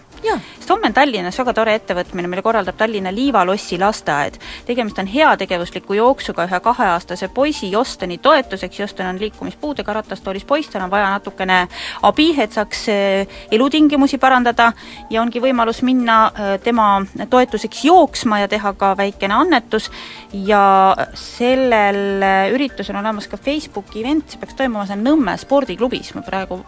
[0.65, 4.39] sest homme on Tallinnas väga tore ettevõtmine, mille korraldab Tallinna Liivalossi lasteaed.
[4.65, 10.81] tegemist on heategevusliku jooksuga ühe kaheaastase poisi Josteni toetuseks, Josten on liikumispuudega ratastoolis poiss, tal
[10.81, 11.67] on vaja natukene
[12.01, 14.71] abi, et saaks eh, elutingimusi parandada
[15.09, 19.91] ja ongi võimalus minna eh, tema toetuseks jooksma ja teha ka väikene annetus.
[20.33, 26.15] Ja sellel eh, üritusel on olemas ka Facebooki event, see peaks toimuma seal Nõmme spordiklubis,
[26.15, 26.63] ma praegu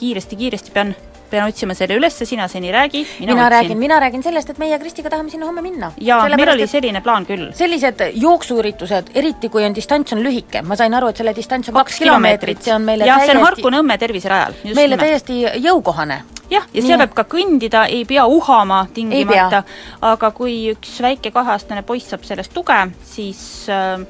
[0.00, 0.96] kiiresti-kiiresti pean
[1.30, 4.78] pean otsima selle üles, sina seni räägi, mina, mina räägin, mina räägin sellest, et meie
[4.78, 5.92] Kristiga tahame sinna homme minna.
[6.00, 7.50] jaa, meil oli selline plaan küll.
[7.56, 11.78] sellised jooksuüritused, eriti kui on distants on lühike, ma sain aru, et selle distants on
[11.80, 14.56] kaks kilomeetrit, see on meile jah, see on Harku-Nõmme terviserajal.
[14.64, 15.04] meile nimelt.
[15.04, 16.22] täiesti jõukohane.
[16.50, 19.64] jah, ja seal peab ka kõndida, ei pea uhama tingimata,
[20.14, 23.40] aga kui üks väike kaheaastane poiss saab sellest tuge, siis
[23.72, 24.00] äh,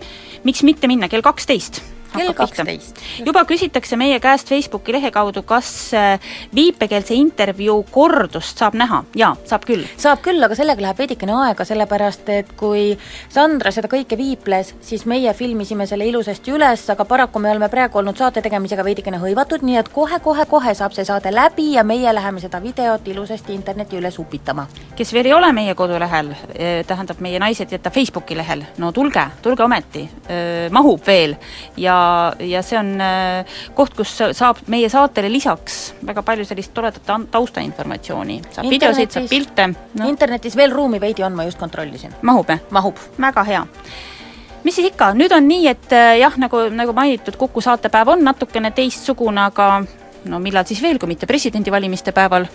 [0.45, 1.83] miks mitte minna kell kaksteist
[2.17, 3.01] kell kaksteist.
[3.27, 6.21] juba küsitakse meie käest Facebooki lehe kaudu, kas äh,
[6.55, 9.85] viipekeelse intervjuu kordust saab näha, jaa, saab küll.
[9.97, 12.97] saab küll, aga sellega läheb veidikene aega, sellepärast et kui
[13.33, 18.01] Sandra seda kõike viiples, siis meie filmisime selle ilusasti üles, aga paraku me oleme praegu
[18.01, 22.43] olnud saate tegemisega veidikene hõivatud, nii et kohe-kohe-kohe saab see saade läbi ja meie läheme
[22.43, 24.67] seda videot ilusasti interneti üles upitama.
[24.97, 29.27] kes veel ei ole meie kodulehel, eh, tähendab, meie naised jätta Facebooki lehel, no tulge,
[29.43, 31.37] tulge ometi, eh, mahub veel
[31.77, 31.97] ja
[32.41, 38.41] ja see on äh, koht, kus saab meie saatele lisaks väga palju sellist toredat taustainformatsiooni,
[38.51, 40.09] saab videosid, saab pilte no..
[40.09, 42.15] internetis veel ruumi veidi on, ma just kontrollisin.
[42.23, 42.63] mahub, jah?
[42.71, 43.01] mahub.
[43.21, 43.65] väga hea
[44.67, 48.25] mis siis ikka, nüüd on nii, et äh, jah, nagu, nagu mainitud, Kuku saatepäev on
[48.27, 49.85] natukene teistsugune, aga
[50.27, 52.49] no millal siis veel, kui mitte presidendivalimiste päeval.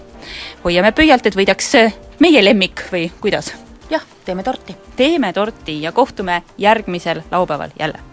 [0.65, 3.53] hoiame pöialt, et võidaks äh, meie lemmik või kuidas?
[3.89, 4.75] jah, teeme torti.
[4.95, 8.10] teeme torti ja kohtume järgmisel laupäeval jälle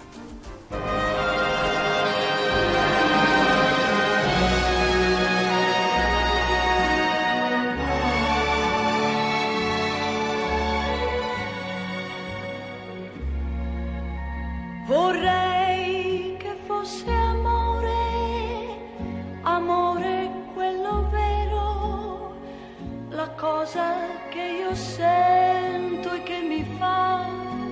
[23.69, 23.93] cosa
[24.31, 27.27] che io sento e che mi fa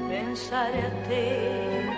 [0.06, 1.88] pensare a te.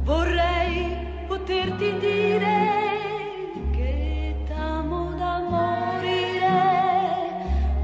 [0.00, 0.96] Vorrei
[1.26, 2.56] poterti dire
[3.72, 6.48] che t'amo da morire,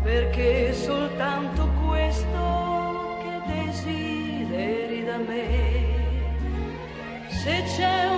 [0.02, 5.90] perché soltanto questo che desideri da me.
[7.28, 8.11] Se c'è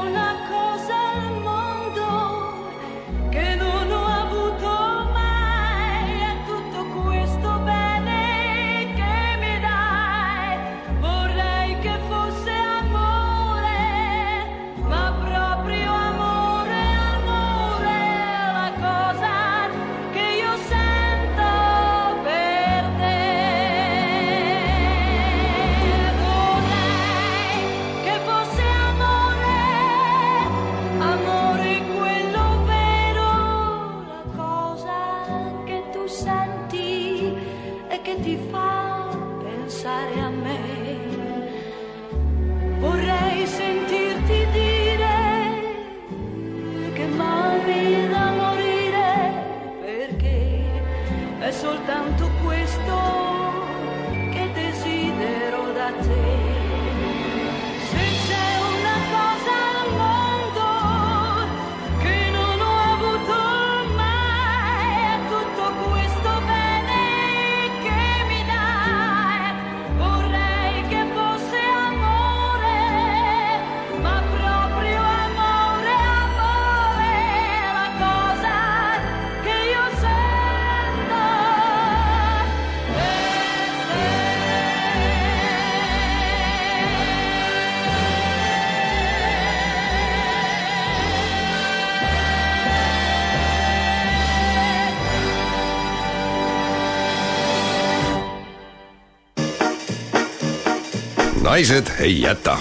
[101.55, 102.59] naised ei jäta